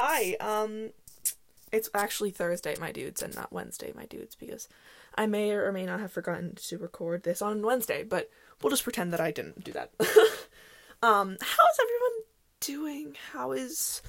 hi. 0.00 0.34
Um, 0.40 0.90
it's 1.72 1.90
actually 1.94 2.30
Thursday, 2.30 2.74
my 2.80 2.90
dudes, 2.90 3.22
and 3.22 3.34
not 3.34 3.52
Wednesday, 3.52 3.92
my 3.94 4.06
dudes, 4.06 4.34
because 4.34 4.68
I 5.14 5.26
may 5.26 5.52
or 5.52 5.70
may 5.72 5.84
not 5.84 6.00
have 6.00 6.12
forgotten 6.12 6.54
to 6.56 6.78
record 6.78 7.22
this 7.22 7.42
on 7.42 7.62
Wednesday, 7.62 8.02
but 8.02 8.30
we'll 8.62 8.70
just 8.70 8.82
pretend 8.82 9.12
that 9.12 9.20
I 9.20 9.30
didn't 9.30 9.62
do 9.62 9.72
that. 9.72 9.92
um, 11.02 11.36
how 11.40 11.64
is 11.68 11.78
everyone 11.82 12.20
doing? 12.60 13.16
How 13.32 13.52
is 13.52 14.02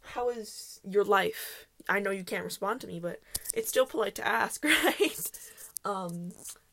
how 0.00 0.30
is 0.30 0.80
your 0.88 1.04
life? 1.04 1.66
I 1.88 2.00
know 2.00 2.10
you 2.10 2.24
can't 2.24 2.44
respond 2.44 2.80
to 2.80 2.86
me, 2.86 2.98
but 2.98 3.20
it's 3.54 3.68
still 3.68 3.86
polite 3.86 4.14
to 4.16 4.26
ask, 4.26 4.64
right? 4.84 5.30
Um, 5.84 6.32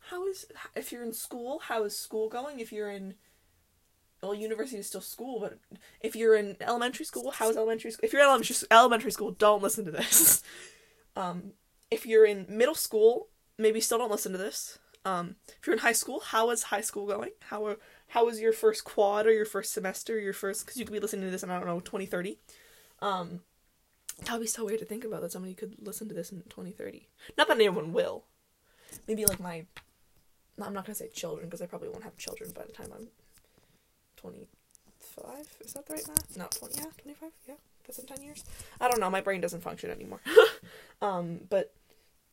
how 0.10 0.26
is 0.28 0.46
if 0.76 0.92
you're 0.92 1.04
in 1.04 1.14
school? 1.14 1.60
How 1.60 1.84
is 1.84 1.98
school 1.98 2.30
going? 2.30 2.60
If 2.60 2.72
you're 2.72 2.92
in 2.92 3.16
well, 4.24 4.34
university 4.34 4.80
is 4.80 4.88
still 4.88 5.02
school, 5.02 5.42
but 5.42 5.60
if 6.00 6.16
you're 6.16 6.36
in 6.36 6.56
elementary 6.62 7.06
school, 7.06 7.32
how's 7.32 7.58
elementary 7.58 7.92
school? 7.92 8.06
If 8.06 8.14
you're 8.14 8.22
in 8.22 8.28
elementary, 8.28 8.56
elementary 8.72 9.12
school, 9.12 9.32
don't 9.32 9.62
listen 9.62 9.84
to 9.86 9.92
this. 9.92 10.42
um, 11.16 11.52
if 11.92 12.06
you're 12.06 12.26
in 12.26 12.46
middle 12.48 12.76
school, 12.76 13.28
maybe 13.58 13.82
still 13.82 13.98
don't 13.98 14.12
listen 14.12 14.32
to 14.32 14.38
this. 14.38 14.80
Um, 15.06 15.36
if 15.60 15.68
you're 15.68 15.76
in 15.76 15.82
high 15.82 15.92
school, 15.92 16.22
how 16.22 16.50
is 16.52 16.64
high 16.64 16.82
school 16.82 17.06
going? 17.06 17.32
How 17.42 17.66
are, 17.66 17.78
how 18.08 18.26
was 18.26 18.40
your 18.40 18.54
first 18.54 18.86
quad 18.86 19.28
or 19.28 19.34
your 19.34 19.46
first 19.46 19.74
semester, 19.74 20.18
your 20.18 20.34
first 20.34 20.66
because 20.66 20.80
you 20.80 20.86
could 20.86 20.94
be 20.94 21.00
listening 21.00 21.26
to 21.26 21.32
this 21.32 21.44
in 21.44 21.50
I 21.50 21.58
don't 21.58 21.68
know 21.68 21.82
twenty 21.82 22.06
thirty. 22.06 22.40
Um, 23.02 23.42
that 24.24 24.32
would 24.32 24.42
be 24.42 24.48
so 24.48 24.64
weird 24.64 24.80
to 24.80 24.86
think 24.86 25.04
about 25.04 25.22
that 25.22 25.34
somebody 25.34 25.54
could 25.54 25.76
listen 25.82 26.08
to 26.08 26.14
this 26.14 26.32
in 26.32 26.42
twenty 26.44 26.72
thirty. 26.72 27.10
Not 27.38 27.50
that 27.50 27.58
anyone 27.58 27.92
will. 27.92 28.24
Maybe 29.06 29.26
like 29.26 29.42
my, 29.42 29.66
I'm 30.62 30.74
not 30.74 30.86
gonna 30.86 30.96
say 30.96 31.10
children 31.10 31.48
because 31.48 31.62
I 31.62 31.66
probably 31.66 31.90
won't 31.90 32.06
have 32.06 32.16
children 32.16 32.52
by 32.56 32.64
the 32.64 32.72
time 32.72 32.92
I'm 32.96 33.10
25 34.24 35.48
is 35.66 35.74
that 35.74 35.86
the 35.86 35.94
right 35.94 36.08
math? 36.08 36.38
Not 36.38 36.52
20 36.52 36.76
yeah 36.78 36.86
25 37.02 37.30
yeah 37.48 37.54
that's 37.86 38.00
in 38.00 38.06
10 38.06 38.22
years. 38.24 38.44
I 38.80 38.88
don't 38.88 39.00
know 39.02 39.10
my 39.10 39.20
brain 39.22 39.42
doesn't 39.42 39.62
function 39.62 39.90
anymore. 39.92 40.22
Um 41.02 41.42
but 41.50 41.74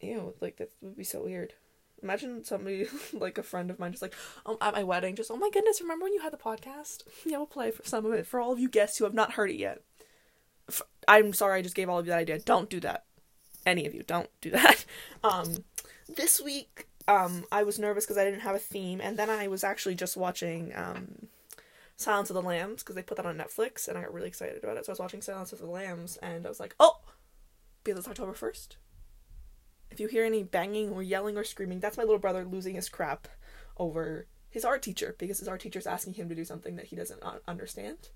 ew 0.00 0.34
like 0.40 0.58
that 0.58 0.70
would 0.80 0.96
be 0.96 1.02
so 1.02 1.24
weird. 1.24 1.54
Imagine 2.02 2.44
somebody 2.44 2.86
like 3.12 3.36
a 3.36 3.42
friend 3.42 3.68
of 3.68 3.80
mine 3.80 3.90
just 3.90 4.02
like 4.02 4.14
um, 4.46 4.56
at 4.60 4.74
my 4.74 4.84
wedding 4.84 5.16
just 5.16 5.30
oh 5.32 5.36
my 5.36 5.50
goodness 5.52 5.80
remember 5.80 6.04
when 6.04 6.12
you 6.12 6.20
had 6.20 6.32
the 6.32 6.36
podcast? 6.36 7.02
Yeah 7.26 7.38
we'll 7.38 7.46
play 7.46 7.72
for 7.72 7.82
some 7.84 8.06
of 8.06 8.12
it 8.12 8.26
for 8.26 8.40
all 8.40 8.52
of 8.52 8.60
you 8.60 8.68
guests 8.68 8.98
who 8.98 9.04
have 9.04 9.14
not 9.14 9.32
heard 9.32 9.50
it 9.50 9.56
yet. 9.56 9.82
F- 10.68 10.82
i'm 11.08 11.32
sorry 11.32 11.58
i 11.58 11.62
just 11.62 11.74
gave 11.74 11.88
all 11.88 11.98
of 11.98 12.06
you 12.06 12.10
that 12.10 12.20
idea. 12.20 12.38
Don't 12.38 12.70
do 12.70 12.78
that. 12.80 13.06
Any 13.66 13.86
of 13.86 13.94
you 13.94 14.04
don't 14.04 14.30
do 14.40 14.50
that. 14.60 14.84
Um 15.24 15.64
this 16.16 16.40
week 16.40 16.86
um 17.08 17.44
i 17.50 17.64
was 17.64 17.78
nervous 17.78 18.04
because 18.04 18.18
i 18.18 18.24
didn't 18.24 18.40
have 18.40 18.54
a 18.54 18.58
theme 18.60 19.00
and 19.00 19.16
then 19.18 19.30
i 19.30 19.48
was 19.48 19.64
actually 19.64 19.94
just 19.96 20.16
watching 20.16 20.72
um 20.76 21.26
Silence 22.00 22.30
of 22.30 22.34
the 22.34 22.42
Lambs 22.42 22.82
because 22.82 22.96
they 22.96 23.02
put 23.02 23.18
that 23.18 23.26
on 23.26 23.36
Netflix 23.36 23.86
and 23.86 23.98
I 23.98 24.00
got 24.00 24.14
really 24.14 24.28
excited 24.28 24.62
about 24.62 24.78
it. 24.78 24.86
So 24.86 24.90
I 24.90 24.94
was 24.94 25.00
watching 25.00 25.20
Silence 25.20 25.52
of 25.52 25.58
the 25.58 25.66
Lambs 25.66 26.16
and 26.22 26.46
I 26.46 26.48
was 26.48 26.58
like, 26.58 26.74
oh, 26.80 27.00
because 27.84 27.98
it's 27.98 28.08
October 28.08 28.32
1st. 28.32 28.76
If 29.90 30.00
you 30.00 30.08
hear 30.08 30.24
any 30.24 30.42
banging 30.42 30.90
or 30.90 31.02
yelling 31.02 31.36
or 31.36 31.44
screaming, 31.44 31.78
that's 31.78 31.98
my 31.98 32.04
little 32.04 32.18
brother 32.18 32.42
losing 32.44 32.74
his 32.74 32.88
crap 32.88 33.28
over 33.76 34.26
his 34.48 34.64
art 34.64 34.80
teacher 34.80 35.14
because 35.18 35.40
his 35.40 35.48
art 35.48 35.60
teacher 35.60 35.78
is 35.78 35.86
asking 35.86 36.14
him 36.14 36.30
to 36.30 36.34
do 36.34 36.44
something 36.44 36.76
that 36.76 36.86
he 36.86 36.96
doesn't 36.96 37.22
understand. 37.46 38.08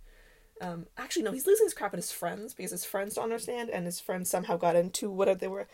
Um, 0.62 0.86
actually, 0.96 1.24
no, 1.24 1.32
he's 1.32 1.46
losing 1.46 1.66
his 1.66 1.74
crap 1.74 1.92
at 1.92 1.98
his 1.98 2.12
friends 2.12 2.55
because 2.55 2.70
his 2.70 2.86
friends 2.86 3.16
don't 3.16 3.24
understand 3.24 3.68
and 3.68 3.84
his 3.84 4.00
friends 4.00 4.30
somehow 4.30 4.56
got 4.56 4.77
into 4.77 5.10
whatever 5.10 5.40
they 5.40 5.48
were. 5.48 5.66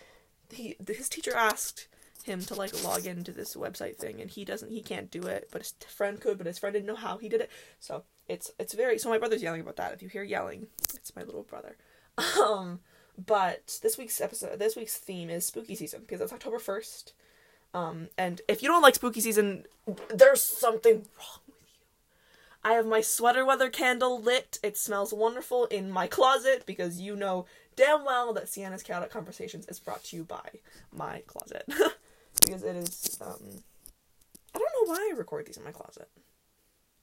He, 0.51 0.75
his 0.89 1.09
teacher 1.09 1.37
asked 1.37 1.87
him 2.23 2.41
to 2.43 2.55
like 2.55 2.85
log 2.85 3.07
into 3.07 3.33
this 3.33 3.55
website 3.55 3.97
thing 3.97 4.21
and 4.21 4.31
he 4.31 4.45
doesn't 4.45 4.71
he 4.71 4.83
can't 4.83 5.11
do 5.11 5.23
it 5.23 5.49
but 5.51 5.63
his 5.63 5.75
friend 5.89 6.21
could 6.21 6.39
but 6.39 6.47
his 6.47 6.59
friend 6.59 6.75
didn't 6.75 6.87
know 6.87 6.97
how 6.97 7.19
he 7.19 7.29
did 7.29 7.41
it. 7.41 7.51
So 7.79 8.05
it's 8.29 8.51
it's 8.59 8.75
very 8.75 8.99
so 8.99 9.09
my 9.09 9.19
brother's 9.19 9.43
yelling 9.43 9.61
about 9.61 9.77
that. 9.77 9.93
If 9.93 10.03
you 10.03 10.09
hear 10.09 10.23
yelling 10.23 10.67
it's 10.95 11.15
my 11.17 11.23
little 11.23 11.43
brother. 11.43 11.77
Um 12.39 12.81
but 13.19 13.79
this 13.83 13.99
week's 13.99 14.21
episode 14.21 14.59
this 14.59 14.77
week's 14.77 14.97
theme 14.97 15.31
is 15.31 15.47
spooky 15.47 15.75
season 15.75 16.01
because 16.01 16.21
it's 16.21 16.33
october 16.33 16.59
1st 16.59 17.13
um 17.75 18.09
and 18.17 18.41
if 18.49 18.63
you 18.63 18.69
don't 18.69 18.83
like 18.83 18.95
spooky 18.95 19.21
season 19.21 19.65
there's 20.09 20.43
something 20.43 20.95
wrong 20.95 21.41
with 21.47 21.57
you. 21.75 21.87
I 22.65 22.73
have 22.73 22.87
my 22.87 23.01
sweater 23.01 23.45
weather 23.45 23.69
candle 23.69 24.21
lit. 24.21 24.59
It 24.63 24.77
smells 24.79 25.13
wonderful 25.13 25.67
in 25.67 25.91
my 25.91 26.07
closet 26.07 26.65
because 26.67 27.01
you 27.01 27.17
know 27.17 27.47
damn 27.77 28.05
well 28.05 28.33
that 28.35 28.49
sienna's 28.49 28.83
chaotic 28.83 29.11
conversations 29.11 29.67
is 29.67 29.81
brought 29.81 30.05
to 30.05 30.17
you 30.17 30.25
by 30.25 30.49
my 30.95 31.23
closet 31.27 31.65
because 32.45 32.63
it 32.63 32.77
is 32.77 33.19
um 33.21 33.63
I 34.55 34.59
don't 34.59 34.89
know 34.89 34.93
why 34.93 35.11
I 35.13 35.17
record 35.17 35.47
these 35.47 35.57
in 35.57 35.65
my 35.65 35.73
closet. 35.73 36.09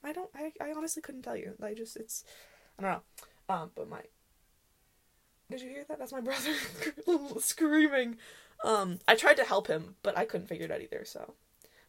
I 0.03 0.13
don't 0.13 0.29
I, 0.35 0.51
I 0.61 0.73
honestly 0.75 1.01
couldn't 1.01 1.23
tell 1.23 1.37
you. 1.37 1.53
I 1.61 1.73
just 1.73 1.95
it's 1.95 2.23
I 2.77 2.81
don't 2.83 2.91
know. 2.91 3.53
Um 3.55 3.71
but 3.75 3.89
my 3.89 4.01
Did 5.49 5.61
you 5.61 5.69
hear 5.69 5.85
that? 5.87 5.99
That's 5.99 6.11
my 6.11 6.21
brother 6.27 6.53
screaming. 7.39 8.17
Um 8.63 8.99
I 9.07 9.15
tried 9.15 9.37
to 9.37 9.43
help 9.43 9.67
him, 9.67 9.95
but 10.03 10.17
I 10.17 10.25
couldn't 10.25 10.47
figure 10.47 10.65
it 10.65 10.71
out 10.71 10.81
either, 10.81 11.03
so 11.05 11.35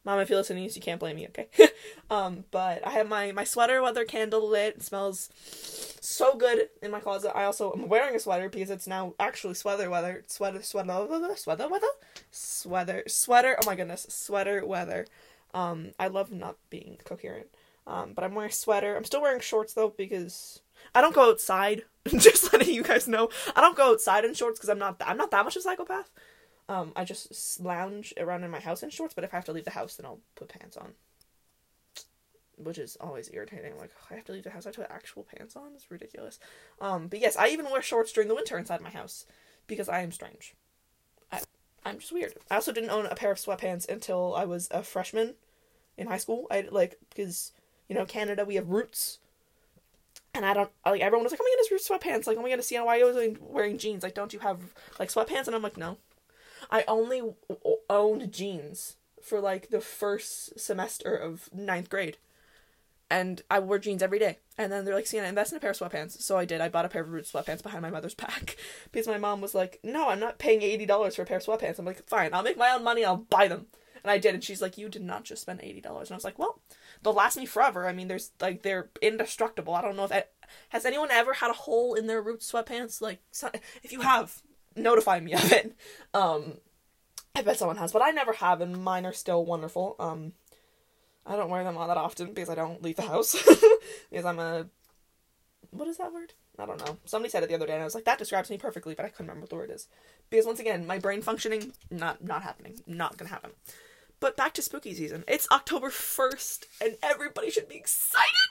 Mom, 0.04 0.20
if 0.20 0.30
you're 0.30 0.38
listening 0.38 0.64
you 0.64 0.80
can't 0.80 1.00
blame 1.00 1.16
me, 1.16 1.28
okay? 1.28 1.48
um, 2.10 2.44
but 2.50 2.86
I 2.86 2.90
have 2.90 3.08
my, 3.08 3.32
my 3.32 3.44
sweater 3.44 3.82
weather 3.82 4.04
candle 4.04 4.48
lit. 4.48 4.76
It 4.76 4.82
smells 4.82 5.28
so 6.00 6.36
good 6.36 6.68
in 6.82 6.90
my 6.90 7.00
closet. 7.00 7.36
I 7.36 7.44
also 7.44 7.72
am 7.72 7.88
wearing 7.88 8.14
a 8.14 8.20
sweater 8.20 8.48
because 8.48 8.70
it's 8.70 8.86
now 8.86 9.14
actually 9.20 9.54
sweater 9.54 9.90
weather. 9.90 10.24
Sweater, 10.26 10.62
sweater, 10.62 11.34
sweater 11.36 11.68
weather? 11.68 11.86
Sweater, 12.30 13.02
sweater, 13.06 13.56
oh 13.62 13.66
my 13.66 13.74
goodness, 13.74 14.06
sweater 14.08 14.64
weather. 14.64 15.06
Um, 15.54 15.92
I 15.98 16.08
love 16.08 16.32
not 16.32 16.56
being 16.70 16.98
coherent. 17.04 17.48
Um, 17.86 18.12
but 18.14 18.22
I'm 18.22 18.34
wearing 18.34 18.50
a 18.50 18.54
sweater. 18.54 18.96
I'm 18.96 19.04
still 19.04 19.22
wearing 19.22 19.40
shorts 19.40 19.72
though 19.72 19.94
because 19.96 20.60
I 20.94 21.00
don't 21.00 21.14
go 21.14 21.30
outside. 21.30 21.82
Just 22.08 22.52
letting 22.52 22.74
you 22.74 22.82
guys 22.82 23.08
know, 23.08 23.30
I 23.56 23.60
don't 23.60 23.76
go 23.76 23.92
outside 23.92 24.24
in 24.24 24.34
shorts 24.34 24.58
because 24.58 24.68
I'm 24.68 24.78
not 24.78 25.00
I'm 25.04 25.16
not 25.16 25.30
that 25.30 25.44
much 25.44 25.56
of 25.56 25.60
a 25.60 25.62
psychopath. 25.62 26.10
Um, 26.68 26.92
I 26.94 27.04
just 27.04 27.60
lounge 27.60 28.12
around 28.18 28.44
in 28.44 28.50
my 28.50 28.60
house 28.60 28.82
in 28.82 28.90
shorts, 28.90 29.14
but 29.14 29.24
if 29.24 29.32
I 29.32 29.38
have 29.38 29.46
to 29.46 29.52
leave 29.52 29.64
the 29.64 29.70
house, 29.70 29.96
then 29.96 30.06
I'll 30.06 30.20
put 30.34 30.48
pants 30.48 30.76
on. 30.76 30.92
Which 32.56 32.78
is 32.78 32.96
always 33.00 33.30
irritating. 33.32 33.78
Like, 33.78 33.90
oh, 33.96 34.06
I 34.10 34.16
have 34.16 34.24
to 34.26 34.32
leave 34.32 34.44
the 34.44 34.50
house. 34.50 34.66
I 34.66 34.68
have 34.68 34.74
to 34.76 34.80
put 34.82 34.90
actual 34.90 35.24
pants 35.24 35.56
on. 35.56 35.72
It's 35.74 35.90
ridiculous. 35.90 36.38
Um, 36.80 37.06
but 37.06 37.20
yes, 37.20 37.36
I 37.36 37.48
even 37.48 37.70
wear 37.70 37.80
shorts 37.80 38.12
during 38.12 38.28
the 38.28 38.34
winter 38.34 38.58
inside 38.58 38.80
my 38.80 38.90
house 38.90 39.24
because 39.66 39.88
I 39.88 40.00
am 40.00 40.12
strange. 40.12 40.54
I, 41.32 41.40
I'm 41.84 42.00
just 42.00 42.12
weird. 42.12 42.34
I 42.50 42.56
also 42.56 42.72
didn't 42.72 42.90
own 42.90 43.06
a 43.06 43.14
pair 43.14 43.30
of 43.30 43.38
sweatpants 43.38 43.88
until 43.88 44.34
I 44.34 44.44
was 44.44 44.68
a 44.70 44.82
freshman 44.82 45.34
in 45.96 46.08
high 46.08 46.18
school. 46.18 46.46
I 46.50 46.66
like 46.70 46.98
because 47.10 47.52
you 47.88 47.94
know 47.94 48.04
Canada 48.04 48.44
we 48.44 48.56
have 48.56 48.68
roots, 48.68 49.18
and 50.34 50.44
I 50.44 50.54
don't 50.54 50.70
like 50.84 51.00
everyone 51.00 51.24
was 51.24 51.32
like, 51.32 51.40
"Oh 51.40 51.44
my 51.44 51.50
goodness, 51.52 51.70
roots 51.70 51.88
sweatpants!" 51.88 52.26
Like, 52.26 52.38
"Oh 52.38 52.42
my 52.42 52.52
are 52.52 52.98
you 52.98 53.06
always 53.06 53.38
wearing 53.40 53.78
jeans? 53.78 54.02
Like, 54.02 54.14
don't 54.14 54.32
you 54.32 54.40
have 54.40 54.60
like 54.98 55.10
sweatpants?" 55.10 55.46
And 55.46 55.54
I'm 55.54 55.62
like, 55.62 55.76
"No, 55.76 55.98
I 56.70 56.84
only 56.86 57.22
owned 57.88 58.32
jeans 58.32 58.96
for 59.22 59.40
like 59.40 59.70
the 59.70 59.80
first 59.80 60.58
semester 60.58 61.14
of 61.14 61.48
ninth 61.52 61.90
grade. 61.90 62.16
And 63.10 63.40
I 63.50 63.58
wore 63.58 63.78
jeans 63.78 64.02
every 64.02 64.18
day. 64.18 64.38
And 64.58 64.70
then 64.70 64.84
they're 64.84 64.94
like, 64.94 65.06
Sienna, 65.06 65.28
invest 65.28 65.52
in 65.52 65.56
a 65.56 65.60
pair 65.60 65.70
of 65.70 65.78
sweatpants. 65.78 66.20
So 66.20 66.36
I 66.36 66.44
did. 66.44 66.60
I 66.60 66.68
bought 66.68 66.84
a 66.84 66.90
pair 66.90 67.02
of 67.02 67.10
Roots 67.10 67.32
sweatpants 67.32 67.62
behind 67.62 67.80
my 67.80 67.90
mother's 67.90 68.14
back. 68.16 68.56
because 68.92 69.06
my 69.06 69.18
mom 69.18 69.40
was 69.40 69.54
like, 69.54 69.80
no, 69.82 70.08
I'm 70.08 70.20
not 70.20 70.38
paying 70.38 70.60
$80 70.60 71.14
for 71.14 71.22
a 71.22 71.24
pair 71.24 71.38
of 71.38 71.44
sweatpants. 71.44 71.78
I'm 71.78 71.86
like, 71.86 72.06
fine, 72.06 72.34
I'll 72.34 72.42
make 72.42 72.58
my 72.58 72.70
own 72.70 72.84
money, 72.84 73.04
I'll 73.04 73.16
buy 73.16 73.48
them. 73.48 73.66
And 74.04 74.10
I 74.10 74.18
did. 74.18 74.34
And 74.34 74.44
she's 74.44 74.62
like, 74.62 74.76
you 74.78 74.88
did 74.88 75.02
not 75.02 75.24
just 75.24 75.42
spend 75.42 75.60
$80. 75.60 75.84
And 75.84 76.10
I 76.10 76.14
was 76.14 76.24
like, 76.24 76.38
well, 76.38 76.60
they'll 77.02 77.14
last 77.14 77.36
me 77.36 77.46
forever. 77.46 77.88
I 77.88 77.92
mean, 77.92 78.08
there's 78.08 78.30
like, 78.40 78.62
they're 78.62 78.90
indestructible. 79.00 79.74
I 79.74 79.82
don't 79.82 79.96
know 79.96 80.04
if 80.04 80.12
I, 80.12 80.24
has 80.68 80.84
anyone 80.84 81.10
ever 81.10 81.34
had 81.34 81.50
a 81.50 81.54
hole 81.54 81.94
in 81.94 82.06
their 82.06 82.22
Roots 82.22 82.50
sweatpants? 82.50 83.00
Like, 83.00 83.20
if 83.82 83.90
you 83.90 84.02
have, 84.02 84.42
notify 84.78 85.20
me 85.20 85.34
of 85.34 85.52
it. 85.52 85.76
Um, 86.14 86.58
I 87.34 87.42
bet 87.42 87.58
someone 87.58 87.76
has, 87.76 87.92
but 87.92 88.02
I 88.02 88.10
never 88.10 88.32
have, 88.32 88.60
and 88.60 88.82
mine 88.82 89.06
are 89.06 89.12
still 89.12 89.44
wonderful. 89.44 89.96
Um, 89.98 90.32
I 91.26 91.36
don't 91.36 91.50
wear 91.50 91.62
them 91.62 91.76
all 91.76 91.88
that 91.88 91.96
often 91.96 92.32
because 92.32 92.48
I 92.48 92.54
don't 92.54 92.82
leave 92.82 92.96
the 92.96 93.02
house 93.02 93.32
because 94.10 94.24
I'm 94.24 94.38
a 94.38 94.66
what 95.70 95.88
is 95.88 95.98
that 95.98 96.12
word? 96.12 96.32
I 96.58 96.66
don't 96.66 96.84
know. 96.84 96.96
Somebody 97.04 97.30
said 97.30 97.42
it 97.42 97.48
the 97.48 97.54
other 97.54 97.66
day, 97.66 97.74
and 97.74 97.82
I 97.82 97.84
was 97.84 97.94
like, 97.94 98.06
that 98.06 98.18
describes 98.18 98.50
me 98.50 98.58
perfectly, 98.58 98.94
but 98.94 99.04
I 99.04 99.08
couldn't 99.08 99.26
remember 99.26 99.42
what 99.42 99.50
the 99.50 99.56
word 99.56 99.70
is. 99.70 99.86
Because 100.30 100.46
once 100.46 100.60
again, 100.60 100.86
my 100.86 100.98
brain 100.98 101.22
functioning 101.22 101.72
not 101.90 102.24
not 102.24 102.42
happening, 102.42 102.80
not 102.86 103.16
gonna 103.16 103.30
happen. 103.30 103.50
But 104.20 104.36
back 104.36 104.54
to 104.54 104.62
spooky 104.62 104.94
season. 104.94 105.24
It's 105.28 105.48
October 105.52 105.90
first, 105.90 106.66
and 106.80 106.96
everybody 107.02 107.50
should 107.50 107.68
be 107.68 107.76
excited. 107.76 108.47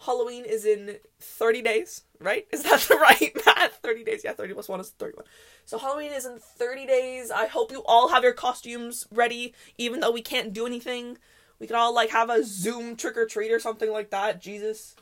Halloween 0.00 0.44
is 0.44 0.64
in 0.64 0.96
30 1.20 1.62
days, 1.62 2.04
right? 2.20 2.46
Is 2.52 2.62
that 2.62 2.80
the 2.80 2.94
right 2.96 3.36
math? 3.46 3.80
30 3.82 4.04
days. 4.04 4.22
Yeah, 4.24 4.32
30 4.32 4.54
plus 4.54 4.68
1 4.68 4.80
is 4.80 4.90
31. 4.90 5.24
So 5.64 5.78
Halloween 5.78 6.12
is 6.12 6.24
in 6.24 6.38
30 6.38 6.86
days. 6.86 7.30
I 7.30 7.46
hope 7.46 7.72
you 7.72 7.82
all 7.84 8.08
have 8.08 8.22
your 8.22 8.32
costumes 8.32 9.06
ready, 9.10 9.54
even 9.76 10.00
though 10.00 10.12
we 10.12 10.22
can't 10.22 10.52
do 10.52 10.66
anything. 10.66 11.18
We 11.58 11.66
could 11.66 11.76
all 11.76 11.92
like 11.94 12.10
have 12.10 12.30
a 12.30 12.44
Zoom 12.44 12.96
trick 12.96 13.16
or 13.16 13.26
treat 13.26 13.50
or 13.50 13.58
something 13.58 13.90
like 13.90 14.10
that. 14.10 14.40
Jesus. 14.40 14.94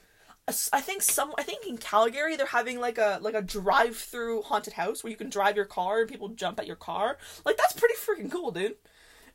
I 0.72 0.80
think 0.80 1.02
some 1.02 1.34
I 1.36 1.42
think 1.42 1.66
in 1.66 1.76
Calgary 1.76 2.36
they're 2.36 2.46
having 2.46 2.78
like 2.78 2.98
a 2.98 3.18
like 3.20 3.34
a 3.34 3.42
drive-through 3.42 4.42
haunted 4.42 4.74
house 4.74 5.02
where 5.02 5.10
you 5.10 5.16
can 5.16 5.28
drive 5.28 5.56
your 5.56 5.64
car 5.64 6.00
and 6.00 6.08
people 6.08 6.28
jump 6.28 6.60
at 6.60 6.68
your 6.68 6.76
car. 6.76 7.18
Like 7.44 7.56
that's 7.56 7.72
pretty 7.72 7.94
freaking 7.94 8.30
cool, 8.30 8.52
dude. 8.52 8.76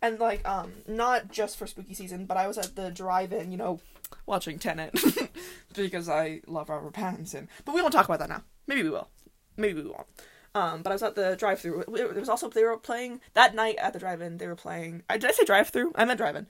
And 0.01 0.19
like 0.19 0.47
um 0.47 0.71
not 0.87 1.29
just 1.29 1.57
for 1.57 1.67
spooky 1.67 1.93
season, 1.93 2.25
but 2.25 2.37
I 2.37 2.47
was 2.47 2.57
at 2.57 2.75
the 2.75 2.89
drive-in, 2.89 3.51
you 3.51 3.57
know, 3.57 3.81
watching 4.25 4.59
Tenet 4.59 4.99
because 5.75 6.09
I 6.09 6.41
love 6.47 6.69
Robert 6.69 6.93
Pattinson. 6.93 7.47
But 7.65 7.75
we 7.75 7.81
won't 7.81 7.93
talk 7.93 8.05
about 8.05 8.19
that 8.19 8.29
now. 8.29 8.43
Maybe 8.67 8.83
we 8.83 8.89
will. 8.89 9.09
maybe 9.57 9.81
we 9.81 9.89
won't. 9.89 10.07
Um, 10.53 10.81
but 10.81 10.91
I 10.91 10.95
was 10.95 11.03
at 11.03 11.15
the 11.15 11.35
drive-through. 11.35 11.85
There 11.87 12.07
was 12.09 12.29
also 12.29 12.49
they 12.49 12.63
were 12.63 12.77
playing 12.77 13.21
that 13.33 13.55
night 13.55 13.75
at 13.77 13.93
the 13.93 13.99
drive-in. 13.99 14.37
They 14.37 14.47
were 14.47 14.55
playing. 14.55 15.03
I 15.09 15.17
did 15.17 15.29
I 15.29 15.33
say 15.33 15.45
drive-through? 15.45 15.93
I 15.95 16.05
meant 16.05 16.17
drive-in. 16.17 16.47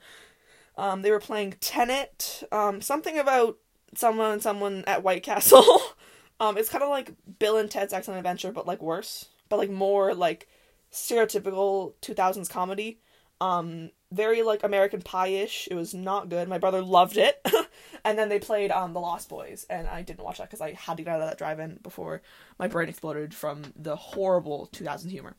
Um, 0.76 1.02
they 1.02 1.10
were 1.10 1.20
playing 1.20 1.54
Tenet. 1.60 2.42
Um, 2.50 2.80
something 2.80 3.18
about 3.18 3.58
someone 3.94 4.32
and 4.32 4.42
someone 4.42 4.84
at 4.86 5.02
White 5.02 5.22
Castle. 5.22 5.64
um, 6.40 6.56
it's 6.58 6.68
kind 6.68 6.82
of 6.82 6.90
like 6.90 7.12
Bill 7.38 7.58
and 7.58 7.70
Ted's 7.70 7.92
Excellent 7.92 8.18
Adventure, 8.18 8.52
but 8.52 8.66
like 8.66 8.82
worse, 8.82 9.28
but 9.48 9.58
like 9.58 9.70
more 9.70 10.14
like 10.14 10.48
stereotypical 10.90 11.94
two 12.00 12.14
thousands 12.14 12.48
comedy. 12.48 13.00
Um, 13.40 13.90
very 14.12 14.42
like 14.42 14.62
American 14.62 15.02
Pie-ish. 15.02 15.68
It 15.70 15.74
was 15.74 15.94
not 15.94 16.28
good. 16.28 16.48
My 16.48 16.58
brother 16.58 16.82
loved 16.82 17.16
it. 17.16 17.44
and 18.04 18.18
then 18.18 18.28
they 18.28 18.38
played 18.38 18.70
um 18.70 18.92
The 18.92 19.00
Lost 19.00 19.28
Boys, 19.28 19.66
and 19.68 19.88
I 19.88 20.02
didn't 20.02 20.24
watch 20.24 20.38
that 20.38 20.48
because 20.48 20.60
I 20.60 20.72
had 20.72 20.96
to 20.98 21.02
get 21.02 21.14
out 21.14 21.20
of 21.20 21.28
that 21.28 21.38
drive-in 21.38 21.80
before 21.82 22.22
my 22.58 22.68
brain 22.68 22.88
exploded 22.88 23.34
from 23.34 23.62
the 23.76 23.96
horrible 23.96 24.66
2000 24.72 25.10
humor. 25.10 25.34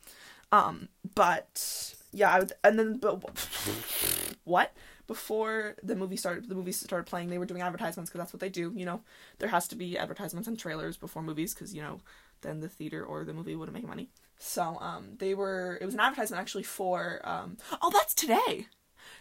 Um, 0.51 0.89
but 1.15 1.95
yeah, 2.11 2.31
I 2.31 2.39
would, 2.39 2.53
and 2.63 2.77
then 2.77 2.97
but 2.97 3.23
what 4.43 4.73
before 5.07 5.75
the 5.81 5.95
movie 5.95 6.15
started? 6.15 6.47
The 6.47 6.55
movie 6.55 6.71
started 6.71 7.07
playing. 7.07 7.29
They 7.29 7.37
were 7.37 7.45
doing 7.45 7.61
advertisements 7.61 8.09
because 8.09 8.19
that's 8.19 8.33
what 8.33 8.39
they 8.39 8.49
do. 8.49 8.71
You 8.75 8.85
know, 8.85 9.01
there 9.39 9.49
has 9.49 9.67
to 9.69 9.75
be 9.75 9.97
advertisements 9.97 10.47
and 10.47 10.57
trailers 10.57 10.97
before 10.97 11.23
movies 11.23 11.53
because 11.53 11.73
you 11.73 11.81
know 11.81 12.01
then 12.41 12.59
the 12.59 12.69
theater 12.69 13.03
or 13.03 13.23
the 13.25 13.33
movie 13.33 13.55
wouldn't 13.55 13.75
make 13.75 13.87
money. 13.87 14.09
So 14.37 14.77
um, 14.81 15.15
they 15.19 15.33
were. 15.33 15.77
It 15.81 15.85
was 15.85 15.93
an 15.93 15.99
advertisement 15.99 16.41
actually 16.41 16.63
for. 16.63 17.21
Um, 17.23 17.57
oh, 17.81 17.89
that's 17.91 18.13
today. 18.13 18.67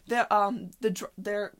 The 0.07 0.33
um 0.35 0.71
the 0.81 1.09
there 1.17 1.53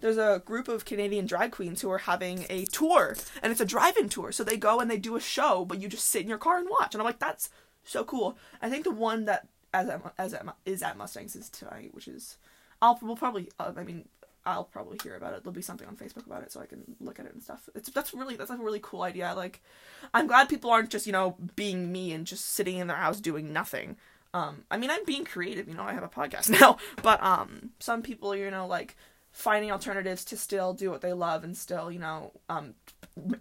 there's 0.00 0.18
a 0.18 0.42
group 0.44 0.68
of 0.68 0.84
Canadian 0.84 1.26
drag 1.26 1.50
queens 1.52 1.82
who 1.82 1.90
are 1.90 1.98
having 1.98 2.46
a 2.48 2.64
tour 2.66 3.16
and 3.42 3.50
it's 3.50 3.60
a 3.60 3.64
drive-in 3.66 4.08
tour. 4.08 4.32
So 4.32 4.44
they 4.44 4.56
go 4.56 4.80
and 4.80 4.90
they 4.90 4.96
do 4.96 5.16
a 5.16 5.20
show, 5.20 5.64
but 5.64 5.80
you 5.80 5.88
just 5.88 6.08
sit 6.08 6.22
in 6.22 6.28
your 6.28 6.38
car 6.38 6.58
and 6.58 6.68
watch. 6.68 6.94
And 6.94 7.02
I'm 7.02 7.06
like, 7.06 7.18
that's 7.18 7.50
so 7.84 8.04
cool. 8.04 8.38
I 8.62 8.70
think 8.70 8.84
the 8.84 8.92
one 8.92 9.24
that 9.24 9.48
as 9.74 9.88
at, 9.88 10.02
as 10.18 10.34
at, 10.34 10.46
is 10.64 10.82
at 10.82 10.96
Mustangs 10.96 11.34
is 11.34 11.48
tonight, 11.48 11.92
which 11.92 12.06
is 12.08 12.38
I'll 12.80 12.98
we'll 13.02 13.16
probably 13.16 13.50
uh, 13.58 13.72
I 13.76 13.82
mean 13.82 14.08
I'll 14.46 14.64
probably 14.64 14.98
hear 15.02 15.16
about 15.16 15.34
it. 15.34 15.42
There'll 15.42 15.54
be 15.54 15.62
something 15.62 15.86
on 15.86 15.96
Facebook 15.96 16.26
about 16.26 16.42
it, 16.42 16.50
so 16.50 16.60
I 16.60 16.66
can 16.66 16.82
look 17.00 17.20
at 17.20 17.26
it 17.26 17.34
and 17.34 17.42
stuff. 17.42 17.68
It's 17.74 17.90
that's 17.90 18.14
really 18.14 18.36
that's 18.36 18.50
like 18.50 18.58
a 18.58 18.62
really 18.62 18.80
cool 18.82 19.02
idea. 19.02 19.32
Like, 19.36 19.62
I'm 20.14 20.26
glad 20.26 20.48
people 20.48 20.70
aren't 20.70 20.90
just 20.90 21.06
you 21.06 21.12
know 21.12 21.36
being 21.56 21.92
me 21.92 22.12
and 22.12 22.26
just 22.26 22.46
sitting 22.46 22.78
in 22.78 22.86
their 22.86 22.96
house 22.96 23.20
doing 23.20 23.52
nothing. 23.52 23.96
Um, 24.32 24.64
I 24.70 24.78
mean, 24.78 24.90
I'm 24.90 25.04
being 25.04 25.24
creative. 25.24 25.68
You 25.68 25.74
know, 25.74 25.82
I 25.82 25.92
have 25.92 26.02
a 26.02 26.08
podcast 26.08 26.48
now, 26.60 26.78
but 27.02 27.22
um, 27.22 27.70
some 27.80 28.02
people 28.02 28.34
you 28.34 28.50
know 28.50 28.66
like 28.66 28.96
finding 29.32 29.70
alternatives 29.70 30.24
to 30.24 30.36
still 30.36 30.74
do 30.74 30.90
what 30.90 31.02
they 31.02 31.12
love 31.12 31.44
and 31.44 31.56
still 31.56 31.90
you 31.90 31.98
know 31.98 32.32
um 32.48 32.74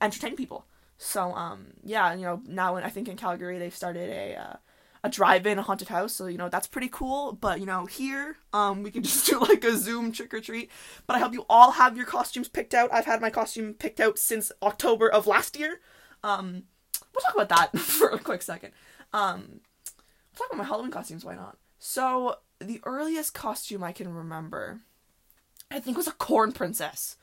entertain 0.01 0.35
people. 0.35 0.65
So 0.97 1.33
um, 1.33 1.67
yeah, 1.83 2.13
you 2.13 2.23
know 2.23 2.41
now 2.45 2.75
I 2.75 2.89
think 2.89 3.07
in 3.07 3.15
Calgary 3.15 3.57
they've 3.57 3.75
started 3.75 4.09
a 4.09 4.35
uh, 4.35 4.55
a 5.03 5.09
drive-in 5.09 5.57
a 5.57 5.61
haunted 5.61 5.87
house 5.87 6.13
so 6.13 6.27
you 6.27 6.37
know 6.37 6.49
that's 6.49 6.67
pretty 6.67 6.89
cool 6.89 7.33
but 7.33 7.59
you 7.59 7.65
know 7.65 7.85
here 7.85 8.37
um 8.53 8.83
we 8.83 8.91
can 8.91 9.03
just 9.09 9.25
do 9.25 9.39
like 9.39 9.63
a 9.63 9.75
zoom 9.75 10.11
trick 10.11 10.33
or 10.33 10.41
treat 10.41 10.69
but 11.07 11.15
i 11.15 11.19
hope 11.19 11.33
you 11.33 11.45
all 11.49 11.71
have 11.71 11.95
your 11.95 12.05
costumes 12.05 12.47
picked 12.47 12.73
out. 12.73 12.89
I've 12.91 13.05
had 13.05 13.21
my 13.21 13.29
costume 13.29 13.73
picked 13.73 13.99
out 13.99 14.19
since 14.19 14.51
october 14.61 15.09
of 15.09 15.27
last 15.27 15.57
year. 15.57 15.79
Um 16.23 16.63
we'll 17.13 17.21
talk 17.21 17.35
about 17.35 17.49
that 17.49 17.79
for 17.81 18.09
a 18.09 18.19
quick 18.19 18.41
second. 18.41 18.73
Um 19.13 19.61
we'll 20.31 20.37
talk 20.37 20.47
about 20.47 20.57
my 20.57 20.63
halloween 20.63 20.91
costumes 20.91 21.23
why 21.25 21.35
not? 21.35 21.57
So 21.77 22.37
the 22.59 22.81
earliest 22.83 23.33
costume 23.33 23.83
i 23.83 23.93
can 23.93 24.13
remember 24.13 24.81
i 25.71 25.79
think 25.79 25.95
was 25.95 26.07
a 26.07 26.11
corn 26.13 26.51
princess 26.51 27.15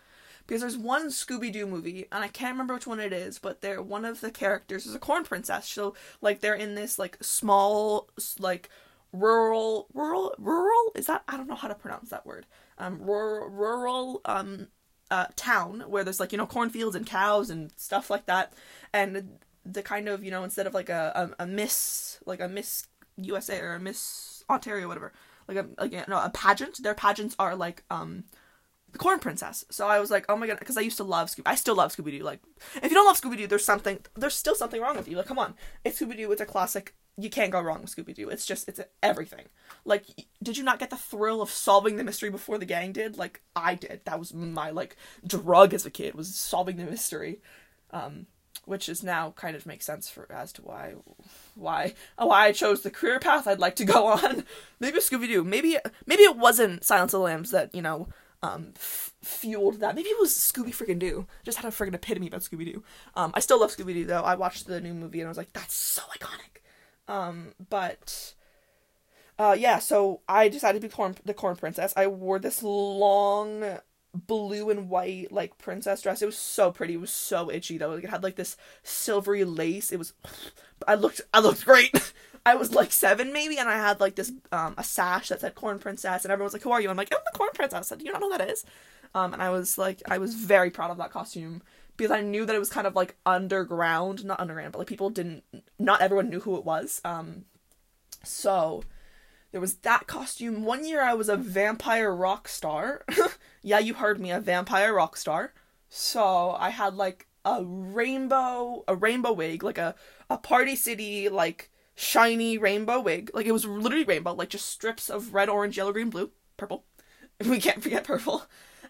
because 0.46 0.60
there's 0.60 0.78
one 0.78 1.08
Scooby 1.08 1.52
Doo 1.52 1.66
movie, 1.66 2.06
and 2.12 2.22
I 2.22 2.28
can't 2.28 2.54
remember 2.54 2.74
which 2.74 2.86
one 2.86 3.00
it 3.00 3.12
is, 3.12 3.38
but 3.38 3.60
they're 3.60 3.82
one 3.82 4.04
of 4.04 4.20
the 4.20 4.30
characters 4.30 4.86
is 4.86 4.94
a 4.94 4.98
corn 4.98 5.24
princess. 5.24 5.68
So 5.68 5.94
like 6.20 6.40
they're 6.40 6.54
in 6.54 6.74
this 6.74 6.98
like 6.98 7.18
small 7.20 8.08
like 8.38 8.68
rural 9.12 9.88
rural 9.94 10.34
rural? 10.38 10.92
Is 10.94 11.06
that 11.06 11.22
I 11.28 11.36
don't 11.36 11.48
know 11.48 11.54
how 11.54 11.68
to 11.68 11.74
pronounce 11.74 12.10
that 12.10 12.26
word. 12.26 12.46
Um 12.78 13.00
rural 13.02 13.48
rural 13.48 14.20
um 14.24 14.68
uh 15.10 15.26
town 15.36 15.84
where 15.88 16.04
there's 16.04 16.20
like 16.20 16.32
you 16.32 16.38
know 16.38 16.46
cornfields 16.46 16.96
and 16.96 17.06
cows 17.06 17.50
and 17.50 17.72
stuff 17.76 18.10
like 18.10 18.26
that, 18.26 18.52
and 18.92 19.38
the 19.64 19.82
kind 19.82 20.08
of 20.08 20.24
you 20.24 20.30
know 20.30 20.44
instead 20.44 20.66
of 20.66 20.74
like 20.74 20.88
a 20.88 21.32
a, 21.38 21.44
a 21.44 21.46
Miss 21.46 22.20
like 22.26 22.40
a 22.40 22.48
Miss 22.48 22.86
USA 23.16 23.60
or 23.60 23.74
a 23.74 23.80
Miss 23.80 24.44
Ontario 24.48 24.88
whatever 24.88 25.12
like 25.48 25.56
a 25.56 25.66
like 25.78 25.92
a, 25.92 26.04
no 26.08 26.18
a 26.18 26.30
pageant. 26.30 26.82
Their 26.82 26.94
pageants 26.94 27.36
are 27.38 27.54
like 27.56 27.84
um 27.90 28.24
the 28.96 29.02
Corn 29.02 29.18
Princess. 29.18 29.62
So 29.70 29.86
I 29.86 30.00
was 30.00 30.10
like, 30.10 30.24
oh 30.30 30.36
my 30.36 30.46
god, 30.46 30.58
because 30.58 30.78
I 30.78 30.80
used 30.80 30.96
to 30.96 31.04
love 31.04 31.28
Scooby. 31.28 31.42
I 31.44 31.54
still 31.54 31.74
love 31.74 31.94
Scooby 31.94 32.12
Doo. 32.12 32.24
Like, 32.24 32.40
if 32.76 32.84
you 32.84 32.94
don't 32.94 33.04
love 33.04 33.20
Scooby 33.20 33.36
Doo, 33.36 33.46
there's 33.46 33.64
something. 33.64 33.98
There's 34.14 34.34
still 34.34 34.54
something 34.54 34.80
wrong 34.80 34.96
with 34.96 35.06
you. 35.06 35.18
Like, 35.18 35.26
come 35.26 35.38
on, 35.38 35.54
it's 35.84 36.00
Scooby 36.00 36.16
Doo. 36.16 36.32
It's 36.32 36.40
a 36.40 36.46
classic. 36.46 36.94
You 37.18 37.28
can't 37.28 37.52
go 37.52 37.60
wrong 37.60 37.82
with 37.82 37.94
Scooby 37.94 38.14
Doo. 38.14 38.30
It's 38.30 38.46
just 38.46 38.66
it's 38.68 38.80
everything. 39.02 39.48
Like, 39.84 40.06
did 40.42 40.56
you 40.56 40.64
not 40.64 40.78
get 40.78 40.88
the 40.88 40.96
thrill 40.96 41.42
of 41.42 41.50
solving 41.50 41.96
the 41.96 42.04
mystery 42.04 42.30
before 42.30 42.56
the 42.56 42.64
gang 42.64 42.92
did? 42.92 43.18
Like, 43.18 43.42
I 43.54 43.74
did. 43.74 44.00
That 44.06 44.18
was 44.18 44.32
my 44.32 44.70
like 44.70 44.96
drug 45.26 45.74
as 45.74 45.84
a 45.84 45.90
kid 45.90 46.14
was 46.14 46.34
solving 46.34 46.76
the 46.76 46.84
mystery. 46.84 47.40
Um, 47.90 48.26
which 48.64 48.88
is 48.88 49.02
now 49.02 49.32
kind 49.36 49.54
of 49.54 49.66
makes 49.66 49.86
sense 49.86 50.08
for 50.08 50.26
as 50.32 50.52
to 50.52 50.62
why 50.62 50.94
why 51.54 51.94
why 52.16 52.46
I 52.46 52.52
chose 52.52 52.82
the 52.82 52.90
career 52.90 53.20
path 53.20 53.46
I'd 53.46 53.60
like 53.60 53.76
to 53.76 53.84
go 53.84 54.06
on. 54.24 54.44
Maybe 54.80 54.98
Scooby 55.00 55.26
Doo. 55.26 55.44
Maybe 55.44 55.76
maybe 56.06 56.22
it 56.22 56.36
wasn't 56.36 56.82
Silence 56.82 57.12
of 57.12 57.20
the 57.20 57.24
Lambs 57.24 57.50
that 57.50 57.74
you 57.74 57.82
know 57.82 58.08
um, 58.46 58.72
f- 58.76 59.12
fueled 59.22 59.80
that. 59.80 59.94
Maybe 59.94 60.08
it 60.08 60.20
was 60.20 60.32
Scooby 60.32 60.74
freaking 60.74 60.98
Doo. 60.98 61.26
Just 61.44 61.58
had 61.58 61.66
a 61.66 61.74
freaking 61.74 61.94
epitome 61.94 62.28
about 62.28 62.42
Scooby 62.42 62.64
Doo. 62.72 62.82
Um, 63.14 63.32
I 63.34 63.40
still 63.40 63.60
love 63.60 63.74
Scooby 63.74 63.94
Doo 63.94 64.04
though. 64.04 64.22
I 64.22 64.34
watched 64.34 64.66
the 64.66 64.80
new 64.80 64.94
movie 64.94 65.20
and 65.20 65.26
I 65.28 65.30
was 65.30 65.38
like, 65.38 65.52
that's 65.52 65.74
so 65.74 66.02
iconic. 66.18 66.62
Um, 67.12 67.54
but 67.70 68.34
uh, 69.38 69.56
yeah, 69.58 69.78
so 69.78 70.20
I 70.28 70.48
decided 70.48 70.80
to 70.80 70.88
be 70.88 70.92
corn- 70.92 71.16
the 71.24 71.34
corn 71.34 71.56
princess. 71.56 71.92
I 71.96 72.06
wore 72.06 72.38
this 72.38 72.62
long 72.62 73.78
blue 74.14 74.70
and 74.70 74.88
white 74.88 75.30
like 75.30 75.58
princess 75.58 76.00
dress. 76.02 76.22
It 76.22 76.26
was 76.26 76.38
so 76.38 76.72
pretty. 76.72 76.94
It 76.94 77.00
was 77.00 77.10
so 77.12 77.50
itchy 77.50 77.78
though. 77.78 77.90
Like, 77.90 78.04
it 78.04 78.10
had 78.10 78.22
like 78.22 78.36
this 78.36 78.56
silvery 78.82 79.44
lace. 79.44 79.92
It 79.92 79.98
was. 79.98 80.14
I 80.86 80.94
looked. 80.94 81.20
I 81.34 81.40
looked 81.40 81.64
great. 81.64 82.12
I 82.46 82.54
was 82.54 82.74
like 82.74 82.92
seven 82.92 83.32
maybe, 83.32 83.58
and 83.58 83.68
I 83.68 83.76
had 83.76 84.00
like 84.00 84.14
this 84.14 84.32
um 84.52 84.74
a 84.78 84.84
sash 84.84 85.28
that 85.28 85.40
said 85.42 85.54
Corn 85.54 85.78
Princess, 85.78 86.24
and 86.24 86.32
everyone 86.32 86.46
was 86.46 86.52
like, 86.54 86.62
"Who 86.62 86.70
are 86.70 86.80
you?" 86.80 86.88
I'm 86.88 86.96
like, 86.96 87.12
"I'm 87.12 87.20
the 87.30 87.38
Corn 87.38 87.50
Princess." 87.52 87.78
I 87.78 87.82
said, 87.82 87.98
"Do 87.98 88.06
you 88.06 88.12
not 88.12 88.20
know 88.20 88.30
who 88.30 88.38
that 88.38 88.48
is?" 88.48 88.64
Um, 89.14 89.32
and 89.32 89.42
I 89.42 89.50
was 89.50 89.78
like, 89.78 90.02
I 90.10 90.18
was 90.18 90.34
very 90.34 90.70
proud 90.70 90.90
of 90.90 90.98
that 90.98 91.10
costume 91.10 91.62
because 91.96 92.10
I 92.10 92.20
knew 92.20 92.44
that 92.44 92.54
it 92.54 92.58
was 92.58 92.68
kind 92.68 92.86
of 92.86 92.94
like 92.94 93.16
underground, 93.24 94.24
not 94.24 94.40
underground, 94.40 94.72
but 94.72 94.80
like 94.80 94.88
people 94.88 95.08
didn't, 95.08 95.42
not 95.78 96.02
everyone 96.02 96.28
knew 96.28 96.40
who 96.40 96.56
it 96.56 96.66
was. 96.66 97.00
Um, 97.02 97.46
so 98.22 98.84
there 99.52 99.60
was 99.60 99.76
that 99.76 100.06
costume. 100.06 100.64
One 100.64 100.84
year 100.84 101.02
I 101.02 101.14
was 101.14 101.30
a 101.30 101.36
vampire 101.36 102.14
rock 102.14 102.46
star. 102.46 103.04
yeah, 103.62 103.78
you 103.78 103.94
heard 103.94 104.20
me, 104.20 104.30
a 104.30 104.40
vampire 104.40 104.92
rock 104.92 105.16
star. 105.16 105.54
So 105.88 106.50
I 106.50 106.68
had 106.68 106.94
like 106.94 107.26
a 107.44 107.64
rainbow, 107.64 108.84
a 108.86 108.94
rainbow 108.94 109.32
wig, 109.32 109.62
like 109.62 109.78
a 109.78 109.94
a 110.28 110.36
Party 110.36 110.76
City 110.76 111.28
like 111.30 111.70
shiny 111.96 112.58
rainbow 112.58 113.00
wig. 113.00 113.30
Like 113.34 113.46
it 113.46 113.52
was 113.52 113.64
literally 113.64 114.04
rainbow, 114.04 114.34
like 114.34 114.50
just 114.50 114.68
strips 114.68 115.10
of 115.10 115.34
red, 115.34 115.48
orange, 115.48 115.76
yellow, 115.76 115.92
green, 115.92 116.10
blue, 116.10 116.30
purple. 116.56 116.84
We 117.46 117.60
can't 117.60 117.82
forget 117.82 118.04
purple. 118.04 118.44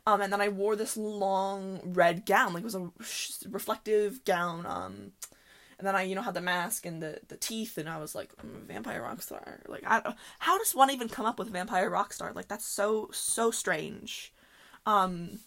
Um, 0.07 0.21
and 0.21 0.33
then 0.33 0.41
I 0.41 0.49
wore 0.49 0.77
this 0.77 0.97
long 0.97 1.81
red 1.83 2.25
gown, 2.25 2.53
like 2.53 2.61
it 2.61 2.65
was 2.65 2.77
a 2.77 2.93
reflective 3.51 4.25
gown. 4.25 4.65
Um, 4.65 5.13
and 5.79 5.87
then 5.87 5.97
I, 5.97 6.03
you 6.03 6.15
know, 6.15 6.23
had 6.23 6.35
the 6.35 6.41
mask 6.41 6.87
and 6.87 7.03
the, 7.03 7.21
the 7.27 7.37
teeth, 7.37 7.77
and 7.77 7.89
I 7.89 7.99
was 7.99 8.15
like, 8.15 8.33
vampire 8.41 9.03
rock 9.03 9.21
star. 9.21 9.61
Like, 9.67 9.83
I, 9.85 10.15
how 10.39 10.59
does 10.59 10.75
one 10.75 10.91
even 10.91 11.09
come 11.09 11.27
up 11.27 11.41
with 11.41 11.51
vampire 11.51 11.91
rock 11.91 12.13
star? 12.13 12.33
Like, 12.33 12.49
that's 12.49 12.65
so 12.65 13.11
so 13.13 13.51
strange. 13.51 14.33
Um, 14.87 15.41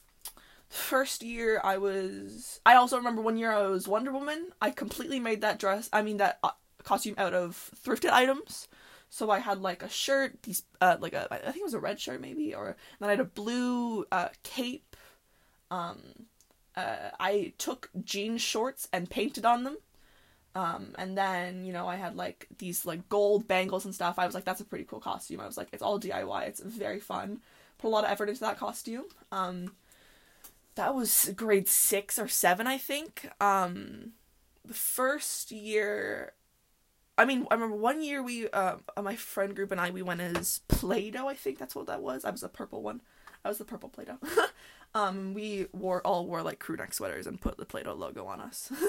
first 0.67 1.23
year 1.23 1.61
I 1.63 1.77
was. 1.77 2.59
I 2.65 2.75
also 2.75 2.97
remember 2.97 3.21
one 3.21 3.37
year 3.37 3.51
I 3.51 3.67
was 3.67 3.87
Wonder 3.87 4.11
Woman. 4.11 4.51
I 4.61 4.71
completely 4.71 5.21
made 5.21 5.39
that 5.41 5.57
dress. 5.57 5.89
I 5.93 6.01
mean 6.01 6.17
that 6.17 6.39
uh, 6.43 6.51
costume 6.83 7.15
out 7.17 7.33
of 7.33 7.71
thrifted 7.83 8.11
items. 8.11 8.67
So 9.09 9.31
I 9.31 9.39
had 9.39 9.61
like 9.61 9.81
a 9.81 9.89
shirt, 9.89 10.43
these 10.43 10.63
uh, 10.81 10.97
like 10.99 11.13
a 11.13 11.27
I 11.31 11.37
think 11.51 11.57
it 11.57 11.63
was 11.63 11.73
a 11.73 11.79
red 11.79 11.99
shirt 11.99 12.21
maybe, 12.21 12.53
or 12.53 12.75
then 12.99 13.09
I 13.09 13.13
had 13.13 13.19
a 13.19 13.25
blue 13.25 14.05
uh, 14.11 14.29
cape. 14.43 14.95
Um, 15.71 15.97
uh, 16.75 17.09
I 17.19 17.53
took 17.57 17.89
jean 18.03 18.37
shorts 18.37 18.87
and 18.93 19.09
painted 19.09 19.45
on 19.45 19.63
them. 19.63 19.77
Um, 20.55 20.93
and 20.97 21.17
then 21.17 21.65
you 21.65 21.73
know 21.73 21.87
I 21.87 21.95
had 21.95 22.15
like 22.15 22.47
these 22.57 22.85
like 22.85 23.09
gold 23.09 23.47
bangles 23.47 23.85
and 23.85 23.95
stuff. 23.95 24.19
I 24.19 24.25
was 24.25 24.35
like, 24.35 24.45
that's 24.45 24.61
a 24.61 24.65
pretty 24.65 24.85
cool 24.85 24.99
costume. 24.99 25.39
I 25.39 25.47
was 25.47 25.57
like, 25.57 25.69
it's 25.73 25.83
all 25.83 25.99
DIY. 25.99 26.47
It's 26.47 26.61
very 26.61 26.99
fun. 26.99 27.41
Put 27.79 27.87
a 27.87 27.89
lot 27.89 28.03
of 28.03 28.11
effort 28.11 28.29
into 28.29 28.41
that 28.41 28.59
costume. 28.59 29.05
Um, 29.31 29.73
that 30.75 30.93
was 30.93 31.31
grade 31.35 31.67
six 31.67 32.19
or 32.19 32.27
seven, 32.27 32.67
I 32.67 32.77
think. 32.77 33.29
Um, 33.41 34.13
the 34.65 34.73
first 34.73 35.51
year 35.51 36.33
I 37.19 37.25
mean, 37.25 37.45
I 37.51 37.55
remember 37.55 37.75
one 37.75 38.01
year 38.01 38.23
we, 38.23 38.49
uh, 38.49 38.77
my 39.01 39.15
friend 39.15 39.55
group 39.55 39.71
and 39.71 39.79
I, 39.79 39.89
we 39.91 40.01
went 40.01 40.21
as 40.21 40.61
Play-Doh. 40.69 41.27
I 41.27 41.35
think 41.35 41.59
that's 41.59 41.75
what 41.75 41.87
that 41.87 42.01
was. 42.01 42.23
I 42.23 42.31
was 42.31 42.41
the 42.41 42.49
purple 42.49 42.81
one. 42.81 43.01
I 43.43 43.49
was 43.49 43.57
the 43.57 43.65
purple 43.65 43.89
Play-Doh. 43.89 44.17
um, 44.95 45.33
we 45.33 45.67
wore 45.73 46.01
all 46.01 46.25
wore 46.25 46.41
like 46.41 46.59
crew 46.59 46.77
neck 46.77 46.93
sweaters 46.93 47.27
and 47.27 47.41
put 47.41 47.57
the 47.57 47.65
Play-Doh 47.65 47.93
logo 47.93 48.25
on 48.25 48.39
us. 48.41 48.71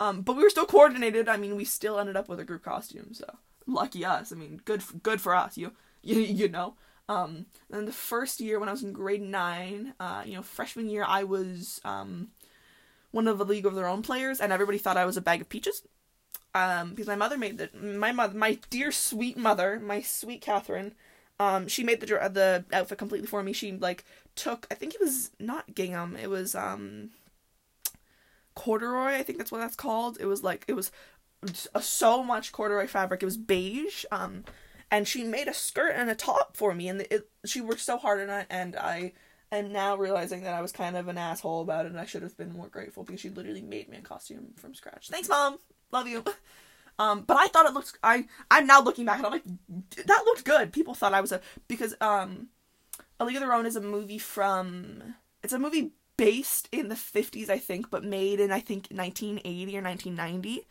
Um, 0.00 0.22
but 0.22 0.36
we 0.36 0.42
were 0.42 0.50
still 0.50 0.66
coordinated. 0.66 1.28
I 1.28 1.36
mean, 1.36 1.56
we 1.56 1.64
still 1.64 1.98
ended 1.98 2.16
up 2.16 2.28
with 2.28 2.38
a 2.38 2.44
group 2.44 2.62
costume, 2.62 3.14
so 3.14 3.26
lucky 3.66 4.04
us. 4.04 4.32
I 4.32 4.36
mean, 4.36 4.60
good 4.64 4.82
good 5.02 5.20
for 5.20 5.34
us. 5.34 5.56
You 5.56 5.72
you 6.02 6.20
you 6.20 6.48
know. 6.48 6.74
Um, 7.08 7.46
then 7.70 7.86
the 7.86 7.92
first 7.92 8.38
year 8.38 8.60
when 8.60 8.68
I 8.68 8.72
was 8.72 8.82
in 8.82 8.92
grade 8.92 9.22
nine, 9.22 9.94
uh, 9.98 10.22
you 10.26 10.34
know, 10.34 10.42
freshman 10.42 10.90
year, 10.90 11.04
I 11.08 11.24
was 11.24 11.80
um, 11.82 12.28
one 13.12 13.26
of 13.26 13.38
the 13.38 13.46
League 13.46 13.64
of 13.64 13.74
Their 13.74 13.88
Own 13.88 14.02
players, 14.02 14.40
and 14.40 14.52
everybody 14.52 14.76
thought 14.76 14.98
I 14.98 15.06
was 15.06 15.16
a 15.16 15.22
bag 15.22 15.40
of 15.40 15.48
peaches. 15.48 15.82
Um, 16.54 16.90
because 16.90 17.06
my 17.06 17.16
mother 17.16 17.36
made 17.36 17.58
the 17.58 17.70
my 17.78 18.12
mother, 18.12 18.36
my 18.36 18.58
dear 18.70 18.90
sweet 18.90 19.36
mother, 19.36 19.78
my 19.78 20.00
sweet 20.00 20.40
Catherine, 20.40 20.94
um, 21.38 21.68
she 21.68 21.84
made 21.84 22.00
the 22.00 22.06
the 22.06 22.64
outfit 22.72 22.98
completely 22.98 23.26
for 23.28 23.42
me. 23.42 23.52
She 23.52 23.72
like 23.72 24.04
took, 24.34 24.66
I 24.70 24.74
think 24.74 24.94
it 24.94 25.00
was 25.00 25.30
not 25.38 25.74
gingham, 25.74 26.16
it 26.16 26.30
was 26.30 26.54
um 26.54 27.10
corduroy. 28.54 29.14
I 29.14 29.22
think 29.22 29.38
that's 29.38 29.52
what 29.52 29.60
that's 29.60 29.76
called. 29.76 30.18
It 30.20 30.26
was 30.26 30.42
like 30.42 30.64
it 30.66 30.74
was 30.74 30.90
so 31.80 32.24
much 32.24 32.50
corduroy 32.52 32.86
fabric. 32.86 33.22
It 33.22 33.26
was 33.26 33.36
beige. 33.36 34.04
Um, 34.10 34.44
and 34.90 35.06
she 35.06 35.22
made 35.24 35.48
a 35.48 35.54
skirt 35.54 35.92
and 35.94 36.10
a 36.10 36.14
top 36.14 36.56
for 36.56 36.74
me, 36.74 36.88
and 36.88 37.02
it, 37.02 37.28
she 37.44 37.60
worked 37.60 37.80
so 37.80 37.98
hard 37.98 38.20
on 38.20 38.40
it, 38.40 38.46
and 38.48 38.74
I 38.74 39.12
am 39.52 39.70
now 39.72 39.96
realizing 39.96 40.42
that 40.42 40.54
I 40.54 40.62
was 40.62 40.72
kind 40.72 40.96
of 40.96 41.08
an 41.08 41.18
asshole 41.18 41.60
about 41.60 41.84
it, 41.84 41.92
and 41.92 42.00
I 42.00 42.06
should 42.06 42.22
have 42.22 42.36
been 42.36 42.52
more 42.52 42.68
grateful 42.68 43.04
because 43.04 43.20
she 43.20 43.28
literally 43.28 43.60
made 43.60 43.88
me 43.88 43.98
a 43.98 44.00
costume 44.00 44.54
from 44.56 44.74
scratch. 44.74 45.08
Thanks, 45.10 45.28
mom. 45.28 45.58
Love 45.92 46.08
you. 46.08 46.24
Um, 46.98 47.22
but 47.26 47.36
I 47.36 47.46
thought 47.46 47.66
it 47.66 47.74
looked. 47.74 47.96
I 48.02 48.26
I'm 48.50 48.66
now 48.66 48.82
looking 48.82 49.04
back 49.04 49.18
and 49.18 49.26
I'm 49.26 49.32
like, 49.32 49.44
that 50.06 50.22
looked 50.24 50.44
good. 50.44 50.72
People 50.72 50.94
thought 50.94 51.14
I 51.14 51.20
was 51.20 51.32
a 51.32 51.40
because 51.68 51.94
um, 52.00 52.48
A 53.20 53.24
League 53.24 53.36
of 53.36 53.42
Their 53.42 53.52
Own 53.52 53.66
is 53.66 53.76
a 53.76 53.80
movie 53.80 54.18
from. 54.18 55.14
It's 55.42 55.52
a 55.52 55.58
movie 55.58 55.92
based 56.16 56.68
in 56.72 56.88
the 56.88 56.96
50s, 56.96 57.48
I 57.48 57.58
think, 57.58 57.90
but 57.90 58.02
made 58.02 58.40
in 58.40 58.50
I 58.50 58.60
think 58.60 58.88
1980 58.90 59.78
or 59.78 59.82
1990. 59.82 60.66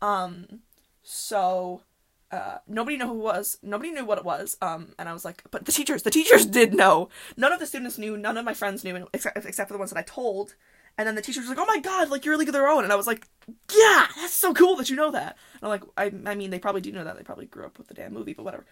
Um, 0.00 0.60
so 1.02 1.82
uh, 2.30 2.58
nobody 2.66 2.96
knew 2.96 3.06
who 3.06 3.18
was. 3.18 3.58
Nobody 3.62 3.90
knew 3.90 4.04
what 4.04 4.18
it 4.18 4.24
was. 4.24 4.56
Um, 4.62 4.94
and 4.98 5.08
I 5.08 5.12
was 5.12 5.24
like, 5.24 5.42
but 5.50 5.64
the 5.64 5.72
teachers, 5.72 6.02
the 6.02 6.10
teachers 6.10 6.46
did 6.58 6.74
know. 6.74 7.08
None 7.36 7.52
of 7.52 7.60
the 7.60 7.66
students 7.66 7.98
knew. 7.98 8.16
None 8.16 8.36
of 8.36 8.44
my 8.44 8.54
friends 8.54 8.84
knew, 8.84 9.08
except 9.12 9.36
except 9.36 9.68
for 9.68 9.74
the 9.74 9.78
ones 9.78 9.90
that 9.90 9.98
I 9.98 10.02
told. 10.02 10.54
And 10.96 11.08
then 11.08 11.14
the 11.14 11.22
teacher 11.22 11.40
was 11.40 11.48
like, 11.48 11.58
"Oh 11.58 11.66
my 11.66 11.80
god, 11.80 12.10
like 12.10 12.24
you're 12.24 12.34
a 12.34 12.36
league 12.36 12.48
of 12.48 12.52
their 12.52 12.68
own," 12.68 12.84
and 12.84 12.92
I 12.92 12.96
was 12.96 13.06
like, 13.06 13.26
"Yeah, 13.74 14.06
that's 14.16 14.32
so 14.32 14.54
cool 14.54 14.76
that 14.76 14.90
you 14.90 14.96
know 14.96 15.10
that." 15.10 15.36
And 15.54 15.64
I'm 15.64 15.70
like, 15.70 15.82
I, 15.96 16.30
I 16.30 16.34
mean, 16.34 16.50
they 16.50 16.58
probably 16.58 16.80
do 16.80 16.92
know 16.92 17.04
that. 17.04 17.16
They 17.16 17.24
probably 17.24 17.46
grew 17.46 17.64
up 17.64 17.78
with 17.78 17.88
the 17.88 17.94
damn 17.94 18.12
movie, 18.12 18.32
but 18.32 18.44
whatever. 18.44 18.64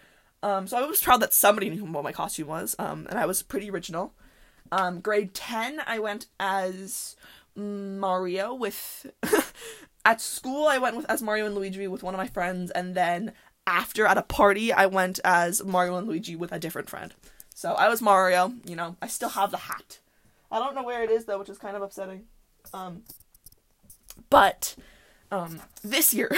Um, 0.42 0.66
so 0.66 0.76
I 0.76 0.86
was 0.86 1.00
proud 1.00 1.20
that 1.20 1.34
somebody 1.34 1.70
knew 1.70 1.84
what 1.84 2.04
my 2.04 2.12
costume 2.12 2.48
was. 2.48 2.74
Um, 2.78 3.06
and 3.10 3.18
I 3.18 3.26
was 3.26 3.42
pretty 3.42 3.70
original. 3.70 4.14
Um, 4.70 5.00
grade 5.00 5.34
ten, 5.34 5.80
I 5.86 5.98
went 5.98 6.26
as 6.38 7.16
Mario 7.56 8.54
with. 8.54 9.10
at 10.04 10.20
school, 10.20 10.66
I 10.66 10.78
went 10.78 10.96
with 10.96 11.06
as 11.08 11.22
Mario 11.22 11.46
and 11.46 11.54
Luigi 11.54 11.86
with 11.86 12.02
one 12.02 12.14
of 12.14 12.18
my 12.18 12.26
friends, 12.26 12.70
and 12.72 12.94
then 12.94 13.32
after 13.66 14.06
at 14.06 14.18
a 14.18 14.22
party, 14.22 14.72
I 14.72 14.86
went 14.86 15.20
as 15.24 15.64
Mario 15.64 15.96
and 15.96 16.08
Luigi 16.08 16.36
with 16.36 16.52
a 16.52 16.58
different 16.58 16.90
friend. 16.90 17.14
So 17.54 17.74
I 17.74 17.88
was 17.88 18.02
Mario, 18.02 18.52
you 18.64 18.74
know, 18.74 18.96
I 19.00 19.06
still 19.06 19.28
have 19.30 19.50
the 19.50 19.58
hat. 19.58 20.00
I 20.52 20.58
don't 20.58 20.74
know 20.74 20.84
where 20.84 21.02
it 21.02 21.10
is 21.10 21.24
though, 21.24 21.38
which 21.38 21.48
is 21.48 21.58
kind 21.58 21.74
of 21.76 21.82
upsetting. 21.82 22.24
Um 22.72 23.02
but 24.30 24.76
um 25.30 25.60
this 25.82 26.12
year 26.12 26.30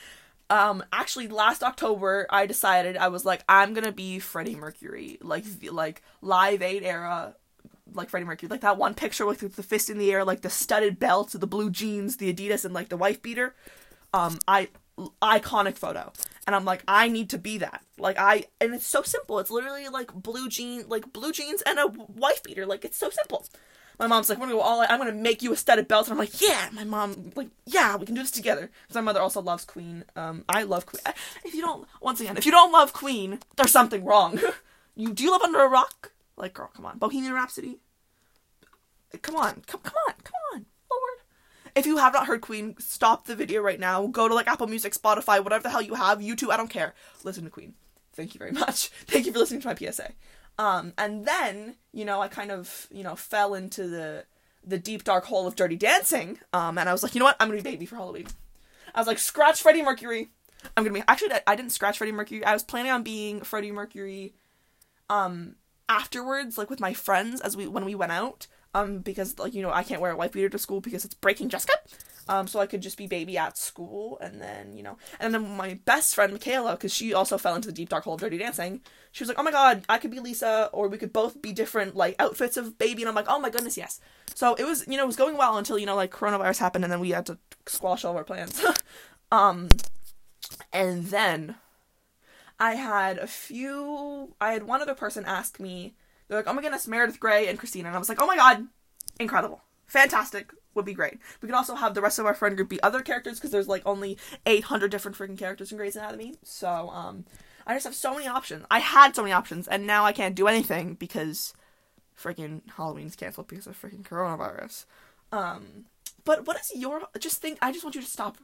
um 0.50 0.84
actually 0.92 1.28
last 1.28 1.62
October 1.62 2.26
I 2.30 2.46
decided 2.46 2.96
I 2.96 3.08
was 3.08 3.24
like 3.24 3.42
I'm 3.48 3.74
to 3.74 3.92
be 3.92 4.18
Freddie 4.18 4.54
Mercury, 4.54 5.18
like 5.22 5.44
like 5.70 6.02
Live 6.20 6.62
Aid 6.62 6.84
era 6.84 7.34
like 7.94 8.10
Freddie 8.10 8.26
Mercury, 8.26 8.48
like 8.48 8.60
that 8.60 8.78
one 8.78 8.94
picture 8.94 9.26
with 9.26 9.56
the 9.56 9.62
fist 9.62 9.90
in 9.90 9.98
the 9.98 10.12
air, 10.12 10.24
like 10.24 10.42
the 10.42 10.50
studded 10.50 10.98
belt, 10.98 11.32
the 11.32 11.46
blue 11.46 11.70
jeans, 11.70 12.18
the 12.18 12.32
Adidas, 12.32 12.64
and 12.64 12.74
like 12.74 12.88
the 12.88 12.96
wife 12.96 13.22
beater. 13.22 13.54
Um, 14.14 14.38
I 14.46 14.68
iconic 15.22 15.76
photo 15.76 16.12
and 16.46 16.56
i'm 16.56 16.64
like 16.64 16.82
i 16.88 17.08
need 17.08 17.30
to 17.30 17.38
be 17.38 17.58
that. 17.58 17.82
Like 17.98 18.18
i 18.18 18.44
and 18.60 18.74
it's 18.74 18.86
so 18.86 19.02
simple. 19.02 19.38
It's 19.38 19.50
literally 19.50 19.88
like 19.88 20.12
blue 20.12 20.48
jeans 20.48 20.86
like 20.88 21.12
blue 21.12 21.32
jeans 21.32 21.62
and 21.62 21.78
a 21.78 21.86
wife 21.86 22.42
beater. 22.42 22.66
Like 22.66 22.84
it's 22.84 22.96
so 22.96 23.10
simple. 23.10 23.46
My 23.98 24.06
mom's 24.06 24.28
like 24.28 24.38
we're 24.38 24.46
gonna 24.46 24.58
go 24.58 24.62
all 24.62 24.80
i'm 24.80 24.98
gonna 24.98 25.12
make 25.12 25.42
you 25.42 25.52
a 25.52 25.56
studded 25.56 25.86
belt 25.86 26.06
and 26.06 26.12
i'm 26.12 26.18
like 26.18 26.40
yeah. 26.40 26.68
My 26.72 26.84
mom 26.84 27.32
like 27.36 27.48
yeah 27.66 27.96
we 27.96 28.06
can 28.06 28.14
do 28.14 28.22
this 28.22 28.30
together. 28.30 28.70
Because 28.82 28.94
my 28.94 29.00
mother 29.00 29.20
also 29.20 29.40
loves 29.40 29.64
queen. 29.64 30.04
Um 30.16 30.44
i 30.48 30.62
love 30.62 30.86
queen. 30.86 31.02
If 31.44 31.54
you 31.54 31.60
don't 31.60 31.86
once 32.00 32.20
again 32.20 32.36
if 32.36 32.46
you 32.46 32.52
don't 32.52 32.72
love 32.72 32.92
queen 32.92 33.38
there's 33.56 33.72
something 33.72 34.04
wrong. 34.04 34.40
You 34.94 35.14
do 35.14 35.24
you 35.24 35.30
live 35.30 35.40
under 35.40 35.62
a 35.62 35.68
rock? 35.68 36.12
Like 36.36 36.52
girl 36.52 36.70
come 36.76 36.84
on. 36.84 36.98
Bohemian 36.98 37.32
rhapsody? 37.32 37.78
Come 39.22 39.36
on. 39.36 39.62
Come, 39.66 39.80
come 39.80 39.94
on. 40.06 40.14
Come 40.22 40.34
on 40.52 40.66
if 41.74 41.86
you 41.86 41.96
have 41.96 42.12
not 42.12 42.26
heard 42.26 42.40
Queen, 42.40 42.74
stop 42.78 43.26
the 43.26 43.34
video 43.34 43.62
right 43.62 43.80
now. 43.80 44.06
Go 44.06 44.28
to 44.28 44.34
like 44.34 44.48
Apple 44.48 44.66
Music, 44.66 44.94
Spotify, 44.94 45.42
whatever 45.42 45.62
the 45.62 45.70
hell 45.70 45.82
you 45.82 45.94
have, 45.94 46.18
YouTube, 46.18 46.50
I 46.50 46.56
don't 46.56 46.70
care. 46.70 46.94
Listen 47.24 47.44
to 47.44 47.50
Queen. 47.50 47.74
Thank 48.14 48.34
you 48.34 48.38
very 48.38 48.52
much. 48.64 48.88
Thank 49.06 49.26
you 49.26 49.32
for 49.32 49.38
listening 49.38 49.62
to 49.62 49.68
my 49.68 49.74
PSA. 49.74 50.10
Um, 50.58 50.92
and 50.98 51.24
then, 51.24 51.76
you 51.92 52.04
know, 52.04 52.20
I 52.20 52.28
kind 52.28 52.50
of, 52.50 52.86
you 52.90 53.02
know, 53.02 53.16
fell 53.16 53.54
into 53.54 53.88
the 53.88 54.24
the 54.64 54.78
deep 54.78 55.02
dark 55.02 55.24
hole 55.24 55.46
of 55.48 55.56
dirty 55.56 55.76
dancing. 55.76 56.38
Um, 56.52 56.78
and 56.78 56.88
I 56.88 56.92
was 56.92 57.02
like, 57.02 57.14
you 57.14 57.18
know 57.18 57.24
what? 57.24 57.36
I'm 57.40 57.48
gonna 57.48 57.60
be 57.62 57.68
baby 57.68 57.86
for 57.86 57.96
Halloween. 57.96 58.26
I 58.94 59.00
was 59.00 59.08
like, 59.08 59.18
scratch 59.18 59.60
Freddie 59.60 59.82
Mercury. 59.82 60.28
I'm 60.76 60.84
gonna 60.84 60.94
be 60.94 61.02
actually 61.08 61.32
I 61.46 61.56
didn't 61.56 61.72
scratch 61.72 61.98
Freddie 61.98 62.12
Mercury. 62.12 62.44
I 62.44 62.52
was 62.52 62.62
planning 62.62 62.92
on 62.92 63.02
being 63.02 63.40
Freddie 63.40 63.72
Mercury 63.72 64.34
um 65.10 65.56
afterwards, 65.88 66.56
like 66.58 66.70
with 66.70 66.80
my 66.80 66.92
friends 66.92 67.40
as 67.40 67.56
we 67.56 67.66
when 67.66 67.84
we 67.84 67.94
went 67.94 68.12
out 68.12 68.46
um, 68.74 68.98
because 68.98 69.38
like 69.38 69.54
you 69.54 69.62
know 69.62 69.70
I 69.70 69.82
can't 69.82 70.00
wear 70.00 70.12
a 70.12 70.16
white 70.16 70.32
beater 70.32 70.48
to 70.48 70.58
school 70.58 70.80
because 70.80 71.04
it's 71.04 71.14
breaking 71.14 71.48
Jessica. 71.48 71.74
Um, 72.28 72.46
so 72.46 72.60
I 72.60 72.66
could 72.66 72.82
just 72.82 72.96
be 72.96 73.08
baby 73.08 73.36
at 73.36 73.58
school, 73.58 74.18
and 74.20 74.40
then 74.40 74.76
you 74.76 74.82
know, 74.82 74.96
and 75.18 75.34
then 75.34 75.56
my 75.56 75.80
best 75.84 76.14
friend 76.14 76.32
Michaela, 76.32 76.72
because 76.72 76.94
she 76.94 77.12
also 77.12 77.36
fell 77.36 77.56
into 77.56 77.66
the 77.66 77.74
deep 77.74 77.88
dark 77.88 78.04
hole 78.04 78.14
of 78.14 78.20
Dirty 78.20 78.38
Dancing. 78.38 78.80
She 79.10 79.24
was 79.24 79.28
like, 79.28 79.38
"Oh 79.38 79.42
my 79.42 79.50
god, 79.50 79.84
I 79.88 79.98
could 79.98 80.12
be 80.12 80.20
Lisa, 80.20 80.70
or 80.72 80.88
we 80.88 80.98
could 80.98 81.12
both 81.12 81.42
be 81.42 81.52
different 81.52 81.96
like 81.96 82.14
outfits 82.18 82.56
of 82.56 82.78
baby." 82.78 83.02
And 83.02 83.08
I'm 83.08 83.14
like, 83.14 83.26
"Oh 83.28 83.40
my 83.40 83.50
goodness, 83.50 83.76
yes." 83.76 84.00
So 84.34 84.54
it 84.54 84.64
was, 84.64 84.86
you 84.86 84.96
know, 84.96 85.02
it 85.02 85.08
was 85.08 85.16
going 85.16 85.36
well 85.36 85.58
until 85.58 85.78
you 85.78 85.86
know 85.86 85.96
like 85.96 86.12
coronavirus 86.12 86.58
happened, 86.58 86.84
and 86.84 86.92
then 86.92 87.00
we 87.00 87.10
had 87.10 87.26
to 87.26 87.38
squash 87.66 88.04
all 88.04 88.12
of 88.12 88.16
our 88.16 88.24
plans. 88.24 88.64
um, 89.32 89.68
and 90.72 91.06
then 91.06 91.56
I 92.60 92.76
had 92.76 93.18
a 93.18 93.26
few. 93.26 94.36
I 94.40 94.52
had 94.52 94.62
one 94.62 94.80
other 94.80 94.94
person 94.94 95.24
ask 95.26 95.58
me 95.58 95.94
they're 96.32 96.40
like, 96.40 96.48
oh 96.48 96.54
my 96.54 96.62
goodness, 96.62 96.88
Meredith 96.88 97.20
Grey 97.20 97.46
and 97.46 97.58
Cristina. 97.58 97.88
And 97.88 97.96
I 97.96 97.98
was 97.98 98.08
like, 98.08 98.20
oh 98.20 98.26
my 98.26 98.36
god, 98.36 98.66
incredible. 99.20 99.62
Fantastic. 99.86 100.50
Would 100.74 100.86
be 100.86 100.94
great. 100.94 101.18
We 101.42 101.48
could 101.48 101.54
also 101.54 101.74
have 101.74 101.92
the 101.92 102.00
rest 102.00 102.18
of 102.18 102.24
our 102.24 102.32
friend 102.32 102.56
group 102.56 102.70
be 102.70 102.82
other 102.82 103.02
characters 103.02 103.38
because 103.38 103.50
there's 103.50 103.68
like 103.68 103.82
only 103.84 104.16
800 104.46 104.90
different 104.90 105.18
freaking 105.18 105.38
characters 105.38 105.70
in 105.70 105.76
Grey's 105.76 105.96
Anatomy. 105.96 106.36
So, 106.42 106.88
um, 106.88 107.26
I 107.66 107.74
just 107.74 107.84
have 107.84 107.94
so 107.94 108.14
many 108.14 108.26
options. 108.26 108.64
I 108.70 108.78
had 108.78 109.14
so 109.14 109.22
many 109.22 109.32
options, 109.32 109.68
and 109.68 109.86
now 109.86 110.04
I 110.04 110.12
can't 110.12 110.34
do 110.34 110.48
anything 110.48 110.94
because 110.94 111.52
freaking 112.18 112.62
Halloween's 112.76 113.16
canceled 113.16 113.48
because 113.48 113.66
of 113.66 113.80
freaking 113.80 114.02
coronavirus. 114.02 114.86
Um, 115.30 115.84
but 116.24 116.46
what 116.46 116.58
is 116.58 116.72
your 116.74 117.02
just 117.18 117.42
think? 117.42 117.58
I 117.60 117.70
just 117.70 117.84
want 117.84 117.94
you 117.94 118.00
to 118.00 118.06
stop 118.06 118.38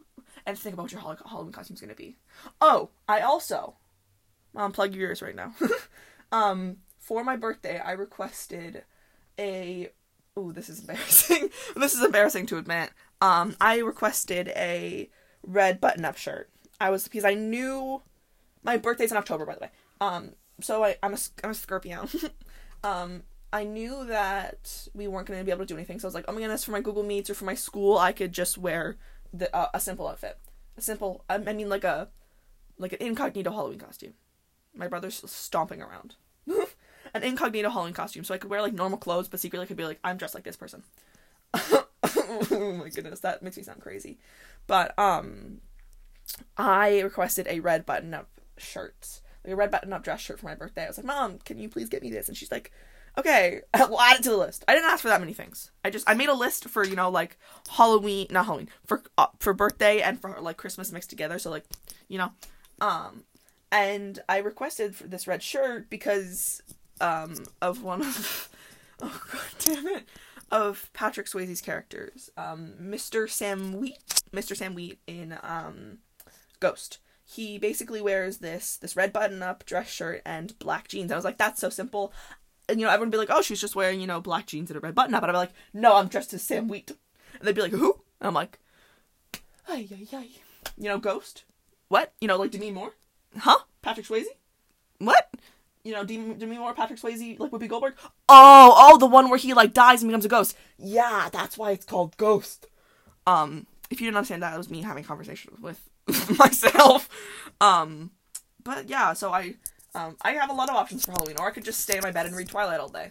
and 0.47 0.59
think 0.59 0.75
about 0.75 0.83
what 0.85 0.93
your 0.93 1.01
Halloween 1.01 1.53
costume's 1.53 1.81
gonna 1.81 1.95
be. 1.95 2.17
Oh, 2.61 2.91
I 3.09 3.21
also, 3.21 3.77
mom, 4.53 4.73
plug 4.73 4.95
your 4.95 5.09
ears 5.09 5.23
right 5.23 5.35
now. 5.35 5.55
um, 6.33 6.77
for 7.09 7.25
my 7.25 7.37
birthday, 7.37 7.81
I 7.81 7.93
requested 7.93 8.85
a. 9.39 9.89
Oh, 10.37 10.53
this 10.53 10.69
is 10.69 10.81
embarrassing. 10.81 11.49
this 11.77 11.95
is 11.95 12.05
embarrassing 12.05 12.45
to 12.47 12.59
admit. 12.59 12.91
Um, 13.23 13.57
I 13.63 13.79
requested 13.79 14.49
a 14.49 15.09
red 15.43 15.81
button-up 15.81 16.19
shirt. 16.19 16.51
I 16.79 16.91
was 16.91 17.09
because 17.09 17.25
I 17.25 17.33
knew 17.33 18.03
my 18.63 18.77
birthday's 18.77 19.11
in 19.11 19.17
October, 19.17 19.47
by 19.47 19.55
the 19.55 19.61
way. 19.61 19.71
Um, 20.03 20.33
so 20.61 20.85
I, 20.85 20.97
I'm 21.03 21.15
a 21.15 21.19
I'm 21.43 21.51
a 21.51 21.55
Scorpio. 21.55 22.07
um, 22.85 23.23
I 23.55 23.65
knew 23.65 24.05
that 24.05 24.89
we 24.93 25.09
weren't 25.09 25.27
going 25.27 25.41
to 25.41 25.45
be 25.47 25.51
able 25.51 25.65
to 25.65 25.67
do 25.67 25.77
anything, 25.77 25.99
so 25.99 26.07
I 26.07 26.09
was 26.09 26.15
like, 26.15 26.27
oh 26.29 26.33
my 26.33 26.41
goodness, 26.41 26.63
for 26.63 26.73
my 26.73 26.83
Google 26.83 27.05
Meets 27.05 27.31
or 27.31 27.35
for 27.35 27.47
my 27.47 27.55
school, 27.55 27.97
I 27.97 28.13
could 28.13 28.33
just 28.33 28.59
wear 28.59 28.99
the 29.33 29.55
uh, 29.57 29.69
a 29.73 29.81
simple 29.81 30.07
outfit, 30.07 30.39
a 30.77 30.83
simple. 30.83 31.25
I 31.31 31.39
mean, 31.39 31.71
like 31.71 31.85
a 31.85 32.11
like 32.77 32.93
an 32.93 33.01
incognito 33.01 33.51
Halloween 33.51 33.79
costume. 33.79 34.13
My 34.75 34.89
brother's 34.89 35.23
stomping 35.25 35.81
around 35.81 36.17
an 37.15 37.23
incognito 37.23 37.71
Halloween 37.71 37.95
costume, 37.95 38.25
so 38.25 38.35
I 38.35 38.39
could 38.39 38.51
wear 38.51 38.63
like 38.63 38.73
normal 38.73 38.99
clothes, 38.99 39.29
but 39.29 39.41
secretly 39.41 39.67
could 39.67 39.77
be 39.77 39.85
like, 39.85 39.99
I'm 40.05 40.17
dressed 40.17 40.35
like 40.35 40.45
this 40.45 40.57
person. 40.57 40.83
oh 41.55 42.75
my 42.79 42.89
goodness, 42.89 43.21
that 43.21 43.43
makes 43.43 43.57
me 43.57 43.63
sound 43.63 43.81
crazy. 43.81 44.19
But 44.67 44.99
um, 44.99 45.61
I 46.57 47.01
requested 47.01 47.47
a 47.49 47.61
red 47.61 47.87
button-up 47.87 48.29
shirt, 48.59 49.21
like 49.45 49.53
a 49.53 49.57
red 49.57 49.71
button-up 49.71 50.05
dress 50.05 50.21
shirt 50.21 50.41
for 50.41 50.47
my 50.47 50.55
birthday. 50.55 50.85
I 50.85 50.89
was 50.89 50.99
like, 50.99 51.07
Mom, 51.07 51.39
can 51.45 51.59
you 51.59 51.69
please 51.69 51.89
get 51.89 52.03
me 52.03 52.11
this? 52.11 52.29
And 52.29 52.37
she's 52.37 52.53
like, 52.53 52.73
Okay, 53.19 53.63
we'll 53.77 54.01
add 54.01 54.21
it 54.21 54.23
to 54.23 54.31
the 54.31 54.37
list. 54.37 54.65
I 54.69 54.75
didn't 54.75 54.91
ask 54.91 55.03
for 55.03 55.09
that 55.09 55.21
many 55.21 55.33
things. 55.33 55.73
I 55.85 55.91
just 55.91 56.09
I 56.09 56.15
made 56.15 56.29
a 56.29 56.35
list 56.35 56.69
for 56.69 56.85
you 56.85 56.95
know 56.95 57.11
like 57.11 57.37
Halloween, 57.71 58.29
not 58.31 58.47
Halloween, 58.47 58.69
for 58.87 59.03
uh, 59.19 59.27
for 59.41 59.53
birthday 59.53 60.01
and 60.01 60.21
for 60.21 60.37
like 60.41 60.57
Christmas 60.57 60.93
mixed 60.93 61.11
together. 61.11 61.39
So 61.39 61.51
like, 61.51 61.65
you 62.07 62.19
know, 62.19 62.31
um, 62.81 63.25
and 63.73 64.21
I 64.29 64.39
requested 64.39 64.95
for 64.95 65.09
this 65.09 65.27
red 65.27 65.43
shirt 65.43 65.91
because 65.91 66.63
um, 67.01 67.35
of 67.61 67.83
one 67.83 68.01
of 68.01 68.49
oh 69.03 69.23
god 69.33 69.41
damn 69.59 69.87
it 69.87 70.09
of 70.51 70.91
Patrick 70.93 71.27
Swayze's 71.27 71.61
characters, 71.61 72.31
um, 72.37 72.75
Mr. 72.81 73.29
Sam 73.29 73.75
Wheat. 73.75 74.23
Mr. 74.33 74.57
Sam 74.57 74.75
Wheat 74.75 74.99
in 75.07 75.39
um, 75.43 75.99
Ghost. 76.61 76.99
He 77.25 77.59
basically 77.59 78.01
wears 78.01 78.39
this 78.39 78.77
this 78.79 78.97
red 78.97 79.13
button 79.13 79.43
up 79.43 79.67
dress 79.67 79.89
shirt 79.89 80.23
and 80.25 80.59
black 80.59 80.89
jeans. 80.89 81.13
I 81.13 81.17
was 81.17 81.25
like, 81.25 81.39
that's 81.39 81.61
so 81.61 81.69
simple. 81.69 82.13
And 82.69 82.81
you 82.81 82.87
know, 82.87 82.93
everyone 82.93 83.09
would 83.09 83.13
be 83.13 83.19
like, 83.19 83.31
oh, 83.31 83.43
she's 83.43 83.61
just 83.61 83.77
wearing 83.77 84.01
you 84.01 84.07
know 84.07 84.21
black 84.21 84.47
jeans 84.47 84.71
and 84.71 84.77
a 84.77 84.81
red 84.81 84.95
button 84.95 85.15
up. 85.15 85.21
But 85.21 85.31
I'd 85.31 85.35
be 85.35 85.39
like, 85.39 85.53
no, 85.75 85.97
I'm 85.97 86.09
dressed 86.09 86.33
as 86.33 86.43
Sam 86.43 86.69
Wheat. 86.69 86.91
And 87.39 87.47
they'd 87.47 87.55
be 87.55 87.63
like, 87.63 87.73
who? 87.73 88.01
And 88.21 88.29
I'm 88.29 88.35
like, 88.35 88.59
ay 89.69 89.89
ay 89.91 90.07
ay. 90.13 90.29
You 90.79 90.89
know, 90.89 90.99
Ghost. 90.99 91.45
What? 91.89 92.13
You 92.21 92.29
know, 92.29 92.37
like 92.37 92.51
Demi 92.51 92.71
Moore. 92.71 92.95
Huh? 93.37 93.59
Patrick 93.83 94.07
Swayze. 94.07 94.25
What? 94.99 95.31
You 95.89 95.95
know, 95.95 96.05
Demi, 96.05 96.35
Demi 96.35 96.59
Moore, 96.59 96.75
Patrick 96.75 97.01
Swayze, 97.01 97.39
like 97.41 97.51
Whoopi 97.51 97.67
Goldberg. 97.67 97.95
Oh, 98.29 98.75
oh, 98.77 98.99
the 98.99 99.07
one 99.07 99.31
where 99.31 99.39
he 99.39 99.55
like 99.55 99.73
dies 99.73 100.03
and 100.03 100.11
becomes 100.11 100.27
a 100.27 100.29
ghost. 100.29 100.55
Yeah, 100.77 101.31
that's 101.33 101.57
why 101.57 101.71
it's 101.71 101.87
called 101.87 102.15
Ghost. 102.19 102.67
Um, 103.27 103.67
if 103.89 103.99
you 103.99 104.07
didn't 104.07 104.19
understand 104.19 104.43
that, 104.43 104.53
it 104.53 104.59
was 104.59 104.69
me 104.69 104.83
having 104.83 105.03
conversations 105.03 105.59
with 105.63 105.89
myself. 106.39 107.09
Um, 107.63 108.11
but 108.63 108.91
yeah, 108.91 109.15
so 109.15 109.33
I 109.33 109.55
um 109.95 110.19
I 110.21 110.33
have 110.33 110.51
a 110.51 110.53
lot 110.53 110.69
of 110.69 110.77
options 110.77 111.07
for 111.07 111.13
Halloween, 111.13 111.37
or 111.41 111.49
I 111.49 111.53
could 111.53 111.65
just 111.65 111.81
stay 111.81 111.97
in 111.97 112.03
my 112.03 112.11
bed 112.11 112.27
and 112.27 112.37
read 112.37 112.51
Twilight 112.51 112.81
all 112.81 112.91
day, 112.91 113.09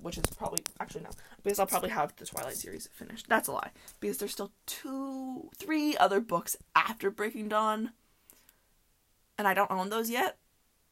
which 0.00 0.16
is 0.16 0.22
probably 0.38 0.62
actually 0.78 1.02
no, 1.02 1.10
because 1.42 1.58
I'll 1.58 1.66
probably 1.66 1.90
have 1.90 2.14
the 2.14 2.26
Twilight 2.26 2.54
series 2.54 2.88
finished. 2.92 3.26
That's 3.28 3.48
a 3.48 3.52
lie, 3.52 3.72
because 3.98 4.18
there's 4.18 4.30
still 4.30 4.52
two, 4.66 5.50
three 5.58 5.96
other 5.96 6.20
books 6.20 6.56
after 6.76 7.10
Breaking 7.10 7.48
Dawn, 7.48 7.90
and 9.36 9.48
I 9.48 9.54
don't 9.54 9.72
own 9.72 9.90
those 9.90 10.10
yet. 10.10 10.36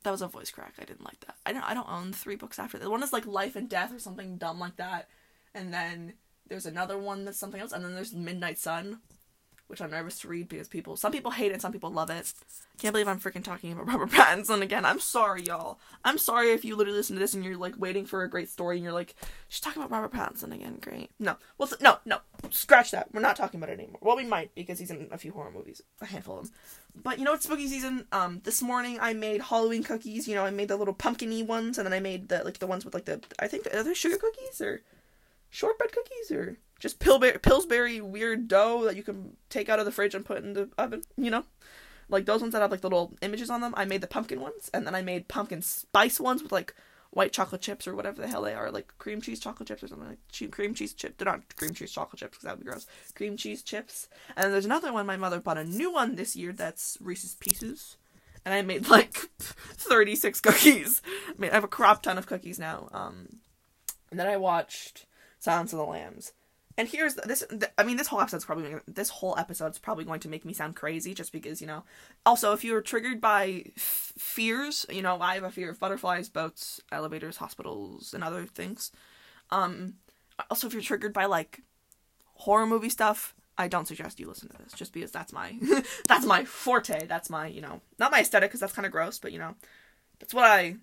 That 0.04 0.10
was 0.10 0.22
a 0.22 0.28
voice 0.28 0.50
crack. 0.50 0.74
I 0.78 0.84
didn't 0.84 1.04
like 1.04 1.20
that. 1.20 1.36
I 1.44 1.52
don't. 1.52 1.64
I 1.64 1.74
don't 1.74 1.88
own 1.88 2.12
three 2.12 2.36
books 2.36 2.58
after 2.58 2.78
that. 2.78 2.90
One 2.90 3.02
is 3.02 3.12
like 3.12 3.26
Life 3.26 3.56
and 3.56 3.68
Death 3.68 3.92
or 3.92 3.98
something 3.98 4.36
dumb 4.36 4.58
like 4.58 4.76
that, 4.76 5.08
and 5.54 5.72
then 5.72 6.14
there's 6.48 6.66
another 6.66 6.96
one 6.98 7.24
that's 7.24 7.38
something 7.38 7.60
else, 7.60 7.72
and 7.72 7.84
then 7.84 7.94
there's 7.94 8.14
Midnight 8.14 8.58
Sun, 8.58 9.00
which 9.68 9.80
I'm 9.80 9.90
nervous 9.90 10.18
to 10.20 10.28
read 10.28 10.48
because 10.48 10.66
people, 10.66 10.96
some 10.96 11.12
people 11.12 11.30
hate 11.30 11.52
it, 11.52 11.62
some 11.62 11.72
people 11.72 11.90
love 11.90 12.10
it. 12.10 12.32
Can't 12.78 12.92
believe 12.92 13.06
I'm 13.06 13.20
freaking 13.20 13.44
talking 13.44 13.72
about 13.72 13.86
Robert 13.88 14.10
Pattinson 14.10 14.62
again. 14.62 14.84
I'm 14.84 14.98
sorry, 14.98 15.44
y'all. 15.44 15.78
I'm 16.04 16.18
sorry 16.18 16.50
if 16.52 16.64
you 16.64 16.74
literally 16.74 16.98
listen 16.98 17.16
to 17.16 17.20
this 17.20 17.34
and 17.34 17.44
you're 17.44 17.56
like 17.56 17.74
waiting 17.78 18.06
for 18.06 18.22
a 18.22 18.30
great 18.30 18.48
story 18.48 18.76
and 18.76 18.84
you're 18.84 18.92
like, 18.92 19.14
she's 19.48 19.60
talking 19.60 19.82
about 19.82 19.90
Robert 19.90 20.12
Pattinson 20.16 20.54
again. 20.54 20.78
Great. 20.80 21.10
No. 21.18 21.36
Well, 21.58 21.68
no, 21.80 21.98
no. 22.04 22.18
Scratch 22.50 22.90
that. 22.92 23.12
We're 23.12 23.20
not 23.20 23.36
talking 23.36 23.60
about 23.60 23.70
it 23.70 23.78
anymore. 23.78 24.00
Well, 24.00 24.16
we 24.16 24.24
might 24.24 24.54
because 24.54 24.78
he's 24.78 24.90
in 24.90 25.08
a 25.12 25.18
few 25.18 25.32
horror 25.32 25.50
movies, 25.50 25.82
a 26.00 26.06
handful 26.06 26.38
of 26.38 26.44
them. 26.44 26.52
But 27.02 27.18
you 27.18 27.24
know, 27.24 27.34
it's 27.34 27.44
spooky 27.44 27.68
season. 27.68 28.06
Um, 28.10 28.40
this 28.44 28.62
morning 28.62 28.98
I 29.00 29.12
made 29.12 29.42
Halloween 29.42 29.82
cookies. 29.82 30.26
You 30.26 30.34
know, 30.34 30.44
I 30.44 30.50
made 30.50 30.68
the 30.68 30.76
little 30.76 30.94
pumpkiny 30.94 31.42
ones, 31.42 31.78
and 31.78 31.86
then 31.86 31.92
I 31.92 32.00
made 32.00 32.28
the 32.28 32.42
like 32.42 32.58
the 32.58 32.66
ones 32.66 32.84
with 32.84 32.94
like 32.94 33.04
the 33.04 33.20
I 33.38 33.48
think 33.48 33.66
are 33.72 33.82
they 33.82 33.94
sugar 33.94 34.16
cookies 34.16 34.60
or 34.60 34.82
shortbread 35.50 35.92
cookies 35.92 36.30
or 36.30 36.58
just 36.78 36.98
Pillsbury, 36.98 37.38
Pillsbury 37.38 38.00
weird 38.00 38.48
dough 38.48 38.84
that 38.84 38.96
you 38.96 39.02
can 39.02 39.36
take 39.50 39.68
out 39.68 39.78
of 39.78 39.84
the 39.84 39.92
fridge 39.92 40.14
and 40.14 40.24
put 40.24 40.42
in 40.42 40.52
the 40.52 40.68
oven, 40.78 41.02
you 41.16 41.30
know? 41.30 41.44
Like 42.08 42.24
those 42.24 42.40
ones 42.40 42.52
that 42.52 42.62
have 42.62 42.70
like 42.70 42.80
the 42.80 42.88
little 42.88 43.14
images 43.20 43.50
on 43.50 43.60
them. 43.60 43.74
I 43.76 43.84
made 43.84 44.00
the 44.00 44.06
pumpkin 44.06 44.40
ones, 44.40 44.70
and 44.72 44.86
then 44.86 44.94
I 44.94 45.02
made 45.02 45.28
pumpkin 45.28 45.60
spice 45.60 46.18
ones 46.18 46.42
with 46.42 46.52
like 46.52 46.74
white 47.10 47.32
chocolate 47.32 47.60
chips 47.60 47.86
or 47.86 47.94
whatever 47.94 48.20
the 48.20 48.28
hell 48.28 48.42
they 48.42 48.54
are, 48.54 48.70
like 48.70 48.96
cream 48.98 49.20
cheese 49.20 49.40
chocolate 49.40 49.68
chips 49.68 49.82
or 49.82 49.88
something 49.88 50.08
like 50.08 50.50
cream 50.50 50.72
cheese 50.74 50.94
chips. 50.94 51.14
They're 51.18 51.30
not 51.30 51.56
cream 51.56 51.74
cheese 51.74 51.92
chocolate 51.92 52.20
chips 52.20 52.38
because 52.38 52.44
that 52.44 52.56
would 52.56 52.64
be 52.64 52.70
gross. 52.70 52.86
Cream 53.14 53.36
cheese 53.36 53.62
chips. 53.62 54.08
And 54.36 54.44
then 54.44 54.52
there's 54.52 54.64
another 54.64 54.92
one. 54.92 55.04
My 55.04 55.16
mother 55.16 55.40
bought 55.40 55.58
a 55.58 55.64
new 55.64 55.92
one 55.92 56.16
this 56.16 56.34
year 56.34 56.52
that's 56.52 56.96
Reese's 57.00 57.34
Pieces, 57.34 57.98
and 58.44 58.54
I 58.54 58.62
made 58.62 58.88
like 58.88 59.14
36 59.38 60.40
cookies. 60.40 61.02
I 61.28 61.34
mean, 61.38 61.50
I 61.50 61.54
have 61.54 61.64
a 61.64 61.68
crop 61.68 62.02
ton 62.02 62.16
of 62.16 62.26
cookies 62.26 62.58
now. 62.58 62.88
Um, 62.92 63.40
and 64.10 64.18
then 64.18 64.26
I 64.26 64.38
watched 64.38 65.04
Silence 65.38 65.74
of 65.74 65.78
the 65.78 65.84
Lambs. 65.84 66.32
And 66.78 66.86
here's 66.86 67.16
this. 67.16 67.44
I 67.76 67.82
mean, 67.82 67.96
this 67.96 68.06
whole 68.06 68.20
episode's 68.20 68.44
probably 68.44 68.76
this 68.86 69.10
whole 69.10 69.36
episode's 69.36 69.80
probably 69.80 70.04
going 70.04 70.20
to 70.20 70.28
make 70.28 70.44
me 70.44 70.52
sound 70.52 70.76
crazy, 70.76 71.12
just 71.12 71.32
because 71.32 71.60
you 71.60 71.66
know. 71.66 71.82
Also, 72.24 72.52
if 72.52 72.62
you're 72.62 72.80
triggered 72.80 73.20
by 73.20 73.64
f- 73.76 74.12
fears, 74.16 74.86
you 74.88 75.02
know, 75.02 75.20
I 75.20 75.34
have 75.34 75.42
a 75.42 75.50
fear 75.50 75.70
of 75.70 75.80
butterflies, 75.80 76.28
boats, 76.28 76.80
elevators, 76.92 77.38
hospitals, 77.38 78.14
and 78.14 78.22
other 78.22 78.46
things. 78.46 78.92
Um, 79.50 79.94
also, 80.50 80.68
if 80.68 80.72
you're 80.72 80.80
triggered 80.80 81.12
by 81.12 81.24
like 81.24 81.62
horror 82.34 82.66
movie 82.66 82.90
stuff, 82.90 83.34
I 83.58 83.66
don't 83.66 83.88
suggest 83.88 84.20
you 84.20 84.28
listen 84.28 84.48
to 84.50 84.58
this, 84.58 84.72
just 84.72 84.92
because 84.92 85.10
that's 85.10 85.32
my 85.32 85.58
that's 86.08 86.26
my 86.26 86.44
forte. 86.44 87.06
That's 87.06 87.28
my 87.28 87.48
you 87.48 87.60
know 87.60 87.80
not 87.98 88.12
my 88.12 88.20
aesthetic 88.20 88.50
because 88.50 88.60
that's 88.60 88.72
kind 88.72 88.86
of 88.86 88.92
gross, 88.92 89.18
but 89.18 89.32
you 89.32 89.40
know 89.40 89.56
that's 90.20 90.32
what 90.32 90.44
I 90.44 90.76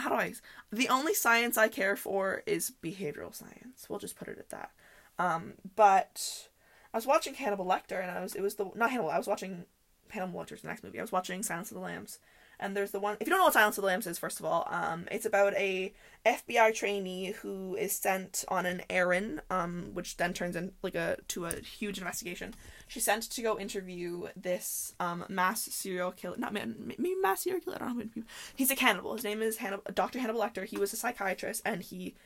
how 0.00 0.10
do 0.10 0.16
I? 0.16 0.34
The 0.72 0.88
only 0.88 1.14
science 1.14 1.56
I 1.56 1.68
care 1.68 1.96
for 1.96 2.42
is 2.46 2.72
behavioral 2.82 3.34
science. 3.34 3.86
We'll 3.88 3.98
just 3.98 4.16
put 4.16 4.28
it 4.28 4.38
at 4.38 4.50
that. 4.50 4.70
Um, 5.18 5.54
but 5.76 6.48
I 6.92 6.96
was 6.96 7.06
watching 7.06 7.34
Hannibal 7.34 7.66
Lecter, 7.66 8.00
and 8.00 8.10
I 8.10 8.20
was 8.20 8.34
it 8.34 8.42
was 8.42 8.54
the 8.56 8.70
not 8.74 8.90
Hannibal. 8.90 9.10
I 9.10 9.18
was 9.18 9.26
watching 9.26 9.64
Hannibal 10.08 10.40
Lecter's 10.40 10.64
next 10.64 10.82
movie. 10.82 10.98
I 10.98 11.02
was 11.02 11.12
watching 11.12 11.42
Silence 11.42 11.70
of 11.70 11.76
the 11.76 11.82
Lambs, 11.82 12.18
and 12.60 12.76
there's 12.76 12.92
the 12.92 13.00
one. 13.00 13.16
If 13.18 13.26
you 13.26 13.30
don't 13.30 13.40
know 13.40 13.44
what 13.44 13.54
Silence 13.54 13.78
of 13.78 13.82
the 13.82 13.88
Lambs 13.88 14.06
is, 14.06 14.18
first 14.18 14.38
of 14.38 14.46
all, 14.46 14.68
um, 14.70 15.06
it's 15.10 15.26
about 15.26 15.54
a 15.54 15.92
FBI 16.24 16.74
trainee 16.74 17.32
who 17.32 17.74
is 17.74 17.92
sent 17.92 18.44
on 18.48 18.66
an 18.66 18.82
errand, 18.88 19.42
um, 19.50 19.90
which 19.94 20.16
then 20.16 20.32
turns 20.32 20.54
in 20.54 20.72
like 20.82 20.94
a 20.94 21.16
to 21.28 21.46
a 21.46 21.60
huge 21.60 21.98
investigation 21.98 22.54
she's 22.90 23.04
sent 23.04 23.22
to 23.22 23.40
go 23.40 23.56
interview 23.56 24.26
this 24.36 24.94
um, 24.98 25.24
mass 25.28 25.62
serial 25.62 26.10
killer. 26.10 26.36
Not 26.36 26.52
man, 26.52 26.74
maybe 26.98 27.14
mass 27.22 27.44
serial 27.44 27.60
killer. 27.60 27.78
I 27.80 27.86
don't 27.86 28.16
know. 28.16 28.22
He's 28.56 28.70
a 28.70 28.76
cannibal. 28.76 29.14
His 29.14 29.24
name 29.24 29.40
is 29.40 29.58
Hannibal, 29.58 29.84
Dr. 29.94 30.18
Hannibal 30.18 30.40
Lecter. 30.40 30.66
He 30.66 30.76
was 30.76 30.92
a 30.92 30.96
psychiatrist, 30.96 31.62
and 31.64 31.82
he, 31.82 32.16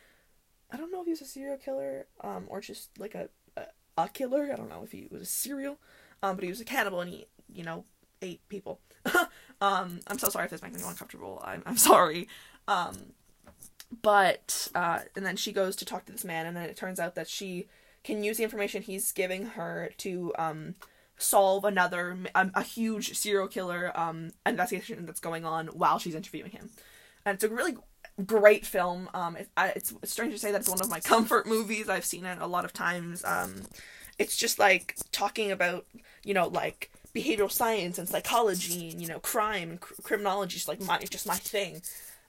I 0.70 0.78
don't 0.78 0.90
know 0.90 1.00
if 1.00 1.04
he 1.04 1.12
was 1.12 1.20
a 1.20 1.26
serial 1.26 1.58
killer, 1.58 2.06
um, 2.22 2.46
or 2.48 2.60
just 2.62 2.98
like 2.98 3.14
a, 3.14 3.28
a, 3.58 3.64
a 3.98 4.08
killer. 4.08 4.50
I 4.50 4.56
don't 4.56 4.70
know 4.70 4.82
if 4.82 4.92
he 4.92 5.06
was 5.10 5.22
a 5.22 5.26
serial, 5.26 5.78
um, 6.22 6.36
but 6.36 6.44
he 6.44 6.50
was 6.50 6.62
a 6.62 6.64
cannibal, 6.64 7.02
and 7.02 7.10
he, 7.10 7.26
you 7.52 7.62
know, 7.62 7.84
ate 8.24 8.48
people. 8.48 8.80
um, 9.60 10.00
I'm 10.06 10.18
so 10.18 10.28
sorry 10.28 10.46
if 10.46 10.50
this 10.50 10.62
makes 10.62 10.76
me 10.76 10.88
uncomfortable. 10.88 11.42
I'm 11.44 11.62
I'm 11.66 11.76
sorry. 11.92 12.28
Um, 12.66 12.96
but 14.02 14.68
uh, 14.74 15.00
and 15.16 15.24
then 15.24 15.36
she 15.36 15.52
goes 15.52 15.76
to 15.76 15.84
talk 15.84 16.06
to 16.06 16.12
this 16.12 16.24
man, 16.24 16.46
and 16.46 16.56
then 16.56 16.68
it 16.68 16.76
turns 16.76 16.98
out 16.98 17.14
that 17.14 17.28
she 17.28 17.68
can 18.02 18.22
use 18.22 18.36
the 18.36 18.44
information 18.44 18.82
he's 18.82 19.12
giving 19.12 19.46
her 19.46 19.90
to 19.98 20.32
um, 20.38 20.74
solve 21.16 21.64
another 21.64 22.18
a, 22.34 22.50
a, 22.54 22.62
huge 22.62 23.16
serial 23.16 23.48
killer 23.48 23.90
um, 23.94 24.30
investigation 24.44 25.06
that's 25.06 25.20
going 25.20 25.44
on 25.44 25.68
while 25.68 25.98
she's 25.98 26.14
interviewing 26.14 26.50
him. 26.50 26.70
And 27.24 27.34
it's 27.34 27.44
a 27.44 27.48
really 27.48 27.76
great 28.26 28.66
film. 28.66 29.08
Um, 29.14 29.36
it, 29.36 29.48
I, 29.56 29.68
it's, 29.68 29.94
it's 30.02 30.12
strange 30.12 30.34
to 30.34 30.38
say 30.38 30.52
that 30.52 30.60
it's 30.60 30.68
one 30.68 30.80
of 30.80 30.90
my 30.90 31.00
comfort 31.04 31.46
movies. 31.46 31.88
I've 31.88 32.04
seen 32.04 32.26
it 32.26 32.38
a 32.40 32.46
lot 32.46 32.64
of 32.64 32.72
times. 32.72 33.24
Um, 33.24 33.62
it's 34.18 34.36
just 34.36 34.58
like 34.58 34.96
talking 35.10 35.50
about 35.50 35.86
you 36.24 36.34
know 36.34 36.46
like 36.48 36.90
behavioral 37.14 37.50
science 37.50 37.98
and 37.98 38.08
psychology 38.08 38.90
and 38.90 39.00
you 39.00 39.08
know 39.08 39.20
crime 39.20 39.70
and 39.70 39.80
cr- 39.80 39.94
criminology. 40.02 40.54
Just 40.54 40.68
like 40.68 40.80
my 40.80 40.98
just 40.98 41.26
my 41.26 41.36
thing. 41.36 41.82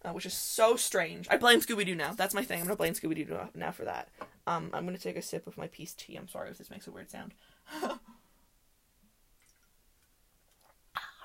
Uh, 0.03 0.11
which 0.11 0.25
is 0.27 0.33
so 0.35 0.75
strange. 0.75 1.27
I 1.31 1.37
blame 1.37 1.61
Scooby 1.61 1.83
Doo 1.83 1.95
now. 1.95 2.13
That's 2.13 2.35
my 2.35 2.43
thing. 2.43 2.59
I'm 2.59 2.65
gonna 2.65 2.75
blame 2.75 2.93
Scooby 2.93 3.15
Doo 3.15 3.39
now 3.55 3.71
for 3.71 3.85
that. 3.85 4.09
Um, 4.45 4.69
I'm 4.71 4.85
gonna 4.85 4.99
take 4.99 5.17
a 5.17 5.21
sip 5.21 5.47
of 5.47 5.57
my 5.57 5.65
peace 5.67 5.93
tea. 5.93 6.15
I'm 6.15 6.27
sorry 6.27 6.51
if 6.51 6.59
this 6.59 6.69
makes 6.69 6.85
a 6.85 6.91
weird 6.91 7.09
sound. 7.09 7.33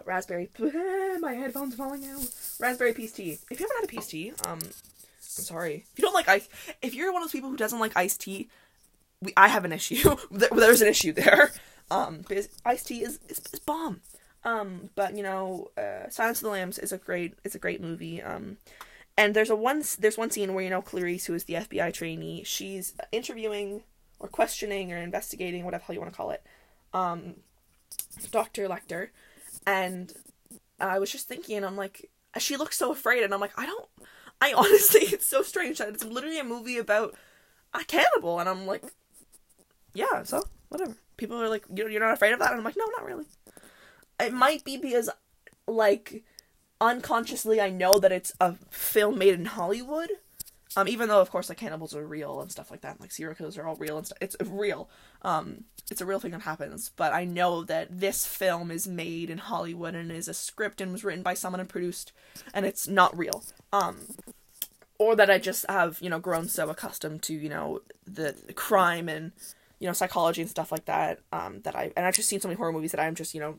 Raspberry. 0.05 0.49
my 1.21 1.35
headphones 1.35 1.75
falling 1.75 2.07
out. 2.07 2.27
Raspberry 2.59 2.95
peace 2.95 3.13
tea. 3.13 3.39
If 3.51 3.61
you 3.61 3.67
haven't 3.67 3.77
had 3.77 3.85
a 3.85 3.89
peace 3.89 4.07
tea, 4.07 4.33
um, 4.47 4.61
I'm 4.61 5.45
sorry. 5.45 5.85
If 5.93 5.99
you 5.99 6.03
don't 6.03 6.15
like 6.15 6.29
ice, 6.29 6.49
if 6.83 6.95
you're 6.95 7.13
one 7.13 7.23
of 7.23 7.29
those 7.29 7.33
people 7.33 7.51
who 7.51 7.57
doesn't 7.57 7.79
like 7.79 7.97
iced 7.97 8.23
tea, 8.23 8.49
we 9.21 9.33
I 9.37 9.49
have 9.49 9.65
an 9.65 9.73
issue. 9.73 10.17
There's 10.31 10.81
an 10.83 10.89
issue 10.89 11.13
there. 11.13 11.53
Um, 11.91 12.19
because 12.19 12.49
iced 12.65 12.87
tea 12.87 13.03
is 13.03 13.19
is, 13.29 13.41
is 13.53 13.61
bomb. 13.61 14.01
Um, 14.45 14.91
but 14.95 15.17
you 15.17 15.23
know, 15.23 15.71
uh, 15.77 16.09
Silence 16.09 16.39
of 16.39 16.45
the 16.45 16.51
Lambs 16.51 16.79
is 16.79 16.93
a 16.93 16.99
great 16.99 17.35
it's 17.45 17.55
a 17.55 17.59
great 17.59 17.81
movie. 17.81 18.23
Um, 18.23 18.59
and 19.17 19.35
there's 19.35 19.51
a 19.51 19.57
one 19.57 19.83
there's 19.99 20.17
one 20.17 20.31
scene 20.31 20.55
where 20.55 20.65
you 20.65 20.71
know 20.71 20.83
Clarice, 20.83 21.27
who 21.27 21.35
is 21.35 21.45
the 21.45 21.55
FBI 21.55 21.93
trainee, 21.93 22.43
she's 22.45 22.95
interviewing 23.13 23.83
or 24.19 24.29
questioning 24.29 24.93
or 24.93 24.97
investigating, 24.97 25.65
whatever 25.65 25.85
hell 25.85 25.95
you 25.95 26.01
want 26.01 26.13
to 26.13 26.17
call 26.17 26.31
it, 26.31 26.43
um, 26.93 27.37
Doctor 28.31 28.69
Lecter, 28.69 29.09
and 29.67 30.13
I 30.79 30.99
was 30.99 31.11
just 31.11 31.27
thinking, 31.27 31.65
I'm 31.65 31.77
like, 31.77 32.11
she 32.39 32.57
looks 32.57 32.79
so 32.79 32.93
afraid, 32.93 33.23
and 33.23 33.35
I'm 33.35 33.41
like, 33.41 33.59
I 33.59 33.67
don't, 33.67 33.89
I 34.41 34.53
honestly, 34.57 35.01
it's 35.03 35.27
so 35.27 35.43
strange 35.43 35.79
that 35.79 35.89
it's 35.89 36.05
literally 36.05 36.39
a 36.39 36.45
movie 36.45 36.79
about 36.79 37.15
a 37.75 37.85
cannibal, 37.85 38.41
and 38.41 38.49
I'm 38.49 38.67
like, 38.67 38.85
yeah, 39.95 40.23
so 40.23 40.45
whatever. 40.69 40.97
People 41.21 41.41
are 41.41 41.51
like, 41.51 41.65
you're, 41.75 42.01
not 42.01 42.15
afraid 42.15 42.33
of 42.33 42.39
that, 42.39 42.51
and 42.51 42.59
I'm 42.59 42.65
like, 42.65 42.79
no, 42.79 42.87
not 42.87 43.05
really. 43.05 43.27
It 44.19 44.33
might 44.33 44.65
be 44.65 44.79
because, 44.79 45.11
like, 45.69 46.25
unconsciously 46.81 47.61
I 47.61 47.69
know 47.69 47.99
that 47.99 48.11
it's 48.11 48.33
a 48.41 48.55
film 48.71 49.19
made 49.19 49.35
in 49.35 49.45
Hollywood. 49.45 50.11
Um, 50.77 50.87
even 50.87 51.09
though 51.09 51.21
of 51.21 51.33
course 51.33 51.49
like 51.49 51.59
cannibals 51.59 51.97
are 51.97 52.07
real 52.07 52.41
and 52.41 52.51
stuff 52.51 52.71
like 52.71 52.83
that, 52.83 53.01
like 53.01 53.11
serial 53.11 53.35
killers 53.35 53.59
are 53.59 53.67
all 53.67 53.75
real 53.75 53.99
and 53.99 54.07
stuff. 54.07 54.19
It's 54.21 54.37
real. 54.41 54.89
Um, 55.23 55.65
it's 55.91 56.01
a 56.01 56.07
real 56.07 56.21
thing 56.21 56.31
that 56.31 56.43
happens. 56.43 56.93
But 56.95 57.13
I 57.13 57.25
know 57.25 57.65
that 57.65 57.89
this 57.91 58.25
film 58.25 58.71
is 58.71 58.87
made 58.87 59.31
in 59.31 59.39
Hollywood 59.39 59.97
and 59.97 60.13
is 60.13 60.29
a 60.29 60.35
script 60.35 60.81
and 60.81 60.93
was 60.93 61.03
written 61.03 61.25
by 61.25 61.35
someone 61.35 61.59
and 61.59 61.69
produced, 61.69 62.13
and 62.55 62.65
it's 62.65 62.87
not 62.87 63.19
real. 63.19 63.43
Um, 63.73 64.15
or 64.97 65.17
that 65.17 65.29
I 65.29 65.39
just 65.39 65.65
have 65.69 65.99
you 66.01 66.09
know 66.09 66.21
grown 66.21 66.49
so 66.49 66.71
accustomed 66.71 67.23
to 67.23 67.35
you 67.35 67.49
know 67.49 67.81
the 68.07 68.37
crime 68.55 69.09
and 69.09 69.33
you 69.81 69.87
know, 69.87 69.93
psychology 69.93 70.43
and 70.43 70.51
stuff 70.51 70.71
like 70.71 70.85
that. 70.85 71.21
Um, 71.33 71.63
that 71.63 71.75
I 71.75 71.91
and 71.97 72.07
I've 72.07 72.15
just 72.15 72.29
seen 72.29 72.41
so 72.41 72.49
many 72.49 72.57
horror 72.57 72.73
movies 72.73 72.93
that 72.93 73.01
I'm 73.01 73.17
just 73.17 73.35
you 73.35 73.41
know 73.41 73.59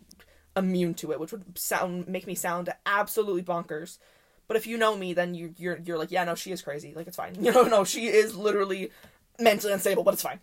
immune 0.56 0.94
to 0.96 1.12
it, 1.12 1.20
which 1.20 1.32
would 1.32 1.58
sound 1.58 2.08
make 2.08 2.28
me 2.28 2.36
sound 2.36 2.74
absolutely 2.86 3.44
bonkers. 3.44 3.98
But 4.48 4.58
if 4.58 4.68
you 4.68 4.78
know 4.78 4.96
me, 4.96 5.14
then 5.14 5.34
you 5.34 5.54
you're 5.58 5.80
you're 5.84 5.98
like, 5.98 6.12
yeah, 6.12 6.24
no, 6.24 6.36
she 6.36 6.52
is 6.52 6.62
crazy. 6.62 6.94
Like 6.96 7.08
it's 7.08 7.18
fine. 7.18 7.36
You 7.42 7.52
know, 7.52 7.64
no, 7.64 7.84
she 7.84 8.08
is 8.08 8.36
literally 8.36 8.92
mentally 9.40 9.74
unstable, 9.74 10.04
but 10.04 10.14
it's 10.14 10.24
fine. 10.24 10.40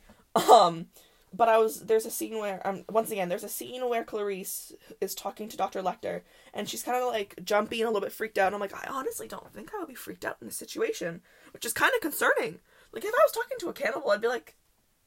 Um, 0.51 0.87
but 1.33 1.49
I 1.49 1.59
was 1.59 1.81
there's 1.81 2.07
a 2.07 2.11
scene 2.11 2.39
where 2.39 2.67
um 2.67 2.85
once 2.89 3.11
again 3.11 3.29
there's 3.29 3.45
a 3.45 3.49
scene 3.49 3.87
where 3.89 4.05
Clarice 4.05 4.73
is 5.01 5.15
talking 5.15 5.49
to 5.49 5.57
Dr. 5.57 5.83
Lecter 5.83 6.23
and 6.55 6.69
she's 6.69 6.83
kind 6.83 6.97
of 6.97 7.09
like 7.09 7.37
jumpy 7.45 7.81
and 7.81 7.89
a 7.89 7.91
little 7.91 8.07
bit 8.07 8.13
freaked 8.13 8.39
out. 8.39 8.47
And 8.47 8.55
I'm 8.55 8.61
like, 8.61 8.75
I 8.75 8.91
honestly 8.91 9.29
don't 9.29 9.53
think 9.53 9.73
I 9.75 9.79
would 9.79 9.89
be 9.89 9.95
freaked 9.95 10.25
out 10.25 10.39
in 10.41 10.49
this 10.49 10.57
situation, 10.57 11.21
which 11.53 11.65
is 11.65 11.73
kind 11.73 11.93
of 11.95 12.01
concerning. 12.01 12.61
Like 12.93 13.05
if 13.05 13.13
I 13.13 13.25
was 13.25 13.33
talking 13.33 13.59
to 13.61 13.69
a 13.69 13.73
cannibal, 13.73 14.11
I'd 14.11 14.21
be 14.21 14.29
like. 14.29 14.57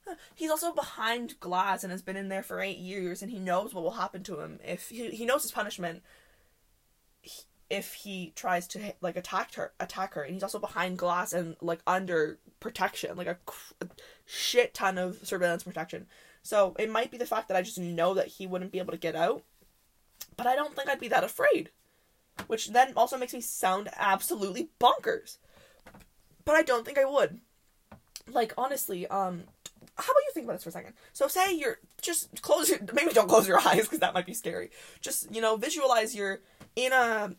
he's 0.36 0.52
also 0.52 0.74
behind 0.74 1.40
glass 1.40 1.84
and 1.84 1.92
has 1.92 2.02
been 2.02 2.18
in 2.18 2.30
there 2.30 2.44
for 2.44 2.60
eight 2.60 2.78
years, 2.78 3.22
and 3.22 3.32
he 3.32 3.40
knows 3.40 3.74
what 3.74 3.84
will 3.84 3.92
happen 3.92 4.24
to 4.24 4.40
him 4.40 4.60
if 4.64 4.90
he 4.90 5.10
he 5.10 5.26
knows 5.26 5.44
his 5.44 5.52
punishment. 5.52 6.02
If 7.70 7.94
he 7.94 8.34
tries 8.36 8.68
to 8.70 8.94
like 9.00 9.16
attack 9.16 9.54
her, 9.56 9.72
attack 9.80 10.16
her, 10.16 10.24
and 10.24 10.34
he's 10.34 10.44
also 10.44 10.60
behind 10.60 10.98
glass 10.98 11.32
and 11.32 11.56
like 11.62 11.80
under 11.88 12.38
protection, 12.60 13.16
like 13.16 13.28
a, 13.28 13.38
a 13.80 13.88
shit 14.26 14.74
ton 14.74 14.98
of 14.98 15.20
surveillance 15.24 15.64
protection. 15.64 16.08
So 16.44 16.76
it 16.78 16.90
might 16.90 17.12
be 17.12 17.18
the 17.18 17.26
fact 17.26 17.48
that 17.48 17.56
I 17.56 17.62
just 17.62 17.78
know 17.78 18.14
that 18.16 18.28
he 18.28 18.48
wouldn't 18.48 18.72
be 18.74 18.80
able 18.80 18.92
to 18.92 18.98
get 18.98 19.16
out, 19.16 19.44
but 20.36 20.48
I 20.48 20.56
don't 20.56 20.76
think 20.76 20.90
I'd 20.90 21.00
be 21.00 21.08
that 21.10 21.24
afraid. 21.24 21.70
Which 22.48 22.70
then 22.70 22.94
also 22.98 23.18
makes 23.18 23.34
me 23.34 23.42
sound 23.42 23.90
absolutely 23.96 24.70
bonkers. 24.80 25.38
But 26.44 26.56
I 26.56 26.64
don't 26.64 26.86
think 26.86 26.98
I 26.98 27.06
would. 27.06 27.40
Like 28.28 28.54
honestly, 28.58 29.08
um 29.08 29.44
how 30.02 30.12
about 30.12 30.24
you 30.26 30.32
think 30.34 30.46
about 30.46 30.54
this 30.54 30.64
for 30.64 30.70
a 30.70 30.74
second? 30.74 30.94
So 31.14 31.28
say 31.28 31.54
you're 31.54 31.80
just 32.02 32.42
close 32.42 32.70
your 32.70 32.80
maybe 32.94 33.14
don't 33.14 33.30
close 33.30 33.48
your 33.48 33.60
eyes 33.66 33.82
because 33.82 34.00
that 34.00 34.14
might 34.14 34.26
be 34.26 34.34
scary. 34.34 34.72
Just, 35.02 35.34
you 35.34 35.42
know, 35.42 35.56
visualize 35.56 36.16
you're 36.16 36.42
in 36.76 36.92
a 36.94 37.36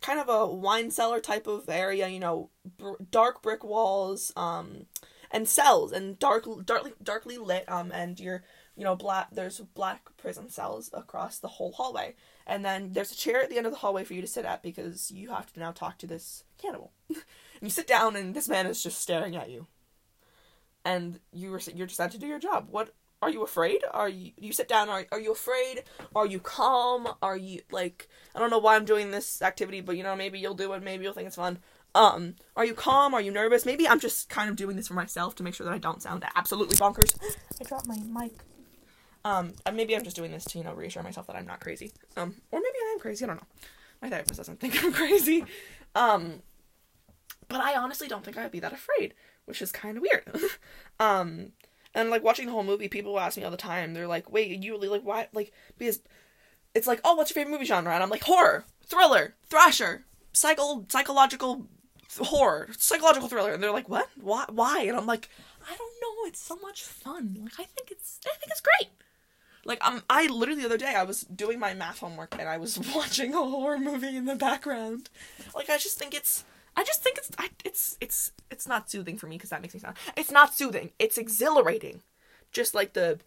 kind 0.00 0.20
of 0.20 0.28
a 0.28 0.46
wine 0.46 0.90
cellar 0.90 1.20
type 1.20 1.46
of 1.46 1.68
area, 1.68 2.08
you 2.08 2.20
know, 2.20 2.50
br- 2.76 3.02
dark 3.10 3.42
brick 3.42 3.64
walls, 3.64 4.32
um 4.36 4.86
and 5.30 5.48
cells 5.48 5.92
and 5.92 6.18
dark 6.18 6.46
darkly 6.64 6.92
darkly 7.02 7.36
lit 7.36 7.64
um 7.68 7.90
and 7.92 8.20
you're 8.20 8.42
you 8.76 8.84
know 8.84 8.94
black 8.94 9.28
there's 9.32 9.60
black 9.74 10.16
prison 10.16 10.48
cells 10.48 10.90
across 10.92 11.38
the 11.38 11.48
whole 11.48 11.72
hallway 11.72 12.14
and 12.46 12.64
then 12.64 12.92
there's 12.92 13.12
a 13.12 13.16
chair 13.16 13.42
at 13.42 13.50
the 13.50 13.56
end 13.56 13.66
of 13.66 13.72
the 13.72 13.78
hallway 13.78 14.04
for 14.04 14.14
you 14.14 14.20
to 14.20 14.26
sit 14.26 14.44
at 14.44 14.62
because 14.62 15.10
you 15.10 15.30
have 15.30 15.52
to 15.52 15.60
now 15.60 15.72
talk 15.72 15.98
to 15.98 16.06
this 16.06 16.44
cannibal 16.58 16.92
and 17.08 17.18
you 17.60 17.70
sit 17.70 17.86
down 17.86 18.16
and 18.16 18.34
this 18.34 18.48
man 18.48 18.66
is 18.66 18.82
just 18.82 19.00
staring 19.00 19.34
at 19.36 19.50
you 19.50 19.66
and 20.86 21.20
you 21.32 21.50
were 21.50 21.60
you're 21.74 21.86
just 21.86 22.00
had 22.00 22.12
to 22.12 22.18
do 22.18 22.26
your 22.26 22.38
job 22.38 22.68
what 22.70 22.94
are 23.20 23.30
you 23.30 23.42
afraid 23.42 23.82
are 23.92 24.08
you 24.08 24.32
you 24.38 24.52
sit 24.52 24.68
down 24.68 24.88
are, 24.88 25.04
are 25.10 25.20
you 25.20 25.32
afraid 25.32 25.82
are 26.14 26.26
you 26.26 26.38
calm 26.38 27.08
are 27.20 27.36
you 27.36 27.60
like 27.70 28.08
i 28.34 28.38
don't 28.38 28.50
know 28.50 28.58
why 28.58 28.76
i'm 28.76 28.84
doing 28.84 29.10
this 29.10 29.42
activity 29.42 29.80
but 29.80 29.96
you 29.96 30.02
know 30.02 30.14
maybe 30.14 30.38
you'll 30.38 30.54
do 30.54 30.72
it 30.72 30.82
maybe 30.82 31.02
you'll 31.04 31.12
think 31.12 31.26
it's 31.26 31.36
fun 31.36 31.58
um, 31.94 32.34
are 32.56 32.64
you 32.66 32.74
calm? 32.74 33.14
Are 33.14 33.22
you 33.22 33.30
nervous? 33.30 33.64
Maybe 33.64 33.88
I'm 33.88 33.98
just 33.98 34.28
kind 34.28 34.50
of 34.50 34.56
doing 34.56 34.76
this 34.76 34.88
for 34.88 34.92
myself 34.92 35.34
to 35.36 35.42
make 35.42 35.54
sure 35.54 35.64
that 35.64 35.72
I 35.72 35.78
don't 35.78 36.02
sound 36.02 36.24
absolutely 36.34 36.76
bonkers. 36.76 37.16
I 37.60 37.64
dropped 37.64 37.88
my 37.88 37.96
mic. 37.96 38.32
Um, 39.24 39.54
maybe 39.72 39.96
I'm 39.96 40.04
just 40.04 40.14
doing 40.14 40.30
this 40.30 40.44
to, 40.44 40.58
you 40.58 40.64
know, 40.64 40.74
reassure 40.74 41.02
myself 41.02 41.26
that 41.26 41.36
I'm 41.36 41.46
not 41.46 41.60
crazy. 41.60 41.92
Um, 42.18 42.34
or 42.52 42.60
maybe 42.60 42.76
I 42.84 42.92
am 42.92 43.00
crazy, 43.00 43.24
I 43.24 43.28
don't 43.28 43.36
know. 43.36 43.46
My 44.02 44.10
therapist 44.10 44.36
doesn't 44.36 44.60
think 44.60 44.84
I'm 44.84 44.92
crazy. 44.92 45.46
Um, 45.94 46.42
but 47.48 47.60
I 47.60 47.76
honestly 47.76 48.08
don't 48.08 48.22
think 48.22 48.36
I'd 48.36 48.52
be 48.52 48.60
that 48.60 48.74
afraid, 48.74 49.14
which 49.46 49.62
is 49.62 49.72
kind 49.72 49.96
of 49.96 50.02
weird. 50.02 50.24
um, 51.00 51.52
and 51.94 52.10
like 52.10 52.22
watching 52.22 52.46
the 52.46 52.52
whole 52.52 52.62
movie, 52.62 52.88
people 52.88 53.18
ask 53.18 53.36
me 53.36 53.44
all 53.44 53.50
the 53.50 53.56
time, 53.56 53.94
they're 53.94 54.06
like, 54.06 54.30
wait, 54.30 54.62
you 54.62 54.72
really 54.72 54.88
like, 54.88 55.02
why? 55.02 55.28
Like, 55.32 55.52
because 55.78 56.00
it's 56.74 56.86
like, 56.86 57.00
oh, 57.04 57.14
what's 57.14 57.30
your 57.30 57.36
favorite 57.36 57.52
movie 57.52 57.64
genre? 57.64 57.92
And 57.92 58.02
I'm 58.02 58.10
like, 58.10 58.24
horror, 58.24 58.64
thriller, 58.84 59.34
thrasher, 59.48 60.04
psycho, 60.32 60.84
psychological 60.88 61.66
horror, 62.18 62.68
psychological 62.78 63.28
thriller, 63.28 63.52
and 63.52 63.62
they're 63.62 63.72
like, 63.72 63.88
"What? 63.88 64.08
Why? 64.20 64.44
Why?" 64.48 64.82
And 64.82 64.96
I'm 64.96 65.06
like, 65.06 65.28
"I 65.68 65.76
don't 65.76 65.94
know. 66.00 66.28
It's 66.28 66.40
so 66.40 66.56
much 66.56 66.82
fun. 66.82 67.36
Like, 67.42 67.58
I 67.58 67.64
think 67.64 67.90
it's, 67.90 68.20
I 68.24 68.36
think 68.36 68.50
it's 68.50 68.60
great." 68.60 68.90
Like, 69.64 69.84
um, 69.84 70.02
I 70.08 70.26
literally 70.26 70.60
the 70.60 70.66
other 70.66 70.78
day 70.78 70.94
I 70.94 71.02
was 71.02 71.22
doing 71.22 71.58
my 71.58 71.74
math 71.74 71.98
homework 71.98 72.36
and 72.38 72.48
I 72.48 72.56
was 72.56 72.78
watching 72.94 73.34
a 73.34 73.38
horror 73.38 73.78
movie 73.78 74.16
in 74.16 74.26
the 74.26 74.36
background. 74.36 75.10
Like, 75.54 75.68
I 75.68 75.76
just 75.76 75.98
think 75.98 76.14
it's, 76.14 76.44
I 76.76 76.84
just 76.84 77.02
think 77.02 77.18
it's, 77.18 77.30
I, 77.38 77.48
it's, 77.64 77.96
it's, 78.00 78.32
it's 78.50 78.68
not 78.68 78.90
soothing 78.90 79.16
for 79.16 79.26
me 79.26 79.36
because 79.36 79.50
that 79.50 79.62
makes 79.62 79.74
me 79.74 79.80
sound. 79.80 79.96
It's 80.16 80.30
not 80.30 80.54
soothing. 80.54 80.90
It's 80.98 81.18
exhilarating. 81.18 82.02
Just 82.52 82.74
like 82.74 82.92
the, 82.92 83.18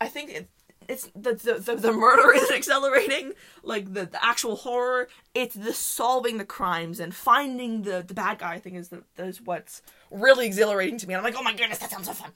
I 0.00 0.08
think 0.08 0.30
it, 0.30 0.48
it's 0.88 1.08
the, 1.14 1.34
the 1.34 1.54
the, 1.54 1.76
the 1.76 1.92
murder 1.92 2.32
is 2.34 2.50
accelerating 2.50 3.32
like 3.62 3.92
the, 3.92 4.06
the 4.06 4.24
actual 4.24 4.56
horror 4.56 5.08
it's 5.34 5.54
the 5.54 5.72
solving 5.72 6.38
the 6.38 6.44
crimes 6.44 7.00
and 7.00 7.14
finding 7.14 7.82
the 7.82 8.02
the 8.06 8.14
bad 8.14 8.38
guy 8.38 8.54
i 8.54 8.58
think 8.58 8.76
is 8.76 8.90
is 9.18 9.40
what's 9.42 9.82
really 10.10 10.46
exhilarating 10.46 10.98
to 10.98 11.06
me 11.06 11.14
and 11.14 11.18
i'm 11.18 11.24
like 11.24 11.38
oh 11.38 11.44
my 11.44 11.54
goodness 11.54 11.78
that 11.78 11.90
sounds 11.90 12.06
so 12.06 12.12
fun 12.12 12.30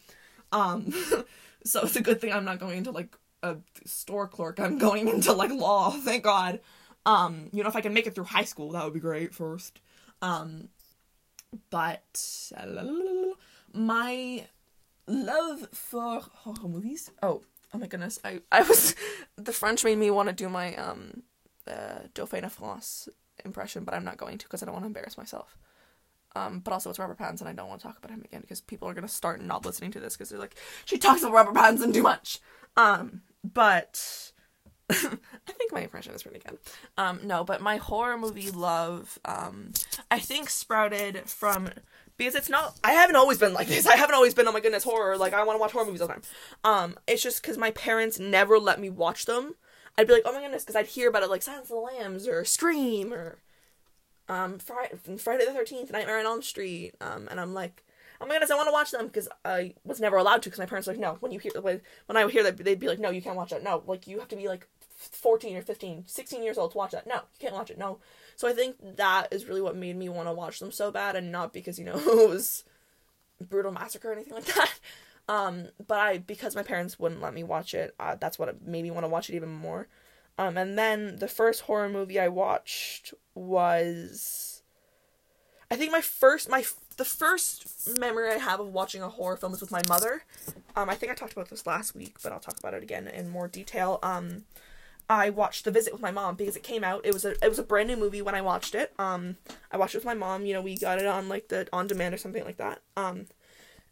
um 0.52 0.92
so 1.64 1.83
it's 1.83 1.96
a 1.96 2.02
good 2.02 2.20
thing 2.20 2.33
i'm 2.33 2.44
not 2.44 2.59
going 2.61 2.78
into 2.78 2.90
like 2.90 3.16
a 3.42 3.57
store 3.85 4.28
clerk 4.28 4.61
i'm 4.61 4.78
going 4.78 5.09
into 5.09 5.33
like 5.33 5.50
law 5.50 5.90
thank 5.90 6.22
god 6.22 6.61
um 7.07 7.48
you 7.52 7.62
know 7.62 7.68
if 7.68 7.76
i 7.76 7.80
can 7.80 7.92
make 7.92 8.07
it 8.07 8.14
through 8.14 8.24
high 8.24 8.44
school 8.44 8.70
that 8.72 8.85
would 8.85 8.94
be 8.94 9.00
great 9.00 9.35
first 9.35 9.80
um 10.22 10.68
but 11.70 12.50
uh, 12.57 12.85
my 13.72 14.46
love 15.07 15.68
for 15.72 16.20
horror 16.20 16.68
movies 16.68 17.11
oh 17.22 17.42
oh 17.74 17.79
my 17.79 17.87
goodness, 17.87 18.18
I 18.24 18.40
I 18.50 18.62
was 18.62 18.94
the 19.37 19.53
French 19.53 19.85
made 19.85 19.98
me 19.98 20.11
want 20.11 20.29
to 20.29 20.35
do 20.35 20.48
my 20.48 20.74
um 20.77 21.22
uh, 21.66 22.07
Dauphin 22.14 22.42
de 22.42 22.50
France 22.50 23.09
impression, 23.44 23.85
but 23.85 23.94
I'm 23.94 24.05
not 24.05 24.16
going 24.16 24.38
to 24.38 24.46
because 24.46 24.62
I 24.62 24.66
don't 24.66 24.74
want 24.74 24.85
to 24.85 24.88
embarrass 24.88 25.18
myself. 25.18 25.59
Um, 26.37 26.61
but 26.61 26.72
also 26.72 26.90
it's 26.90 26.98
Robert 26.98 27.18
Pattinson, 27.18 27.42
and 27.42 27.50
I 27.50 27.53
don't 27.53 27.68
want 27.68 27.81
to 27.81 27.87
talk 27.87 27.98
about 27.98 28.11
him 28.11 28.22
again 28.24 28.40
because 28.40 28.61
people 28.61 28.88
are 28.88 28.94
gonna 28.94 29.09
start 29.09 29.42
not 29.42 29.64
listening 29.66 29.92
to 29.92 30.00
this 30.00 30.16
because 30.16 30.31
they're 30.31 30.38
like, 30.38 30.57
she 30.85 30.98
talks 30.98 31.22
about 31.22 31.33
Robert 31.33 31.55
Pattinson 31.55 31.92
too 31.92 32.03
much. 32.03 32.40
Um, 32.77 33.22
but 33.42 34.33
I 34.90 35.53
think 35.53 35.73
my 35.73 35.81
impression 35.81 36.14
is 36.14 36.23
pretty 36.23 36.40
good. 36.40 36.59
Um, 36.99 37.20
no, 37.25 37.42
but 37.44 37.61
my 37.62 37.77
horror 37.77 38.18
movie 38.18 38.51
love, 38.51 39.18
um, 39.25 39.73
I 40.11 40.18
think 40.18 40.51
sprouted 40.51 41.29
from 41.29 41.70
because 42.16 42.35
it's 42.35 42.49
not 42.49 42.79
I 42.85 42.92
haven't 42.92 43.16
always 43.16 43.38
been 43.38 43.55
like 43.55 43.68
this. 43.68 43.87
I 43.88 43.97
haven't 43.97 44.14
always 44.14 44.35
been 44.35 44.47
oh 44.47 44.53
my 44.53 44.61
goodness 44.61 44.85
horror 44.85 45.16
like 45.16 45.33
I 45.33 45.42
want 45.44 45.57
to 45.57 45.61
watch 45.61 45.73
horror 45.73 45.87
movies 45.87 46.01
all 46.01 46.09
the 46.09 46.14
time. 46.14 46.23
Um 46.62 46.97
it's 47.07 47.23
just 47.23 47.42
cuz 47.42 47.59
my 47.59 47.70
parents 47.73 48.18
never 48.18 48.59
let 48.59 48.81
me 48.81 48.90
watch 48.90 49.27
them. 49.27 49.55
I'd 49.97 50.07
be 50.09 50.12
like, 50.12 50.23
"Oh 50.25 50.33
my 50.33 50.40
goodness," 50.40 50.64
cuz 50.64 50.77
I'd 50.77 50.87
hear 50.87 51.09
about 51.09 51.23
it 51.23 51.31
like 51.31 51.42
Silence 51.42 51.70
of 51.70 51.77
the 51.77 51.81
Lambs 51.81 52.27
or 52.29 52.44
Scream 52.44 53.12
or 53.12 53.38
um 54.29 54.59
Friday, 54.59 54.97
Friday 55.18 55.44
the 55.44 55.53
13th, 55.53 55.90
Nightmare 55.90 56.18
on 56.18 56.27
Elm 56.27 56.42
Street. 56.42 56.94
Um 57.01 57.29
and 57.31 57.40
I'm 57.40 57.55
like, 57.55 57.85
"Oh 58.20 58.27
my 58.27 58.35
goodness, 58.35 58.51
I 58.51 58.57
want 58.57 58.68
to 58.68 58.73
watch 58.73 58.90
them" 58.90 59.07
because 59.07 59.29
I 59.44 59.75
was 59.85 60.01
never 60.01 60.16
allowed 60.16 60.42
to 60.42 60.51
because 60.51 60.59
my 60.59 60.66
parents 60.66 60.87
were 60.87 60.94
like, 60.94 61.01
"No, 61.01 61.14
when 61.20 61.33
you 61.33 61.38
hear 61.38 61.53
when, 61.61 61.81
when 62.07 62.16
I 62.16 62.29
hear 62.29 62.42
that 62.44 62.57
they'd 62.57 62.79
be 62.79 62.88
like, 62.88 62.99
"No, 63.01 63.11
you 63.11 63.23
can't 63.23 63.37
watch 63.37 63.51
that." 63.51 63.62
No, 63.62 63.83
like 63.87 64.07
you 64.07 64.18
have 64.20 64.29
to 64.29 64.37
be 64.37 64.49
like 64.49 64.68
14 65.12 65.57
or 65.57 65.62
15, 65.62 66.05
16 66.07 66.43
years 66.43 66.59
old 66.59 66.73
to 66.73 66.79
watch 66.79 66.93
that. 66.93 67.07
No, 67.07 67.14
you 67.17 67.38
can't 67.40 67.55
watch 67.55 67.71
it. 67.71 67.79
No. 67.79 67.99
So 68.37 68.49
I 68.49 68.53
think 68.53 68.77
that 68.97 69.33
is 69.33 69.47
really 69.47 69.62
what 69.62 69.77
made 69.77 69.97
me 69.97 70.09
want 70.09 70.29
to 70.29 70.33
watch 70.33 70.59
them 70.59 70.73
so 70.73 70.90
bad, 70.90 71.17
and 71.17 71.31
not 71.31 71.53
because 71.53 71.79
you 71.79 71.85
know 71.85 71.99
it 71.99 72.29
was 72.29 72.64
brutal 73.40 73.73
massacre 73.73 74.11
or 74.11 74.12
anything 74.12 74.35
like 74.35 74.45
that. 74.55 74.73
Um, 75.29 75.69
but 75.87 75.99
I 75.99 76.19
because 76.19 76.55
my 76.55 76.62
parents 76.62 76.99
wouldn't 76.99 77.23
let 77.23 77.35
me 77.35 77.45
watch 77.45 77.75
it, 77.75 77.95
uh, 77.99 78.17
that's 78.17 78.38
what 78.38 78.62
made 78.67 78.83
me 78.83 78.90
want 78.90 79.05
to 79.05 79.09
watch 79.09 79.31
it 79.31 79.37
even 79.37 79.51
more. 79.51 79.88
Um, 80.37 80.57
and 80.57 80.77
then 80.77 81.17
the 81.17 81.29
first 81.29 81.62
horror 81.62 81.88
movie 81.88 82.19
I 82.19 82.29
watched 82.29 83.14
was, 83.35 84.62
I 85.71 85.77
think 85.77 85.93
my 85.93 86.01
first 86.01 86.49
my 86.49 86.64
the 86.97 87.05
first 87.05 87.99
memory 87.99 88.31
I 88.31 88.38
have 88.38 88.61
of 88.61 88.69
watching 88.69 89.03
a 89.03 89.09
horror 89.09 89.37
film 89.37 89.53
is 89.55 89.61
with 89.61 89.71
my 89.71 89.83
mother. 89.88 90.25
Um, 90.77 90.90
I 90.90 90.95
think 90.95 91.11
I 91.11 91.14
talked 91.14 91.33
about 91.33 91.49
this 91.49 91.67
last 91.67 91.95
week, 91.95 92.17
but 92.23 92.33
I'll 92.33 92.40
talk 92.40 92.59
about 92.59 92.75
it 92.75 92.83
again 92.83 93.07
in 93.09 93.29
more 93.29 93.49
detail. 93.49 93.99
Um, 94.03 94.45
I 95.09 95.31
watched 95.31 95.64
The 95.64 95.71
Visit 95.71 95.93
with 95.93 96.03
my 96.03 96.11
mom 96.11 96.35
because 96.35 96.57
it 96.57 96.62
came 96.62 96.83
out. 96.83 97.03
It 97.05 97.12
was 97.12 97.25
a 97.25 97.33
it 97.45 97.49
was 97.49 97.59
a 97.59 97.62
brand 97.62 97.88
new 97.88 97.97
movie 97.97 98.23
when 98.23 98.35
I 98.35 98.40
watched 98.40 98.75
it. 98.75 98.93
Um, 98.99 99.37
I 99.71 99.77
watched 99.77 99.95
it 99.95 99.99
with 99.99 100.05
my 100.05 100.14
mom. 100.14 100.47
You 100.47 100.55
know, 100.55 100.62
we 100.62 100.77
got 100.77 100.99
it 100.99 101.07
on 101.07 101.29
like 101.29 101.49
the 101.49 101.69
on 101.73 101.87
demand 101.87 102.14
or 102.14 102.19
something 102.19 102.45
like 102.45 102.57
that. 102.57 102.81
Um, 102.97 103.27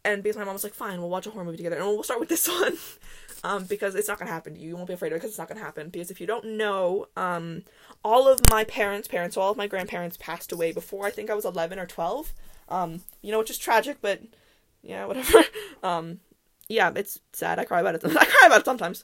and 0.05 0.21
because 0.23 0.37
my 0.37 0.43
mom 0.43 0.53
was 0.53 0.63
like, 0.63 0.73
"Fine, 0.73 0.99
we'll 0.99 1.09
watch 1.09 1.27
a 1.27 1.29
horror 1.31 1.45
movie 1.45 1.57
together, 1.57 1.77
and 1.77 1.85
we'll 1.85 2.03
start 2.03 2.19
with 2.19 2.29
this 2.29 2.47
one." 2.61 2.77
um, 3.43 3.65
because 3.65 3.93
it's 3.95 4.07
not 4.07 4.17
gonna 4.19 4.31
happen 4.31 4.53
to 4.53 4.59
you. 4.59 4.69
You 4.69 4.75
won't 4.75 4.87
be 4.87 4.93
afraid 4.93 5.11
of 5.11 5.17
it 5.17 5.19
because 5.19 5.31
it's 5.31 5.37
not 5.37 5.47
gonna 5.49 5.59
happen. 5.59 5.89
Because 5.89 6.09
if 6.09 6.21
you 6.21 6.27
don't 6.27 6.45
know, 6.45 7.07
um, 7.17 7.63
all 8.03 8.27
of 8.27 8.39
my 8.49 8.63
parents' 8.63 9.07
parents, 9.07 9.35
so 9.35 9.41
all 9.41 9.51
of 9.51 9.57
my 9.57 9.67
grandparents 9.67 10.17
passed 10.17 10.51
away 10.51 10.71
before 10.71 11.05
I 11.05 11.11
think 11.11 11.29
I 11.29 11.35
was 11.35 11.45
eleven 11.45 11.77
or 11.77 11.85
twelve. 11.85 12.33
Um, 12.69 13.01
you 13.21 13.31
know, 13.31 13.39
which 13.39 13.49
is 13.49 13.57
tragic, 13.57 13.97
but 14.01 14.21
yeah, 14.81 15.05
whatever. 15.05 15.43
um, 15.83 16.19
yeah, 16.69 16.91
it's 16.95 17.19
sad. 17.33 17.59
I 17.59 17.65
cry 17.65 17.81
about 17.81 17.95
it. 17.95 18.03
I 18.17 18.25
cry 18.25 18.47
about 18.47 18.61
it 18.61 18.65
sometimes. 18.65 19.03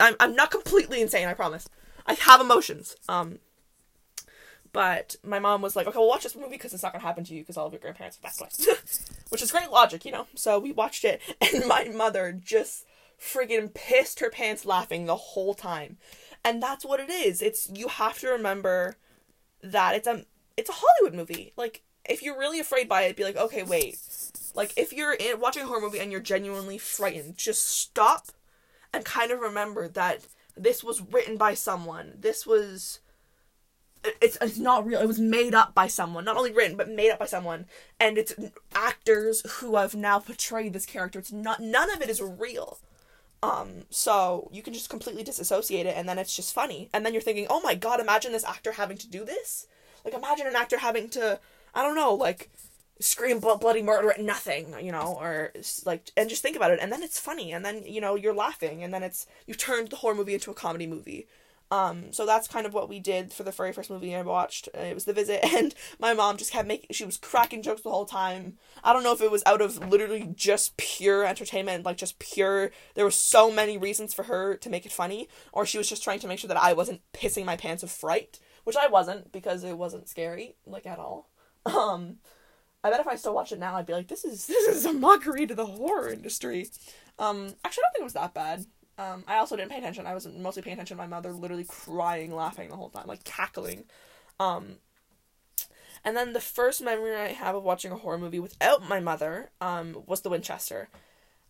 I'm 0.00 0.14
I'm 0.20 0.34
not 0.34 0.50
completely 0.50 1.00
insane, 1.00 1.28
I 1.28 1.34
promise. 1.34 1.68
I 2.06 2.14
have 2.14 2.40
emotions. 2.40 2.96
Um 3.08 3.38
But 4.72 5.16
my 5.22 5.38
mom 5.38 5.62
was 5.62 5.76
like, 5.76 5.86
okay, 5.86 5.98
we'll 5.98 6.08
watch 6.08 6.24
this 6.24 6.34
movie 6.36 6.50
because 6.50 6.74
it's 6.74 6.82
not 6.82 6.92
gonna 6.92 7.04
happen 7.04 7.24
to 7.24 7.34
you 7.34 7.42
because 7.42 7.56
all 7.56 7.66
of 7.66 7.72
your 7.72 7.80
grandparents 7.80 8.16
have 8.16 8.24
passed 8.24 8.40
away, 8.66 8.76
which 9.28 9.42
is 9.42 9.52
great 9.52 9.70
logic, 9.70 10.04
you 10.04 10.12
know. 10.12 10.26
So 10.34 10.58
we 10.58 10.72
watched 10.72 11.04
it, 11.04 11.20
and 11.40 11.66
my 11.66 11.84
mother 11.84 12.32
just 12.32 12.84
friggin' 13.20 13.72
pissed 13.72 14.20
her 14.20 14.30
pants 14.30 14.64
laughing 14.64 15.06
the 15.06 15.16
whole 15.16 15.54
time, 15.54 15.98
and 16.44 16.62
that's 16.62 16.84
what 16.84 17.00
it 17.00 17.10
is. 17.10 17.40
It's 17.40 17.70
you 17.72 17.88
have 17.88 18.18
to 18.18 18.28
remember 18.28 18.96
that 19.62 19.94
it's 19.94 20.08
a 20.08 20.24
it's 20.56 20.70
a 20.70 20.74
Hollywood 20.74 21.14
movie. 21.16 21.52
Like 21.56 21.82
if 22.04 22.22
you're 22.22 22.38
really 22.38 22.60
afraid 22.60 22.88
by 22.88 23.02
it, 23.02 23.16
be 23.16 23.24
like, 23.24 23.36
okay, 23.36 23.62
wait. 23.62 23.98
Like 24.54 24.72
if 24.76 24.92
you're 24.92 25.14
in, 25.14 25.40
watching 25.40 25.62
a 25.62 25.66
horror 25.66 25.80
movie 25.80 26.00
and 26.00 26.12
you're 26.12 26.20
genuinely 26.20 26.78
frightened, 26.78 27.36
just 27.36 27.66
stop 27.66 28.26
and 28.94 29.04
kind 29.04 29.30
of 29.30 29.40
remember 29.40 29.88
that 29.88 30.26
this 30.56 30.84
was 30.84 31.02
written 31.02 31.36
by 31.36 31.54
someone. 31.54 32.14
This 32.18 32.46
was 32.46 33.00
it's 34.20 34.36
it's 34.40 34.58
not 34.58 34.86
real. 34.86 35.00
It 35.00 35.08
was 35.08 35.18
made 35.18 35.54
up 35.54 35.74
by 35.74 35.86
someone. 35.86 36.24
Not 36.24 36.36
only 36.36 36.52
written, 36.52 36.76
but 36.76 36.88
made 36.88 37.10
up 37.10 37.18
by 37.18 37.26
someone. 37.26 37.66
And 37.98 38.18
it's 38.18 38.34
actors 38.74 39.42
who 39.58 39.76
have 39.76 39.94
now 39.94 40.18
portrayed 40.18 40.72
this 40.72 40.86
character. 40.86 41.18
It's 41.18 41.32
not 41.32 41.60
none 41.60 41.90
of 41.90 42.02
it 42.02 42.10
is 42.10 42.20
real. 42.20 42.78
Um, 43.42 43.84
so 43.90 44.48
you 44.52 44.62
can 44.62 44.72
just 44.72 44.88
completely 44.88 45.22
disassociate 45.22 45.84
it 45.84 45.96
and 45.96 46.08
then 46.08 46.18
it's 46.18 46.34
just 46.34 46.54
funny. 46.54 46.88
And 46.94 47.04
then 47.04 47.12
you're 47.12 47.22
thinking, 47.22 47.46
"Oh 47.50 47.60
my 47.62 47.74
god, 47.74 48.00
imagine 48.00 48.32
this 48.32 48.44
actor 48.44 48.72
having 48.72 48.96
to 48.98 49.08
do 49.08 49.24
this?" 49.24 49.66
Like 50.04 50.14
imagine 50.14 50.46
an 50.46 50.56
actor 50.56 50.78
having 50.78 51.08
to 51.10 51.40
I 51.74 51.82
don't 51.82 51.96
know, 51.96 52.14
like 52.14 52.50
scream 53.04 53.38
bloody 53.38 53.82
murder 53.82 54.10
at 54.10 54.20
nothing, 54.20 54.74
you 54.80 54.92
know, 54.92 55.16
or 55.20 55.52
like, 55.84 56.10
and 56.16 56.28
just 56.28 56.42
think 56.42 56.56
about 56.56 56.70
it, 56.70 56.78
and 56.80 56.90
then 56.90 57.02
it's 57.02 57.20
funny, 57.20 57.52
and 57.52 57.64
then 57.64 57.82
you 57.86 58.00
know 58.00 58.14
you're 58.14 58.34
laughing, 58.34 58.82
and 58.82 58.92
then 58.92 59.02
it's 59.02 59.26
you've 59.46 59.58
turned 59.58 59.88
the 59.90 59.96
horror 59.96 60.14
movie 60.14 60.34
into 60.34 60.50
a 60.50 60.54
comedy 60.54 60.86
movie. 60.86 61.26
Um, 61.70 62.12
so 62.12 62.24
that's 62.26 62.46
kind 62.46 62.66
of 62.66 62.74
what 62.74 62.88
we 62.88 63.00
did 63.00 63.32
for 63.32 63.42
the 63.42 63.50
very 63.50 63.72
first 63.72 63.90
movie 63.90 64.14
I 64.14 64.22
watched. 64.22 64.68
Uh, 64.76 64.82
it 64.82 64.94
was 64.94 65.06
The 65.06 65.12
Visit, 65.12 65.44
and 65.54 65.74
my 65.98 66.14
mom 66.14 66.36
just 66.36 66.52
kept 66.52 66.68
making. 66.68 66.88
She 66.92 67.04
was 67.04 67.16
cracking 67.16 67.62
jokes 67.62 67.82
the 67.82 67.90
whole 67.90 68.04
time. 68.04 68.58
I 68.82 68.92
don't 68.92 69.02
know 69.02 69.12
if 69.12 69.20
it 69.20 69.30
was 69.30 69.42
out 69.46 69.60
of 69.60 69.78
literally 69.90 70.30
just 70.34 70.76
pure 70.76 71.24
entertainment, 71.24 71.84
like 71.84 71.96
just 71.96 72.18
pure. 72.18 72.70
There 72.94 73.04
were 73.04 73.10
so 73.10 73.50
many 73.50 73.76
reasons 73.76 74.14
for 74.14 74.24
her 74.24 74.56
to 74.56 74.70
make 74.70 74.86
it 74.86 74.92
funny, 74.92 75.28
or 75.52 75.66
she 75.66 75.78
was 75.78 75.88
just 75.88 76.04
trying 76.04 76.20
to 76.20 76.28
make 76.28 76.38
sure 76.38 76.48
that 76.48 76.62
I 76.62 76.72
wasn't 76.72 77.00
pissing 77.12 77.44
my 77.44 77.56
pants 77.56 77.82
of 77.82 77.90
fright, 77.90 78.38
which 78.64 78.76
I 78.76 78.86
wasn't 78.86 79.32
because 79.32 79.64
it 79.64 79.78
wasn't 79.78 80.08
scary 80.08 80.56
like 80.66 80.86
at 80.86 80.98
all. 80.98 81.28
Um, 81.66 82.18
I 82.84 82.90
bet 82.90 83.00
if 83.00 83.08
I 83.08 83.16
still 83.16 83.34
watch 83.34 83.50
it 83.50 83.58
now, 83.58 83.74
I'd 83.74 83.86
be 83.86 83.94
like, 83.94 84.08
this 84.08 84.24
is 84.24 84.46
this 84.48 84.68
is 84.68 84.84
a 84.84 84.92
mockery 84.92 85.46
to 85.46 85.54
the 85.54 85.66
horror 85.66 86.10
industry. 86.10 86.68
Um, 87.18 87.54
actually, 87.64 87.82
I 87.82 87.86
don't 87.86 87.92
think 87.92 88.00
it 88.00 88.04
was 88.04 88.12
that 88.12 88.34
bad. 88.34 88.66
Um, 88.96 89.24
I 89.26 89.38
also 89.38 89.56
didn't 89.56 89.72
pay 89.72 89.78
attention. 89.78 90.06
I 90.06 90.14
was 90.14 90.28
mostly 90.28 90.62
paying 90.62 90.74
attention 90.74 90.96
to 90.96 91.02
my 91.02 91.08
mother, 91.08 91.32
literally 91.32 91.64
crying, 91.64 92.32
laughing 92.32 92.68
the 92.68 92.76
whole 92.76 92.90
time, 92.90 93.06
like 93.08 93.24
cackling. 93.24 93.84
Um, 94.38 94.76
and 96.04 96.16
then 96.16 96.32
the 96.32 96.40
first 96.40 96.82
memory 96.82 97.16
I 97.16 97.28
have 97.28 97.56
of 97.56 97.64
watching 97.64 97.90
a 97.90 97.96
horror 97.96 98.18
movie 98.18 98.38
without 98.38 98.86
my 98.86 99.00
mother 99.00 99.50
um, 99.60 100.02
was 100.06 100.20
The 100.20 100.30
Winchester. 100.30 100.90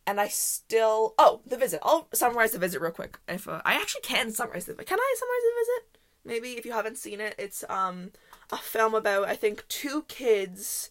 And 0.07 0.21
I 0.21 0.29
still 0.29 1.15
oh 1.19 1.41
the 1.47 1.57
visit. 1.57 1.81
I'll 1.83 2.09
summarize 2.13 2.53
the 2.53 2.59
visit 2.59 2.81
real 2.81 2.93
quick. 2.93 3.19
If 3.27 3.49
uh, 3.49 3.63
I 3.65 3.75
actually 3.75 4.03
can 4.03 4.33
summarize 4.33 4.69
it, 4.69 4.77
can 4.87 4.99
I 4.99 5.15
summarize 5.19 5.43
the 5.43 5.61
visit? 5.61 5.99
Maybe 6.27 6.59
if 6.59 6.67
you 6.67 6.73
haven't 6.73 6.99
seen 6.99 7.21
it, 7.21 7.35
it's 7.39 7.65
um 7.71 8.11
a 8.53 8.59
film 8.59 8.95
about 8.95 9.29
I 9.29 9.35
think 9.35 9.67
two 9.69 10.05
kids 10.07 10.91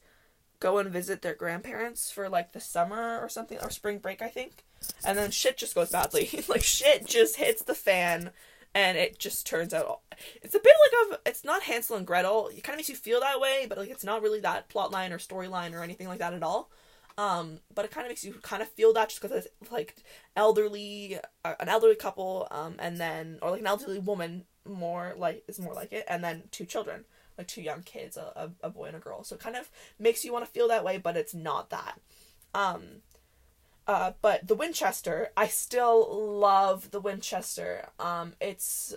go 0.64 0.78
and 0.78 0.90
visit 0.90 1.22
their 1.22 1.36
grandparents 1.36 2.10
for 2.10 2.30
like 2.30 2.54
the 2.54 2.60
summer 2.62 3.20
or 3.20 3.28
something 3.28 3.60
or 3.62 3.70
spring 3.70 4.00
break 4.00 4.22
I 4.22 4.30
think. 4.30 4.64
And 5.06 5.18
then 5.18 5.30
shit 5.30 5.58
just 5.58 5.76
goes 5.76 5.92
badly. 5.92 6.44
like 6.48 6.64
shit 6.64 7.06
just 7.06 7.36
hits 7.36 7.62
the 7.64 7.76
fan 7.76 8.32
and 8.74 8.98
it 8.98 9.20
just 9.20 9.46
turns 9.46 9.74
out 9.74 10.00
it's 10.42 10.56
a 10.56 10.60
bit 10.60 10.74
like 10.86 11.12
of 11.12 11.20
it's 11.26 11.44
not 11.44 11.64
Hansel 11.64 11.98
and 11.98 12.08
Gretel. 12.08 12.48
It 12.48 12.64
kind 12.64 12.76
of 12.76 12.78
makes 12.78 12.90
you 12.90 12.96
feel 12.96 13.20
that 13.20 13.42
way, 13.42 13.66
but 13.68 13.78
like 13.78 13.90
it's 13.90 14.06
not 14.06 14.22
really 14.22 14.40
that 14.40 14.70
plot 14.70 14.90
line 14.90 15.12
or 15.12 15.18
storyline 15.18 15.74
or 15.74 15.84
anything 15.84 16.08
like 16.08 16.20
that 16.20 16.34
at 16.34 16.44
all. 16.44 16.72
Um, 17.18 17.60
but 17.76 17.86
it 17.86 17.92
kind 17.92 18.08
of 18.08 18.10
makes 18.10 18.24
you 18.24 18.34
kind 18.42 18.64
of 18.64 18.70
feel 18.70 18.94
that 18.94 19.10
just 19.10 19.22
because 19.22 19.46
it's 19.46 19.72
like 19.72 19.98
elderly, 20.36 21.20
uh, 21.46 21.54
an 21.60 21.70
elderly 21.70 21.96
couple, 21.96 22.48
um, 22.50 22.76
and 22.80 22.98
then 22.98 23.38
or 23.44 23.52
like 23.52 23.60
an 23.60 23.68
elderly 23.68 24.00
woman 24.00 24.46
more 24.68 25.14
like 25.18 25.44
is 25.48 25.60
more 25.60 25.74
like 25.74 25.92
it, 25.92 26.06
and 26.08 26.24
then 26.24 26.44
two 26.50 26.66
children 26.66 27.04
like 27.38 27.48
two 27.48 27.62
young 27.62 27.84
kids, 27.84 28.18
a, 28.18 28.52
a, 28.62 28.68
a 28.68 28.70
boy 28.70 28.86
and 28.86 28.96
a 28.96 29.00
girl. 29.00 29.24
So 29.24 29.36
it 29.36 29.42
kind 29.42 29.56
of 29.56 29.70
makes 30.00 30.24
you 30.24 30.34
want 30.34 30.46
to 30.46 30.52
feel 30.52 30.68
that 30.68 30.84
way, 30.84 30.98
but 30.98 31.18
it's 31.18 31.34
not 31.34 31.70
that. 31.70 32.00
Um, 32.54 33.02
uh, 33.88 34.12
but 34.22 34.48
the 34.48 34.56
Winchester, 34.56 35.30
I 35.36 35.48
still 35.48 36.40
love 36.40 36.92
the 36.92 37.02
Winchester. 37.02 37.90
Um, 38.00 38.34
it's 38.40 38.96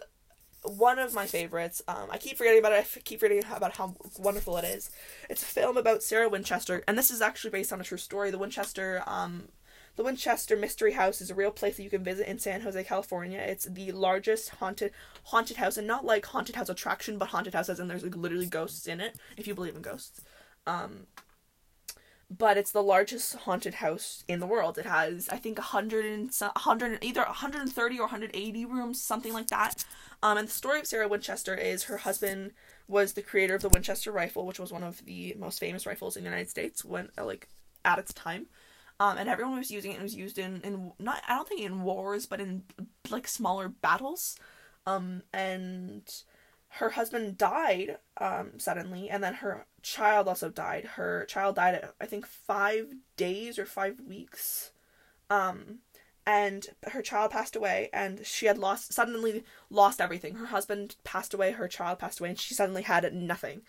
one 0.62 0.98
of 0.98 1.14
my 1.14 1.26
favorites. 1.26 1.82
Um, 1.88 2.08
I 2.10 2.18
keep 2.18 2.36
forgetting 2.36 2.58
about 2.58 2.72
it. 2.72 2.86
I 2.96 3.00
keep 3.00 3.20
forgetting 3.20 3.44
about 3.50 3.76
how 3.76 3.94
wonderful 4.18 4.56
it 4.58 4.64
is. 4.64 4.90
It's 5.28 5.42
a 5.42 5.46
film 5.46 5.76
about 5.76 6.02
Sarah 6.02 6.28
Winchester, 6.28 6.82
and 6.86 6.96
this 6.96 7.10
is 7.10 7.20
actually 7.20 7.50
based 7.50 7.72
on 7.72 7.80
a 7.80 7.84
true 7.84 7.98
story. 7.98 8.30
The 8.30 8.38
Winchester 8.38 9.02
um, 9.06 9.48
the 9.96 10.04
Winchester 10.04 10.56
Mystery 10.56 10.92
House 10.92 11.20
is 11.20 11.30
a 11.30 11.34
real 11.34 11.50
place 11.50 11.76
that 11.76 11.82
you 11.82 11.90
can 11.90 12.04
visit 12.04 12.28
in 12.28 12.38
San 12.38 12.60
Jose, 12.60 12.84
California. 12.84 13.38
It's 13.40 13.64
the 13.64 13.92
largest 13.92 14.50
haunted 14.50 14.92
haunted 15.24 15.56
house, 15.56 15.76
and 15.78 15.86
not 15.86 16.04
like 16.04 16.26
haunted 16.26 16.56
house 16.56 16.68
attraction, 16.68 17.18
but 17.18 17.28
haunted 17.28 17.54
house 17.54 17.68
as 17.68 17.80
in 17.80 17.88
there's 17.88 18.02
like 18.02 18.16
literally 18.16 18.46
ghosts 18.46 18.86
in 18.86 19.00
it, 19.00 19.18
if 19.36 19.46
you 19.46 19.54
believe 19.54 19.74
in 19.74 19.82
ghosts. 19.82 20.20
Um, 20.66 21.06
but 22.28 22.56
it's 22.58 22.72
the 22.72 22.82
largest 22.82 23.34
haunted 23.36 23.74
house 23.74 24.24
in 24.28 24.40
the 24.40 24.46
world. 24.46 24.78
It 24.78 24.86
has, 24.86 25.28
I 25.28 25.36
think, 25.36 25.58
100 25.58 26.04
and 26.04 26.30
100, 26.30 27.04
either 27.04 27.22
130 27.22 27.98
or 27.98 28.02
180 28.02 28.64
rooms, 28.66 29.00
something 29.00 29.32
like 29.32 29.46
that. 29.48 29.84
Um, 30.22 30.36
and 30.36 30.48
the 30.48 30.52
story 30.52 30.80
of 30.80 30.86
Sarah 30.86 31.08
Winchester 31.08 31.54
is 31.54 31.84
her 31.84 31.98
husband 31.98 32.50
was 32.88 33.12
the 33.12 33.22
creator 33.22 33.54
of 33.54 33.62
the 33.62 33.68
Winchester 33.68 34.10
rifle, 34.10 34.44
which 34.44 34.58
was 34.58 34.72
one 34.72 34.82
of 34.82 35.04
the 35.06 35.36
most 35.38 35.60
famous 35.60 35.86
rifles 35.86 36.16
in 36.16 36.24
the 36.24 36.28
United 36.28 36.50
States 36.50 36.84
when, 36.84 37.10
like, 37.16 37.48
at 37.84 38.00
its 38.00 38.12
time 38.12 38.46
um, 38.98 39.18
and 39.18 39.28
everyone 39.28 39.58
was 39.58 39.70
using 39.70 39.92
it. 39.92 39.98
It 39.98 40.02
was 40.02 40.14
used 40.14 40.38
in 40.38 40.60
in 40.62 40.92
not 40.98 41.22
I 41.28 41.34
don't 41.34 41.48
think 41.48 41.60
in 41.60 41.82
wars, 41.82 42.26
but 42.26 42.40
in 42.40 42.62
like 43.10 43.28
smaller 43.28 43.68
battles. 43.68 44.38
Um, 44.86 45.22
and 45.32 46.02
her 46.68 46.90
husband 46.90 47.38
died 47.38 47.98
um, 48.18 48.58
suddenly, 48.58 49.10
and 49.10 49.22
then 49.22 49.34
her 49.34 49.66
child 49.82 50.28
also 50.28 50.48
died. 50.48 50.84
Her 50.84 51.24
child 51.26 51.56
died 51.56 51.74
at 51.74 51.94
I 52.00 52.06
think 52.06 52.26
five 52.26 52.92
days 53.16 53.58
or 53.58 53.66
five 53.66 54.00
weeks. 54.00 54.72
Um, 55.28 55.80
and 56.26 56.66
her 56.88 57.02
child 57.02 57.30
passed 57.30 57.54
away, 57.54 57.88
and 57.92 58.26
she 58.26 58.46
had 58.46 58.58
lost 58.58 58.92
suddenly 58.92 59.44
lost 59.70 60.00
everything. 60.00 60.36
Her 60.36 60.46
husband 60.46 60.96
passed 61.04 61.34
away, 61.34 61.52
her 61.52 61.68
child 61.68 61.98
passed 61.98 62.20
away, 62.20 62.30
and 62.30 62.40
she 62.40 62.54
suddenly 62.54 62.82
had 62.82 63.12
nothing. 63.14 63.62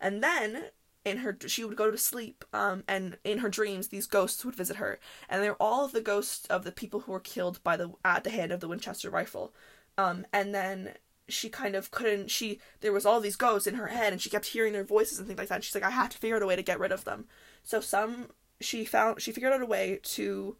And 0.00 0.22
then 0.22 0.70
in 1.04 1.18
her 1.18 1.36
she 1.46 1.64
would 1.64 1.76
go 1.76 1.90
to 1.90 1.96
sleep 1.96 2.44
um 2.52 2.84
and 2.86 3.16
in 3.24 3.38
her 3.38 3.48
dreams 3.48 3.88
these 3.88 4.06
ghosts 4.06 4.44
would 4.44 4.54
visit 4.54 4.76
her. 4.76 4.98
And 5.28 5.42
they're 5.42 5.54
all 5.54 5.88
the 5.88 6.00
ghosts 6.00 6.46
of 6.46 6.64
the 6.64 6.72
people 6.72 7.00
who 7.00 7.12
were 7.12 7.20
killed 7.20 7.62
by 7.62 7.76
the 7.76 7.92
at 8.04 8.24
the 8.24 8.30
hand 8.30 8.52
of 8.52 8.60
the 8.60 8.68
Winchester 8.68 9.10
rifle. 9.10 9.54
Um 9.96 10.26
and 10.32 10.54
then 10.54 10.94
she 11.28 11.48
kind 11.48 11.74
of 11.76 11.90
couldn't 11.90 12.30
she 12.30 12.60
there 12.80 12.92
was 12.92 13.06
all 13.06 13.20
these 13.20 13.36
ghosts 13.36 13.66
in 13.66 13.76
her 13.76 13.86
head 13.88 14.12
and 14.12 14.20
she 14.20 14.30
kept 14.30 14.46
hearing 14.46 14.72
their 14.72 14.84
voices 14.84 15.18
and 15.18 15.26
things 15.26 15.38
like 15.38 15.48
that 15.48 15.56
and 15.56 15.64
she's 15.64 15.74
like 15.74 15.84
I 15.84 15.90
have 15.90 16.10
to 16.10 16.18
figure 16.18 16.36
out 16.36 16.42
a 16.42 16.46
way 16.46 16.56
to 16.56 16.62
get 16.62 16.80
rid 16.80 16.92
of 16.92 17.04
them. 17.04 17.26
So 17.62 17.80
some 17.80 18.28
she 18.60 18.84
found 18.84 19.22
she 19.22 19.32
figured 19.32 19.52
out 19.52 19.62
a 19.62 19.66
way 19.66 20.00
to 20.02 20.56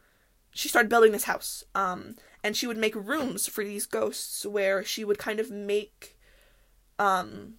she 0.52 0.68
started 0.68 0.88
building 0.88 1.12
this 1.12 1.24
house 1.24 1.64
um 1.74 2.16
and 2.42 2.56
she 2.56 2.66
would 2.66 2.78
make 2.78 2.94
rooms 2.96 3.46
for 3.46 3.62
these 3.62 3.86
ghosts 3.86 4.46
where 4.46 4.82
she 4.82 5.04
would 5.04 5.18
kind 5.18 5.38
of 5.38 5.50
make 5.50 6.16
um 6.98 7.54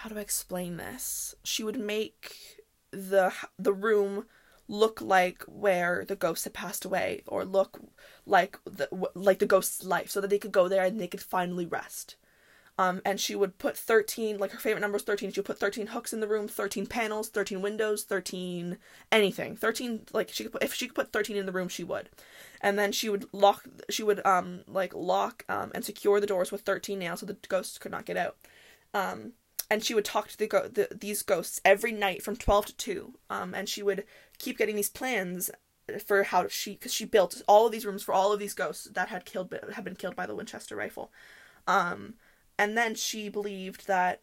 how 0.00 0.08
do 0.08 0.16
I 0.16 0.22
explain 0.22 0.78
this? 0.78 1.34
She 1.44 1.62
would 1.62 1.78
make 1.78 2.34
the 2.90 3.32
the 3.58 3.72
room 3.72 4.24
look 4.66 5.02
like 5.02 5.42
where 5.42 6.04
the 6.06 6.16
ghost 6.16 6.44
had 6.44 6.54
passed 6.54 6.86
away 6.86 7.22
or 7.26 7.44
look 7.44 7.80
like 8.24 8.58
the 8.64 8.88
like 9.14 9.40
the 9.40 9.46
ghost's 9.46 9.84
life 9.84 10.08
so 10.10 10.20
that 10.22 10.30
they 10.30 10.38
could 10.38 10.52
go 10.52 10.68
there 10.68 10.84
and 10.84 10.98
they 10.98 11.06
could 11.06 11.20
finally 11.20 11.66
rest. 11.66 12.16
Um, 12.78 13.02
and 13.04 13.20
she 13.20 13.34
would 13.34 13.58
put 13.58 13.76
13 13.76 14.38
like 14.38 14.52
her 14.52 14.58
favorite 14.58 14.80
number 14.80 14.94
was 14.94 15.02
13 15.02 15.32
she 15.32 15.40
would 15.40 15.46
put 15.46 15.58
13 15.58 15.88
hooks 15.88 16.14
in 16.14 16.20
the 16.20 16.28
room 16.28 16.48
13 16.48 16.86
panels 16.86 17.28
13 17.28 17.60
windows 17.60 18.04
13 18.04 18.78
anything 19.12 19.54
13 19.54 20.06
like 20.14 20.30
she 20.30 20.44
could 20.44 20.52
put 20.52 20.62
if 20.62 20.72
she 20.72 20.86
could 20.86 20.94
put 20.94 21.12
13 21.12 21.36
in 21.36 21.44
the 21.44 21.52
room 21.52 21.68
she 21.68 21.84
would 21.84 22.08
and 22.62 22.78
then 22.78 22.90
she 22.90 23.10
would 23.10 23.26
lock 23.34 23.64
she 23.90 24.02
would 24.02 24.24
um 24.24 24.60
like 24.66 24.94
lock 24.94 25.44
um 25.50 25.70
and 25.74 25.84
secure 25.84 26.20
the 26.20 26.26
doors 26.26 26.50
with 26.50 26.62
13 26.62 26.98
nails 26.98 27.20
so 27.20 27.26
the 27.26 27.36
ghosts 27.48 27.76
could 27.76 27.92
not 27.92 28.06
get 28.06 28.16
out 28.16 28.36
um 28.94 29.34
and 29.70 29.84
she 29.84 29.94
would 29.94 30.04
talk 30.04 30.28
to 30.28 30.36
the, 30.36 30.48
go- 30.48 30.68
the 30.68 30.88
these 30.90 31.22
ghosts 31.22 31.60
every 31.64 31.92
night 31.92 32.22
from 32.22 32.36
12 32.36 32.66
to 32.66 32.76
2 32.76 33.14
um, 33.30 33.54
and 33.54 33.68
she 33.68 33.82
would 33.82 34.04
keep 34.38 34.58
getting 34.58 34.76
these 34.76 34.90
plans 34.90 35.50
for 35.98 36.24
how 36.24 36.46
she 36.48 36.72
because 36.72 36.92
she 36.92 37.04
built 37.04 37.42
all 37.48 37.66
of 37.66 37.72
these 37.72 37.86
rooms 37.86 38.02
for 38.02 38.12
all 38.12 38.32
of 38.32 38.38
these 38.38 38.54
ghosts 38.54 38.84
that 38.92 39.08
had 39.08 39.24
killed 39.24 39.54
had 39.72 39.84
been 39.84 39.96
killed 39.96 40.16
by 40.16 40.26
the 40.26 40.34
Winchester 40.34 40.76
rifle. 40.76 41.10
Um, 41.66 42.14
and 42.58 42.76
then 42.76 42.94
she 42.94 43.28
believed 43.28 43.86
that 43.86 44.20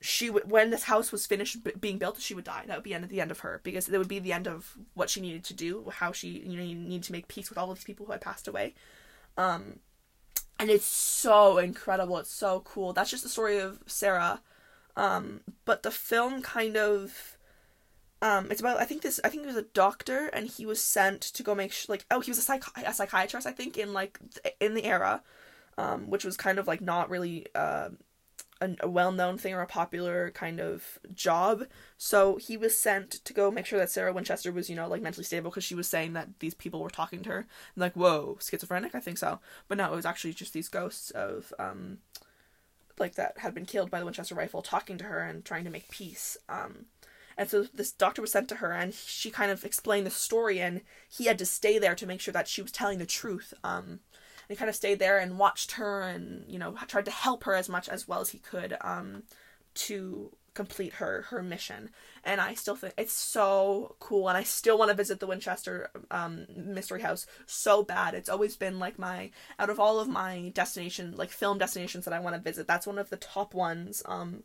she 0.00 0.30
would 0.30 0.50
when 0.50 0.70
this 0.70 0.84
house 0.84 1.12
was 1.12 1.26
finished 1.26 1.62
b- 1.62 1.72
being 1.78 1.98
built 1.98 2.20
she 2.20 2.34
would 2.34 2.44
die. 2.44 2.64
That 2.66 2.76
would 2.76 2.84
be 2.84 2.94
end 2.94 3.04
of 3.04 3.10
the 3.10 3.20
end 3.20 3.30
of 3.30 3.40
her 3.40 3.60
because 3.62 3.88
it 3.88 3.96
would 3.96 4.08
be 4.08 4.18
the 4.18 4.32
end 4.32 4.46
of 4.46 4.76
what 4.94 5.10
she 5.10 5.20
needed 5.20 5.44
to 5.44 5.54
do 5.54 5.90
how 5.90 6.12
she 6.12 6.28
you 6.28 6.56
know 6.56 6.64
need 6.64 7.02
to 7.04 7.12
make 7.12 7.28
peace 7.28 7.48
with 7.48 7.58
all 7.58 7.70
of 7.70 7.78
these 7.78 7.84
people 7.84 8.06
who 8.06 8.12
had 8.12 8.20
passed 8.20 8.48
away. 8.48 8.74
Um 9.36 9.80
and 10.58 10.68
it's 10.68 10.84
so 10.84 11.56
incredible. 11.56 12.18
It's 12.18 12.32
so 12.32 12.60
cool. 12.60 12.92
That's 12.92 13.10
just 13.10 13.22
the 13.22 13.30
story 13.30 13.58
of 13.58 13.78
sarah 13.86 14.40
Um, 14.96 15.40
but 15.64 15.82
the 15.82 15.90
film 15.90 16.42
kind 16.42 16.76
of 16.76 17.36
um, 18.22 18.50
it's 18.50 18.60
about 18.60 18.80
I 18.80 18.84
think 18.84 19.02
this 19.02 19.18
I 19.24 19.28
think 19.28 19.42
he 19.42 19.46
was 19.46 19.56
a 19.56 19.62
doctor 19.62 20.26
and 20.28 20.46
he 20.46 20.66
was 20.66 20.82
sent 20.82 21.22
to 21.22 21.42
go 21.42 21.54
make 21.54 21.72
sh- 21.72 21.88
like 21.88 22.04
oh 22.10 22.20
he 22.20 22.30
was 22.30 22.38
a 22.38 22.42
psych 22.42 22.64
a 22.76 22.92
psychiatrist 22.92 23.46
I 23.46 23.52
think 23.52 23.78
in 23.78 23.92
like 23.94 24.18
th- 24.42 24.54
in 24.60 24.74
the 24.74 24.84
era, 24.84 25.22
um, 25.78 26.10
which 26.10 26.24
was 26.24 26.36
kind 26.36 26.58
of 26.58 26.66
like 26.66 26.82
not 26.82 27.08
really 27.08 27.46
uh, 27.54 27.88
a, 28.60 28.76
a 28.80 28.88
well 28.88 29.10
known 29.10 29.38
thing 29.38 29.54
or 29.54 29.62
a 29.62 29.66
popular 29.66 30.30
kind 30.32 30.60
of 30.60 30.98
job. 31.14 31.64
So 31.96 32.36
he 32.36 32.58
was 32.58 32.76
sent 32.76 33.10
to 33.10 33.32
go 33.32 33.50
make 33.50 33.64
sure 33.64 33.78
that 33.78 33.90
Sarah 33.90 34.12
Winchester 34.12 34.52
was 34.52 34.68
you 34.68 34.76
know 34.76 34.86
like 34.86 35.00
mentally 35.00 35.24
stable 35.24 35.50
because 35.50 35.64
she 35.64 35.74
was 35.74 35.88
saying 35.88 36.12
that 36.12 36.40
these 36.40 36.54
people 36.54 36.80
were 36.80 36.90
talking 36.90 37.22
to 37.22 37.30
her. 37.30 37.38
And 37.38 37.80
like 37.80 37.94
whoa 37.94 38.36
schizophrenic 38.40 38.94
I 38.94 39.00
think 39.00 39.16
so, 39.16 39.40
but 39.66 39.78
no 39.78 39.90
it 39.90 39.96
was 39.96 40.06
actually 40.06 40.34
just 40.34 40.52
these 40.52 40.68
ghosts 40.68 41.10
of 41.12 41.54
um, 41.58 41.98
like 43.00 43.14
that 43.16 43.38
had 43.38 43.54
been 43.54 43.66
killed 43.66 43.90
by 43.90 43.98
the 43.98 44.04
Winchester 44.04 44.34
rifle 44.34 44.62
talking 44.62 44.98
to 44.98 45.04
her 45.04 45.20
and 45.20 45.44
trying 45.44 45.64
to 45.64 45.70
make 45.70 45.90
peace. 45.90 46.36
Um, 46.48 46.86
and 47.36 47.48
so 47.48 47.64
this 47.74 47.90
doctor 47.90 48.20
was 48.20 48.32
sent 48.32 48.48
to 48.50 48.56
her, 48.56 48.72
and 48.72 48.92
she 48.92 49.30
kind 49.30 49.50
of 49.50 49.64
explained 49.64 50.06
the 50.06 50.10
story, 50.10 50.60
and 50.60 50.82
he 51.08 51.24
had 51.24 51.38
to 51.38 51.46
stay 51.46 51.78
there 51.78 51.94
to 51.94 52.06
make 52.06 52.20
sure 52.20 52.32
that 52.32 52.48
she 52.48 52.60
was 52.60 52.70
telling 52.70 52.98
the 52.98 53.06
truth. 53.06 53.54
Um, 53.64 53.84
and 53.84 54.50
he 54.50 54.56
kind 54.56 54.68
of 54.68 54.76
stayed 54.76 54.98
there 54.98 55.18
and 55.18 55.38
watched 55.38 55.72
her, 55.72 56.02
and 56.02 56.44
you 56.46 56.58
know 56.58 56.76
tried 56.86 57.06
to 57.06 57.10
help 57.10 57.44
her 57.44 57.54
as 57.54 57.68
much 57.68 57.88
as 57.88 58.06
well 58.06 58.20
as 58.20 58.30
he 58.30 58.38
could 58.38 58.76
um, 58.82 59.22
to 59.74 60.36
complete 60.52 60.94
her 60.94 61.22
her 61.30 61.42
mission. 61.42 61.90
And 62.24 62.40
I 62.40 62.54
still 62.54 62.76
think 62.76 62.94
it's 62.98 63.12
so 63.12 63.96
cool, 63.98 64.28
and 64.28 64.36
I 64.36 64.42
still 64.42 64.76
want 64.76 64.90
to 64.90 64.96
visit 64.96 65.20
the 65.20 65.26
Winchester 65.26 65.90
um, 66.10 66.46
Mystery 66.54 67.00
House 67.00 67.26
so 67.46 67.82
bad. 67.82 68.14
It's 68.14 68.28
always 68.28 68.56
been 68.56 68.78
like 68.78 68.98
my 68.98 69.30
out 69.58 69.70
of 69.70 69.80
all 69.80 69.98
of 69.98 70.08
my 70.08 70.50
destination 70.54 71.14
like 71.16 71.30
film 71.30 71.58
destinations 71.58 72.04
that 72.04 72.12
I 72.14 72.20
want 72.20 72.36
to 72.36 72.42
visit. 72.42 72.66
That's 72.66 72.86
one 72.86 72.98
of 72.98 73.08
the 73.08 73.16
top 73.16 73.54
ones. 73.54 74.02
Um, 74.04 74.42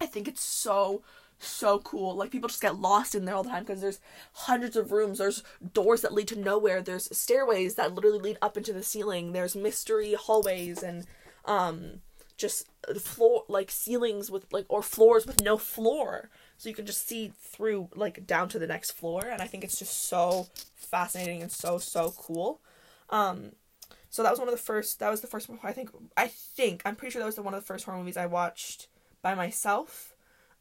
I 0.00 0.06
think 0.06 0.26
it's 0.26 0.42
so 0.42 1.02
so 1.38 1.78
cool. 1.80 2.16
Like 2.16 2.30
people 2.30 2.48
just 2.48 2.62
get 2.62 2.80
lost 2.80 3.14
in 3.14 3.24
there 3.24 3.34
all 3.34 3.44
the 3.44 3.50
time 3.50 3.62
because 3.62 3.80
there's 3.80 4.00
hundreds 4.32 4.76
of 4.76 4.90
rooms. 4.92 5.18
There's 5.18 5.42
doors 5.72 6.00
that 6.02 6.12
lead 6.12 6.28
to 6.28 6.38
nowhere. 6.38 6.82
There's 6.82 7.16
stairways 7.16 7.76
that 7.76 7.94
literally 7.94 8.18
lead 8.18 8.38
up 8.42 8.56
into 8.56 8.72
the 8.72 8.82
ceiling. 8.82 9.32
There's 9.32 9.54
mystery 9.54 10.14
hallways 10.14 10.82
and 10.82 11.06
um 11.44 12.00
just 12.36 12.68
floor 13.00 13.44
like 13.48 13.70
ceilings 13.70 14.30
with 14.30 14.52
like 14.52 14.66
or 14.68 14.82
floors 14.82 15.26
with 15.26 15.42
no 15.42 15.56
floor. 15.56 16.30
So 16.58 16.68
you 16.68 16.74
can 16.74 16.86
just 16.86 17.06
see 17.06 17.32
through 17.40 17.88
like 17.94 18.26
down 18.26 18.48
to 18.50 18.58
the 18.58 18.66
next 18.66 18.92
floor 18.92 19.24
and 19.26 19.40
I 19.40 19.46
think 19.46 19.64
it's 19.64 19.78
just 19.78 20.08
so 20.08 20.48
fascinating 20.74 21.42
and 21.42 21.50
so 21.50 21.78
so 21.78 22.12
cool. 22.16 22.60
Um 23.10 23.52
so 24.10 24.22
that 24.22 24.30
was 24.30 24.38
one 24.38 24.48
of 24.48 24.54
the 24.54 24.60
first 24.60 24.98
that 25.00 25.10
was 25.10 25.20
the 25.20 25.26
first 25.26 25.48
I 25.62 25.72
think 25.72 25.90
I 26.16 26.26
think 26.26 26.82
I'm 26.84 26.96
pretty 26.96 27.12
sure 27.12 27.20
that 27.20 27.26
was 27.26 27.36
the 27.36 27.42
one 27.42 27.54
of 27.54 27.60
the 27.60 27.66
first 27.66 27.84
horror 27.84 27.98
movies 27.98 28.16
I 28.16 28.26
watched 28.26 28.88
by 29.22 29.34
myself 29.34 30.14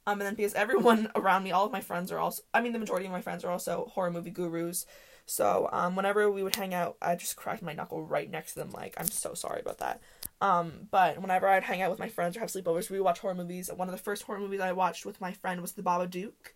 um, 0.07 0.21
and 0.21 0.27
then 0.27 0.35
because 0.35 0.53
everyone 0.53 1.11
around 1.15 1.43
me, 1.43 1.51
all 1.51 1.65
of 1.65 1.71
my 1.71 1.81
friends 1.81 2.11
are 2.11 2.17
also, 2.17 2.41
I 2.53 2.61
mean, 2.61 2.71
the 2.71 2.79
majority 2.79 3.05
of 3.05 3.11
my 3.11 3.21
friends 3.21 3.43
are 3.43 3.51
also 3.51 3.91
horror 3.93 4.09
movie 4.09 4.31
gurus. 4.31 4.85
So 5.25 5.69
um, 5.73 5.97
whenever 5.97 6.31
we 6.31 6.41
would 6.41 6.55
hang 6.55 6.73
out, 6.73 6.95
I 7.01 7.15
just 7.17 7.35
cracked 7.35 7.61
my 7.61 7.73
knuckle 7.73 8.01
right 8.01 8.31
next 8.31 8.53
to 8.53 8.59
them. 8.59 8.71
Like, 8.71 8.95
I'm 8.97 9.07
so 9.07 9.33
sorry 9.33 9.59
about 9.59 9.79
that. 9.79 9.99
Um, 10.39 10.87
but 10.91 11.19
whenever 11.19 11.47
I'd 11.47 11.63
hang 11.63 11.81
out 11.81 11.89
with 11.89 11.99
my 11.99 12.09
friends 12.09 12.37
or 12.37 12.41
have 12.41 12.49
sleepovers, 12.49 12.89
we 12.89 12.99
watch 13.01 13.19
horror 13.19 13.35
movies. 13.35 13.69
One 13.73 13.87
of 13.87 13.91
the 13.91 14.01
first 14.01 14.23
horror 14.23 14.39
movies 14.39 14.61
I 14.61 14.71
watched 14.71 15.05
with 15.05 15.19
my 15.19 15.33
friend 15.33 15.61
was 15.61 15.71
The 15.71 15.81
Babadook. 15.81 16.53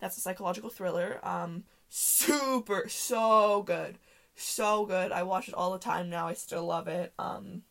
That's 0.00 0.16
a 0.16 0.20
psychological 0.20 0.70
thriller. 0.70 1.18
Um, 1.22 1.64
super, 1.88 2.88
so 2.88 3.62
good. 3.62 3.98
So 4.36 4.86
good. 4.86 5.12
I 5.12 5.22
watch 5.24 5.48
it 5.48 5.54
all 5.54 5.72
the 5.72 5.78
time 5.78 6.10
now. 6.10 6.28
I 6.28 6.34
still 6.34 6.64
love 6.64 6.88
it. 6.88 7.12
Um, 7.18 7.62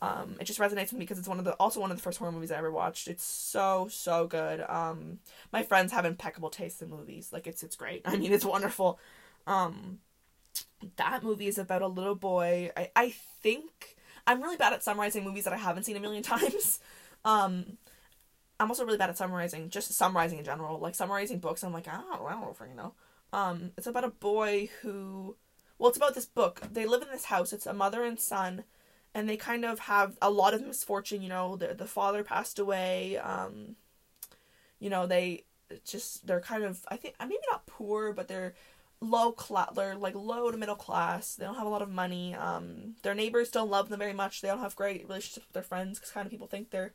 um, 0.00 0.36
it 0.40 0.44
just 0.44 0.60
resonates 0.60 0.90
with 0.90 0.94
me 0.94 0.98
because 1.00 1.18
it's 1.18 1.28
one 1.28 1.38
of 1.38 1.44
the 1.44 1.52
also 1.54 1.80
one 1.80 1.90
of 1.90 1.96
the 1.96 2.02
first 2.02 2.18
horror 2.18 2.30
movies 2.30 2.52
I 2.52 2.58
ever 2.58 2.70
watched. 2.70 3.08
It's 3.08 3.24
so 3.24 3.88
so 3.90 4.26
good. 4.26 4.60
Um, 4.68 5.18
my 5.52 5.62
friends 5.62 5.92
have 5.92 6.04
impeccable 6.04 6.50
taste 6.50 6.82
in 6.82 6.90
movies. 6.90 7.30
Like 7.32 7.46
it's 7.46 7.62
it's 7.62 7.76
great. 7.76 8.02
I 8.06 8.16
mean, 8.16 8.32
it's 8.32 8.44
wonderful. 8.44 8.98
Um, 9.46 9.98
that 10.96 11.22
movie 11.22 11.48
is 11.48 11.58
about 11.58 11.82
a 11.82 11.88
little 11.88 12.14
boy. 12.14 12.70
I 12.76 12.90
I 12.94 13.10
think 13.42 13.96
I'm 14.28 14.40
really 14.42 14.56
bad 14.56 14.72
at 14.72 14.84
summarizing 14.84 15.24
movies 15.24 15.44
that 15.44 15.52
I 15.52 15.56
haven't 15.56 15.84
seen 15.84 15.96
a 15.96 16.00
million 16.00 16.22
times. 16.34 16.78
Um, 17.24 17.78
I'm 18.60 18.68
also 18.70 18.84
really 18.84 18.98
bad 18.98 19.10
at 19.10 19.18
summarizing, 19.18 19.70
just 19.70 19.92
summarizing 19.92 20.38
in 20.38 20.44
general. 20.44 20.78
Like 20.78 20.94
summarizing 20.94 21.40
books, 21.40 21.64
I'm 21.64 21.72
like, 21.72 21.88
I 21.88 21.96
don't, 21.96 22.26
I 22.26 22.32
don't 22.32 22.76
know. 22.76 22.94
Um, 23.32 23.72
it's 23.76 23.86
about 23.86 24.04
a 24.04 24.10
boy 24.10 24.70
who, 24.82 25.36
well, 25.78 25.88
it's 25.88 25.98
about 25.98 26.14
this 26.14 26.26
book. 26.26 26.60
They 26.72 26.86
live 26.86 27.02
in 27.02 27.08
this 27.10 27.26
house. 27.26 27.52
It's 27.52 27.66
a 27.66 27.74
mother 27.74 28.04
and 28.04 28.20
son 28.20 28.64
and 29.14 29.28
they 29.28 29.36
kind 29.36 29.64
of 29.64 29.80
have 29.80 30.16
a 30.22 30.30
lot 30.30 30.54
of 30.54 30.64
misfortune 30.64 31.22
you 31.22 31.28
know 31.28 31.56
the, 31.56 31.74
the 31.74 31.86
father 31.86 32.22
passed 32.22 32.58
away 32.58 33.16
um 33.18 33.76
you 34.78 34.90
know 34.90 35.06
they 35.06 35.44
just 35.84 36.26
they're 36.26 36.40
kind 36.40 36.64
of 36.64 36.84
i 36.88 36.96
think 36.96 37.14
I 37.20 37.26
maybe 37.26 37.42
not 37.50 37.66
poor 37.66 38.12
but 38.12 38.28
they're 38.28 38.54
low 39.00 39.30
class 39.30 39.70
they're 39.74 39.94
like 39.94 40.14
low 40.14 40.50
to 40.50 40.56
middle 40.56 40.74
class 40.74 41.36
they 41.36 41.44
don't 41.44 41.54
have 41.54 41.66
a 41.66 41.70
lot 41.70 41.82
of 41.82 41.90
money 41.90 42.34
um 42.34 42.96
their 43.02 43.14
neighbors 43.14 43.48
don't 43.48 43.70
love 43.70 43.88
them 43.88 43.98
very 43.98 44.12
much 44.12 44.40
they 44.40 44.48
don't 44.48 44.58
have 44.58 44.74
great 44.74 45.06
relationships 45.06 45.46
with 45.46 45.52
their 45.52 45.62
friends 45.62 45.98
because 45.98 46.10
kind 46.10 46.26
of 46.26 46.32
people 46.32 46.48
think 46.48 46.70
they're 46.70 46.94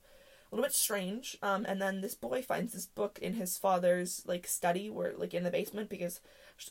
a 0.52 0.56
little 0.56 0.66
bit 0.66 0.76
strange 0.76 1.38
um 1.42 1.66
and 1.66 1.82
then 1.82 2.02
this 2.02 2.14
boy 2.14 2.42
finds 2.42 2.74
this 2.74 2.86
book 2.86 3.18
in 3.22 3.34
his 3.34 3.58
father's 3.58 4.22
like 4.26 4.46
study 4.46 4.90
where 4.90 5.14
like 5.18 5.34
in 5.34 5.44
the 5.44 5.52
basement 5.52 5.90
because 5.90 6.20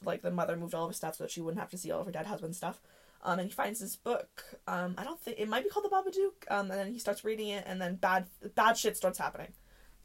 like 0.05 0.21
the 0.21 0.31
mother 0.31 0.55
moved 0.55 0.75
all 0.75 0.85
of 0.85 0.91
her 0.91 0.95
stuff 0.95 1.17
so 1.17 1.25
that 1.25 1.31
she 1.31 1.41
wouldn't 1.41 1.61
have 1.61 1.71
to 1.71 1.79
see 1.79 1.91
all 1.91 2.01
of 2.01 2.07
her 2.07 2.13
dead 2.13 2.27
husband's 2.27 2.59
stuff 2.59 2.81
um, 3.25 3.39
and 3.39 3.49
he 3.49 3.55
finds 3.55 3.81
this 3.81 3.97
book. 3.97 4.45
Um, 4.67 4.95
I 4.99 5.05
don't 5.05 5.21
think 5.21 5.39
it 5.39 5.49
might 5.49 5.63
be 5.63 5.71
called 5.71 5.85
the 5.85 5.91
Babadook. 5.91 6.51
Um, 6.51 6.71
and 6.71 6.81
then 6.81 6.93
he 6.93 6.99
starts 6.99 7.25
reading 7.25 7.49
it, 7.49 7.65
and 7.67 7.81
then 7.81 7.97
bad 7.97 8.27
bad 8.55 8.77
shit 8.77 8.97
starts 8.97 9.19
happening. 9.19 9.53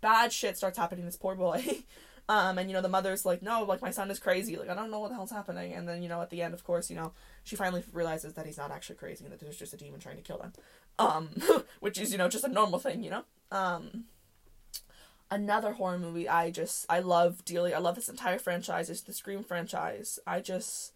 Bad 0.01 0.31
shit 0.31 0.57
starts 0.57 0.77
happening. 0.77 1.05
This 1.05 1.17
poor 1.17 1.35
boy. 1.35 1.63
um, 2.29 2.57
and 2.57 2.69
you 2.69 2.75
know 2.75 2.81
the 2.81 2.89
mother's 2.89 3.25
like, 3.25 3.41
no, 3.41 3.63
like 3.63 3.81
my 3.81 3.91
son 3.91 4.11
is 4.11 4.19
crazy. 4.19 4.57
Like 4.57 4.69
I 4.69 4.75
don't 4.75 4.91
know 4.91 4.99
what 4.99 5.09
the 5.09 5.15
hell's 5.15 5.31
happening. 5.31 5.73
And 5.73 5.87
then 5.87 6.03
you 6.03 6.09
know 6.09 6.21
at 6.21 6.29
the 6.29 6.41
end, 6.41 6.53
of 6.53 6.63
course, 6.63 6.89
you 6.89 6.95
know 6.95 7.13
she 7.43 7.55
finally 7.55 7.83
realizes 7.93 8.33
that 8.33 8.45
he's 8.45 8.57
not 8.57 8.71
actually 8.71 8.97
crazy 8.97 9.23
and 9.23 9.33
that 9.33 9.39
there's 9.39 9.57
just 9.57 9.73
a 9.73 9.77
demon 9.77 9.99
trying 9.99 10.17
to 10.17 10.21
kill 10.21 10.37
them. 10.37 10.53
Um, 10.99 11.29
which 11.79 11.97
is 11.99 12.11
you 12.11 12.17
know 12.17 12.27
just 12.27 12.43
a 12.43 12.49
normal 12.49 12.79
thing, 12.79 13.03
you 13.03 13.11
know. 13.11 13.23
Um, 13.51 14.05
another 15.31 15.73
horror 15.73 15.99
movie 15.99 16.27
I 16.27 16.51
just 16.51 16.85
I 16.89 16.99
love 16.99 17.45
dearly. 17.45 17.73
I 17.73 17.79
love 17.79 17.95
this 17.95 18.09
entire 18.09 18.39
franchise. 18.39 18.89
It's 18.89 19.01
the 19.01 19.13
Scream 19.13 19.43
franchise. 19.43 20.19
I 20.27 20.41
just 20.41 20.93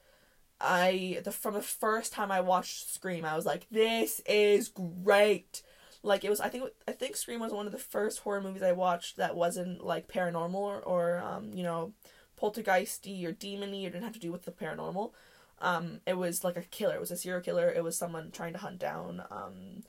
I 0.59 1.21
the 1.23 1.31
from 1.31 1.53
the 1.53 1.61
first 1.61 2.13
time 2.13 2.31
I 2.31 2.41
watched 2.41 2.93
Scream, 2.93 3.25
I 3.25 3.35
was 3.35 3.45
like, 3.45 3.67
this 3.71 4.21
is 4.25 4.67
great. 4.67 5.61
Like 6.03 6.23
it 6.23 6.29
was, 6.29 6.39
I 6.39 6.49
think 6.49 6.69
I 6.87 6.91
think 6.93 7.15
Scream 7.15 7.39
was 7.39 7.53
one 7.53 7.67
of 7.67 7.71
the 7.71 7.77
first 7.77 8.19
horror 8.19 8.41
movies 8.41 8.63
I 8.63 8.71
watched 8.71 9.17
that 9.17 9.35
wasn't 9.35 9.83
like 9.83 10.07
paranormal 10.07 10.55
or, 10.55 10.79
or 10.79 11.19
um 11.19 11.51
you 11.53 11.63
know 11.63 11.93
poltergeisty 12.41 13.23
or 13.25 13.33
demony 13.33 13.85
or 13.85 13.91
didn't 13.91 14.03
have 14.03 14.13
to 14.13 14.19
do 14.19 14.31
with 14.31 14.45
the 14.45 14.51
paranormal. 14.51 15.11
Um, 15.59 16.01
it 16.07 16.17
was 16.17 16.43
like 16.43 16.57
a 16.57 16.63
killer. 16.63 16.95
It 16.95 16.99
was 16.99 17.11
a 17.11 17.17
serial 17.17 17.41
killer. 17.41 17.69
It 17.69 17.83
was 17.83 17.95
someone 17.95 18.31
trying 18.31 18.53
to 18.53 18.59
hunt 18.59 18.79
down 18.79 19.21
um, 19.29 19.83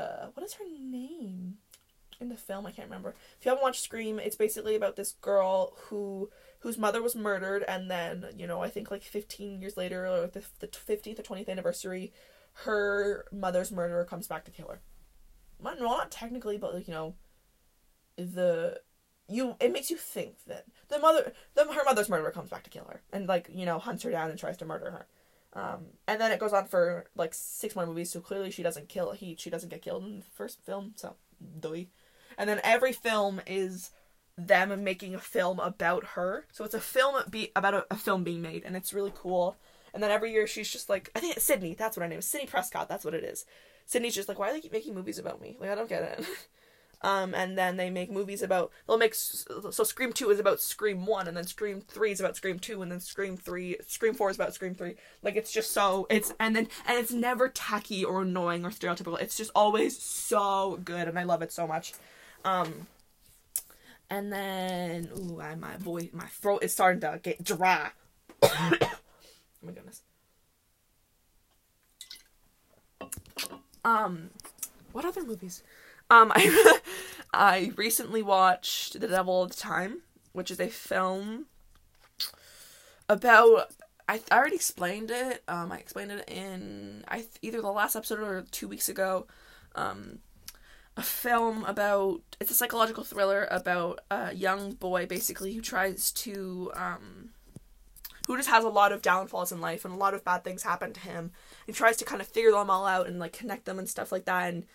uh, 0.00 0.28
what 0.34 0.44
is 0.44 0.54
her 0.54 0.64
name 0.64 1.58
in 2.20 2.28
the 2.30 2.36
film? 2.36 2.66
I 2.66 2.70
can't 2.70 2.88
remember. 2.88 3.14
If 3.38 3.44
you 3.44 3.50
haven't 3.50 3.62
watched 3.62 3.82
Scream, 3.82 4.18
it's 4.18 4.36
basically 4.36 4.74
about 4.74 4.96
this 4.96 5.12
girl 5.20 5.74
who 5.88 6.30
whose 6.60 6.78
mother 6.78 7.02
was 7.02 7.14
murdered, 7.14 7.64
and 7.68 7.90
then 7.90 8.26
you 8.36 8.46
know 8.46 8.62
I 8.62 8.68
think 8.70 8.90
like 8.90 9.02
15 9.02 9.60
years 9.60 9.76
later, 9.76 10.06
or 10.06 10.26
the 10.26 10.42
the 10.60 10.68
15th 10.68 11.18
or 11.18 11.22
20th 11.22 11.48
anniversary, 11.48 12.12
her 12.64 13.26
mother's 13.30 13.70
murderer 13.70 14.04
comes 14.04 14.26
back 14.26 14.44
to 14.44 14.50
kill 14.50 14.68
her. 14.68 14.80
Not 15.62 16.10
technically, 16.10 16.58
but 16.58 16.74
like 16.74 16.88
you 16.88 16.94
know, 16.94 17.14
the 18.16 18.80
you 19.28 19.56
it 19.60 19.72
makes 19.72 19.90
you 19.90 19.96
think 19.96 20.36
that 20.46 20.64
the 20.88 20.98
mother 20.98 21.32
the 21.54 21.64
her 21.64 21.84
mother's 21.84 22.08
murderer 22.08 22.30
comes 22.30 22.50
back 22.50 22.64
to 22.64 22.70
kill 22.70 22.84
her 22.84 23.02
and 23.12 23.28
like 23.28 23.48
you 23.52 23.64
know 23.64 23.78
hunts 23.78 24.02
her 24.02 24.10
down 24.10 24.30
and 24.30 24.38
tries 24.38 24.56
to 24.58 24.64
murder 24.64 24.90
her. 24.90 25.06
Um, 25.52 25.86
and 26.06 26.20
then 26.20 26.30
it 26.30 26.38
goes 26.38 26.52
on 26.52 26.66
for 26.66 27.06
like 27.16 27.34
six 27.34 27.74
more 27.74 27.86
movies, 27.86 28.10
so 28.10 28.20
clearly 28.20 28.50
she 28.50 28.62
doesn't 28.62 28.88
kill 28.88 29.12
he 29.12 29.36
she 29.38 29.50
doesn't 29.50 29.68
get 29.68 29.82
killed 29.82 30.04
in 30.04 30.20
the 30.20 30.24
first 30.34 30.64
film, 30.64 30.92
so 30.96 31.16
doy. 31.58 31.88
And 32.38 32.48
then 32.48 32.60
every 32.62 32.92
film 32.92 33.40
is 33.46 33.90
them 34.36 34.84
making 34.84 35.14
a 35.14 35.20
film 35.20 35.60
about 35.60 36.04
her. 36.08 36.46
So 36.52 36.64
it's 36.64 36.74
a 36.74 36.80
film 36.80 37.22
be 37.28 37.50
about 37.54 37.74
a, 37.74 37.86
a, 37.90 37.96
film 37.96 38.24
being 38.24 38.42
made, 38.42 38.64
and 38.64 38.76
it's 38.76 38.94
really 38.94 39.12
cool. 39.14 39.56
And 39.92 40.02
then 40.02 40.10
every 40.10 40.32
year 40.32 40.46
she's 40.46 40.70
just 40.70 40.88
like, 40.88 41.10
I 41.14 41.20
think 41.20 41.36
it's 41.36 41.44
Sidney. 41.44 41.74
That's 41.74 41.96
what 41.96 42.02
her 42.02 42.08
name 42.08 42.20
is. 42.20 42.26
Sidney 42.26 42.46
Prescott. 42.46 42.88
That's 42.88 43.04
what 43.04 43.14
it 43.14 43.24
is. 43.24 43.44
Sidney's 43.90 44.14
just 44.14 44.28
like, 44.28 44.38
why 44.38 44.46
do 44.48 44.54
they 44.54 44.60
keep 44.60 44.72
making 44.72 44.94
movies 44.94 45.18
about 45.18 45.40
me? 45.42 45.56
Like 45.58 45.68
I 45.68 45.74
don't 45.74 45.88
get 45.88 46.02
it. 46.02 46.24
um, 47.02 47.34
and 47.34 47.58
then 47.58 47.76
they 47.76 47.90
make 47.90 48.08
movies 48.08 48.40
about 48.40 48.70
they'll 48.86 48.96
make 48.96 49.14
so 49.14 49.82
Scream 49.82 50.12
Two 50.12 50.30
is 50.30 50.38
about 50.38 50.60
Scream 50.60 51.06
One, 51.06 51.26
and 51.26 51.36
then 51.36 51.44
Scream 51.44 51.80
Three 51.80 52.12
is 52.12 52.20
about 52.20 52.36
Scream 52.36 52.60
Two, 52.60 52.82
and 52.82 52.92
then 52.92 53.00
Scream 53.00 53.36
Three, 53.36 53.78
Scream 53.88 54.14
Four 54.14 54.30
is 54.30 54.36
about 54.36 54.54
Scream 54.54 54.76
Three. 54.76 54.94
Like 55.24 55.34
it's 55.34 55.50
just 55.50 55.72
so 55.72 56.06
it's 56.08 56.32
and 56.38 56.54
then 56.54 56.68
and 56.86 56.98
it's 56.98 57.10
never 57.10 57.48
tacky 57.48 58.04
or 58.04 58.22
annoying 58.22 58.64
or 58.64 58.70
stereotypical. 58.70 59.20
It's 59.20 59.36
just 59.36 59.50
always 59.56 60.00
so 60.00 60.78
good, 60.84 61.08
and 61.08 61.18
I 61.18 61.24
love 61.24 61.42
it 61.42 61.50
so 61.50 61.66
much. 61.66 61.92
Um, 62.44 62.86
and 64.08 64.32
then, 64.32 65.08
ooh, 65.18 65.40
I, 65.40 65.56
my 65.56 65.76
voice, 65.78 66.10
my 66.12 66.26
throat 66.26 66.62
is 66.62 66.72
starting 66.72 67.00
to 67.00 67.18
get 67.20 67.42
dry. 67.42 67.90
oh 68.42 68.76
my 69.62 69.72
goodness. 69.72 70.02
Um, 73.84 74.30
what 74.92 75.04
other 75.04 75.24
movies? 75.24 75.62
Um, 76.10 76.32
I, 76.34 76.80
I 77.32 77.72
recently 77.76 78.22
watched 78.22 78.98
The 79.00 79.08
Devil 79.08 79.34
All 79.34 79.46
the 79.46 79.54
Time, 79.54 80.02
which 80.32 80.50
is 80.50 80.60
a 80.60 80.68
film 80.68 81.46
about 83.08 83.72
I, 84.08 84.20
I 84.30 84.38
already 84.38 84.56
explained 84.56 85.10
it. 85.12 85.44
Um, 85.46 85.70
I 85.70 85.78
explained 85.78 86.10
it 86.10 86.28
in 86.28 87.04
I 87.06 87.26
either 87.42 87.60
the 87.60 87.70
last 87.70 87.94
episode 87.94 88.18
or 88.18 88.44
two 88.50 88.66
weeks 88.66 88.88
ago. 88.88 89.26
Um, 89.76 90.18
a 90.96 91.02
film 91.02 91.64
about 91.64 92.20
it's 92.40 92.50
a 92.50 92.54
psychological 92.54 93.04
thriller 93.04 93.46
about 93.50 94.00
a 94.10 94.34
young 94.34 94.72
boy 94.72 95.06
basically 95.06 95.54
who 95.54 95.60
tries 95.60 96.10
to 96.12 96.72
um, 96.74 97.30
who 98.26 98.36
just 98.36 98.48
has 98.48 98.64
a 98.64 98.68
lot 98.68 98.92
of 98.92 99.02
downfalls 99.02 99.52
in 99.52 99.60
life 99.60 99.84
and 99.84 99.94
a 99.94 99.96
lot 99.96 100.14
of 100.14 100.24
bad 100.24 100.44
things 100.44 100.62
happen 100.62 100.92
to 100.92 101.00
him. 101.00 101.32
He 101.66 101.72
tries 101.72 101.96
to 101.98 102.04
kind 102.04 102.20
of 102.20 102.28
figure 102.28 102.52
them 102.52 102.70
all 102.70 102.86
out 102.86 103.06
and 103.06 103.18
like 103.18 103.32
connect 103.32 103.64
them 103.64 103.78
and 103.78 103.88
stuff 103.88 104.12
like 104.12 104.24
that. 104.26 104.52
And 104.52 104.66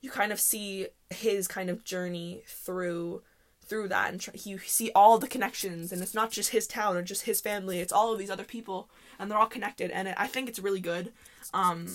you 0.00 0.10
kind 0.10 0.32
of 0.32 0.40
see 0.40 0.88
his 1.10 1.48
kind 1.48 1.70
of 1.70 1.84
journey 1.84 2.42
through 2.46 3.22
through 3.64 3.88
that 3.88 4.12
and 4.12 4.44
you 4.44 4.58
see 4.58 4.90
all 4.94 5.18
the 5.18 5.26
connections 5.26 5.90
and 5.90 6.02
it's 6.02 6.14
not 6.14 6.30
just 6.30 6.50
his 6.50 6.66
town 6.66 6.96
or 6.96 7.02
just 7.02 7.22
his 7.22 7.40
family 7.40 7.80
it's 7.80 7.92
all 7.92 8.12
of 8.12 8.18
these 8.18 8.30
other 8.30 8.44
people 8.44 8.90
and 9.18 9.30
they're 9.30 9.38
all 9.38 9.46
connected 9.46 9.90
and 9.90 10.08
it, 10.08 10.14
i 10.18 10.26
think 10.26 10.48
it's 10.48 10.58
really 10.58 10.80
good 10.80 11.12
um 11.54 11.86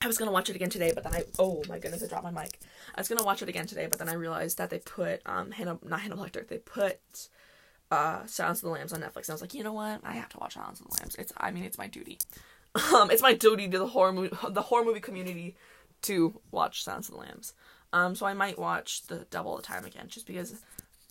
i 0.00 0.08
was 0.08 0.18
gonna 0.18 0.32
watch 0.32 0.50
it 0.50 0.56
again 0.56 0.68
today 0.68 0.90
but 0.92 1.04
then 1.04 1.14
i 1.14 1.22
oh 1.38 1.62
my 1.68 1.78
goodness 1.78 2.02
i 2.02 2.08
dropped 2.08 2.24
my 2.24 2.42
mic 2.42 2.58
i 2.96 3.00
was 3.00 3.08
gonna 3.08 3.22
watch 3.22 3.40
it 3.40 3.48
again 3.48 3.66
today 3.66 3.86
but 3.88 4.00
then 4.00 4.08
i 4.08 4.14
realized 4.14 4.58
that 4.58 4.68
they 4.68 4.80
put 4.80 5.20
um 5.26 5.52
hannah 5.52 5.78
not 5.84 6.00
hannah 6.00 6.16
lecter 6.16 6.46
they 6.48 6.58
put 6.58 7.28
uh 7.90 8.24
Silence 8.26 8.58
of 8.58 8.68
the 8.68 8.70
Lambs 8.70 8.92
on 8.92 9.00
Netflix. 9.00 9.26
And 9.26 9.30
I 9.30 9.32
was 9.32 9.40
like, 9.40 9.54
you 9.54 9.64
know 9.64 9.72
what? 9.72 10.00
I 10.04 10.12
have 10.12 10.28
to 10.30 10.38
watch 10.38 10.54
Silence 10.54 10.80
of 10.80 10.88
the 10.88 10.96
Lambs. 10.98 11.16
It's 11.16 11.32
I 11.36 11.50
mean, 11.50 11.64
it's 11.64 11.78
my 11.78 11.86
duty. 11.86 12.18
Um, 12.94 13.10
it's 13.10 13.20
my 13.20 13.34
duty 13.34 13.68
to 13.68 13.78
the 13.80 13.86
horror 13.88 14.12
movie 14.12 14.30
the 14.48 14.62
horror 14.62 14.84
movie 14.84 15.00
community 15.00 15.56
to 16.02 16.40
watch 16.52 16.84
Silence 16.84 17.08
of 17.08 17.14
the 17.14 17.20
Lambs. 17.20 17.52
Um, 17.92 18.14
so 18.14 18.26
I 18.26 18.32
might 18.32 18.60
watch 18.60 19.02
the 19.08 19.26
All 19.40 19.56
the 19.56 19.62
Time 19.62 19.84
again 19.84 20.06
just 20.06 20.24
because 20.24 20.60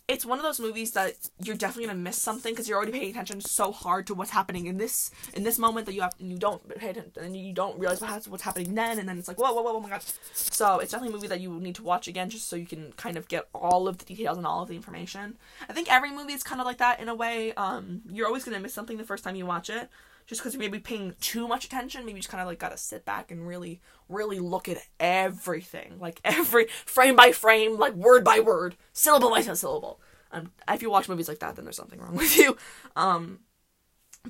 it's 0.10 0.26
one 0.26 0.40
of 0.40 0.44
those 0.44 0.60
movies 0.60 0.92
that 0.92 1.14
you're 1.44 1.56
definitely 1.56 1.86
gonna 1.86 2.00
miss 2.00 2.20
something 2.20 2.52
because 2.52 2.68
you're 2.68 2.78
already 2.78 2.92
paying 2.92 3.12
attention 3.12 3.40
so 3.40 3.72
hard 3.72 4.08
to 4.08 4.16
what's 4.16 4.32
happening 4.32 4.66
in 4.66 4.78
this 4.78 5.12
in 5.36 5.44
this 5.44 5.60
moment 5.60 5.86
that 5.86 5.94
you 5.94 6.02
have 6.02 6.14
you 6.18 6.36
don't 6.36 6.68
pay 6.78 6.90
attention 6.90 7.12
and 7.22 7.38
you 7.38 7.54
don't 7.54 7.78
realize 7.80 8.02
what 8.02 8.10
has, 8.10 8.28
what's 8.28 8.42
happening 8.42 8.74
then 8.74 8.98
and 8.98 9.08
then 9.08 9.20
it's 9.20 9.28
like 9.28 9.40
whoa 9.40 9.54
whoa 9.54 9.62
whoa 9.62 9.76
oh 9.76 9.80
my 9.80 9.90
god. 9.90 10.04
So 10.34 10.80
it's 10.80 10.92
definitely 10.92 11.14
a 11.14 11.16
movie 11.16 11.28
that 11.28 11.40
you 11.40 11.60
need 11.60 11.76
to 11.76 11.84
watch 11.84 12.08
again 12.08 12.32
just 12.32 12.50
so 12.50 12.56
you 12.56 12.66
can 12.66 12.92
kind 12.94 13.18
of 13.18 13.28
get 13.28 13.48
all 13.54 13.88
of 13.88 14.00
the 14.00 14.06
details 14.06 14.38
and 14.38 14.48
all 14.48 14.64
of 14.64 14.70
the 14.70 14.76
information. 14.76 15.38
I 15.70 15.74
think 15.74 15.92
every 15.92 16.12
movie 16.12 16.34
is 16.34 16.42
kind 16.42 16.60
of 16.60 16.66
like 16.66 16.80
that 16.80 17.00
in 17.00 17.08
a 17.08 17.16
way. 17.16 17.54
Um 17.54 18.02
you're 18.12 18.26
always 18.26 18.44
gonna 18.44 18.60
miss 18.60 18.74
something 18.74 18.98
the 18.98 19.04
first 19.04 19.24
time 19.24 19.36
you 19.36 19.46
watch 19.46 19.70
it 19.70 19.90
just 20.30 20.42
because 20.42 20.54
you 20.54 20.60
may 20.60 20.70
be 20.70 20.80
paying 20.80 21.14
too 21.20 21.48
much 21.48 21.66
attention 21.66 22.06
maybe 22.06 22.18
you 22.18 22.22
just 22.22 22.30
kind 22.30 22.42
of 22.42 22.48
like 22.48 22.60
gotta 22.60 22.78
sit 22.78 23.04
back 23.04 23.32
and 23.32 23.48
really 23.48 23.82
really 24.08 24.40
look 24.40 24.70
at 24.70 24.78
everything 25.00 25.98
like 26.00 26.22
every 26.26 26.68
frame 26.86 27.16
by 27.16 27.32
frame 27.32 27.78
like 27.78 27.94
word 27.94 28.24
by 28.24 28.40
word 28.40 28.76
syllable 28.94 29.32
by 29.32 29.42
syllable 29.42 30.00
um, 30.32 30.52
if 30.70 30.82
you 30.82 30.90
watch 30.90 31.10
movies 31.10 31.28
like 31.28 31.40
that, 31.40 31.56
then 31.56 31.66
there's 31.66 31.78
something 31.78 32.00
wrong 32.00 32.16
with 32.16 32.38
you. 32.38 32.58
Um, 32.96 33.40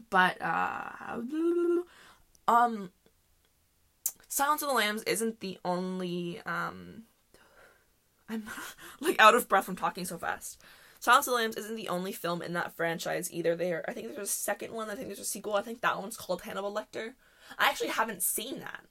but 0.09 0.41
uh, 0.41 1.19
um, 2.47 2.91
Silence 4.27 4.61
of 4.61 4.69
the 4.69 4.75
Lambs 4.75 5.03
isn't 5.03 5.39
the 5.39 5.57
only 5.65 6.41
um. 6.45 7.03
I'm 8.31 8.43
like 8.99 9.19
out 9.19 9.35
of 9.35 9.49
breath 9.49 9.65
from 9.65 9.75
talking 9.75 10.05
so 10.05 10.17
fast. 10.17 10.61
Silence 10.99 11.27
of 11.27 11.31
the 11.31 11.35
Lambs 11.35 11.55
isn't 11.55 11.75
the 11.75 11.89
only 11.89 12.11
film 12.11 12.41
in 12.41 12.53
that 12.53 12.75
franchise 12.75 13.31
either. 13.31 13.55
There, 13.55 13.85
I 13.87 13.93
think 13.93 14.07
there's 14.07 14.29
a 14.29 14.31
second 14.31 14.73
one. 14.73 14.89
I 14.89 14.95
think 14.95 15.07
there's 15.07 15.19
a 15.19 15.25
sequel. 15.25 15.55
I 15.55 15.61
think 15.61 15.81
that 15.81 15.99
one's 15.99 16.17
called 16.17 16.41
Hannibal 16.41 16.73
Lecter. 16.73 17.13
I 17.57 17.69
actually 17.69 17.89
haven't 17.89 18.21
seen 18.21 18.59
that. 18.59 18.81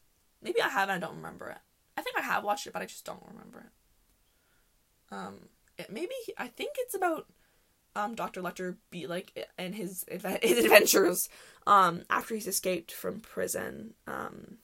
Maybe 0.42 0.62
I 0.62 0.68
have 0.68 0.88
and 0.88 1.04
I 1.04 1.06
don't 1.06 1.16
remember 1.16 1.48
it. 1.48 1.58
I 1.96 2.02
think 2.02 2.16
I 2.16 2.22
have 2.22 2.44
watched 2.44 2.66
it, 2.66 2.72
but 2.72 2.82
I 2.82 2.86
just 2.86 3.04
don't 3.04 3.22
remember 3.28 3.60
it. 3.60 5.14
Um, 5.14 5.34
maybe 5.90 6.14
I 6.36 6.48
think 6.48 6.72
it's 6.78 6.94
about 6.94 7.26
um 7.96 8.14
Dr. 8.14 8.40
Lecter 8.42 8.76
be 8.90 9.06
like 9.06 9.48
and 9.56 9.74
his 9.74 10.04
his 10.42 10.64
adventures 10.64 11.28
um 11.66 12.02
after 12.10 12.34
he's 12.34 12.46
escaped 12.46 12.92
from 12.92 13.20
prison. 13.20 13.94
Um 14.06 14.58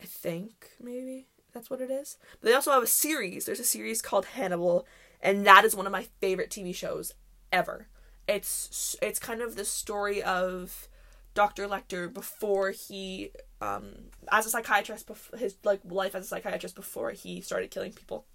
I 0.00 0.04
think 0.04 0.70
maybe 0.80 1.28
that's 1.52 1.70
what 1.70 1.80
it 1.80 1.90
is. 1.90 2.18
But 2.40 2.48
they 2.48 2.54
also 2.54 2.72
have 2.72 2.82
a 2.82 2.88
series. 2.88 3.46
There's 3.46 3.60
a 3.60 3.64
series 3.64 4.02
called 4.02 4.26
Hannibal 4.26 4.86
and 5.24 5.44
that 5.46 5.64
is 5.64 5.74
one 5.74 5.86
of 5.86 5.92
my 5.92 6.06
favorite 6.20 6.50
TV 6.50 6.74
shows 6.74 7.12
ever. 7.52 7.88
It's 8.28 8.96
it's 9.02 9.18
kind 9.18 9.42
of 9.42 9.56
the 9.56 9.64
story 9.64 10.22
of 10.22 10.88
Dr. 11.34 11.66
Lecter 11.66 12.12
before 12.12 12.70
he 12.70 13.30
um 13.60 13.86
as 14.30 14.46
a 14.46 14.50
psychiatrist 14.50 15.10
his 15.36 15.56
like 15.64 15.80
life 15.84 16.14
as 16.14 16.26
a 16.26 16.28
psychiatrist 16.28 16.76
before 16.76 17.10
he 17.10 17.40
started 17.40 17.70
killing 17.70 17.92
people 17.92 18.26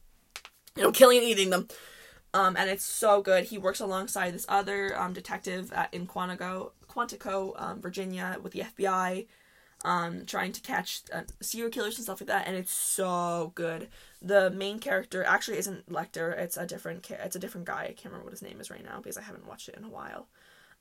you 0.75 0.83
know, 0.83 0.91
killing 0.91 1.17
and 1.19 1.27
eating 1.27 1.49
them. 1.49 1.67
Um, 2.33 2.55
and 2.57 2.69
it's 2.69 2.85
so 2.85 3.21
good. 3.21 3.45
He 3.45 3.57
works 3.57 3.79
alongside 3.79 4.33
this 4.33 4.45
other 4.47 4.97
um, 4.99 5.13
detective 5.13 5.73
at, 5.73 5.93
in 5.93 6.05
Quantico, 6.05 6.71
Quantico, 6.87 7.59
um, 7.59 7.81
Virginia, 7.81 8.37
with 8.41 8.53
the 8.53 8.61
FBI, 8.61 9.25
um, 9.85 10.25
trying 10.25 10.51
to 10.51 10.61
catch 10.61 11.01
uh, 11.13 11.21
serial 11.41 11.71
killers 11.71 11.95
and 11.97 12.03
stuff 12.03 12.21
like 12.21 12.27
that. 12.27 12.47
And 12.47 12.55
it's 12.55 12.73
so 12.73 13.51
good. 13.55 13.87
The 14.21 14.49
main 14.49 14.79
character 14.79 15.23
actually 15.23 15.57
isn't 15.57 15.89
Lecter. 15.89 16.37
It's 16.37 16.57
a 16.57 16.65
different. 16.65 17.09
It's 17.09 17.35
a 17.35 17.39
different 17.39 17.67
guy. 17.67 17.83
I 17.83 17.87
can't 17.87 18.05
remember 18.05 18.25
what 18.25 18.33
his 18.33 18.41
name 18.41 18.59
is 18.59 18.69
right 18.69 18.83
now 18.83 18.97
because 18.97 19.17
I 19.17 19.21
haven't 19.21 19.47
watched 19.47 19.69
it 19.69 19.75
in 19.75 19.83
a 19.83 19.89
while. 19.89 20.27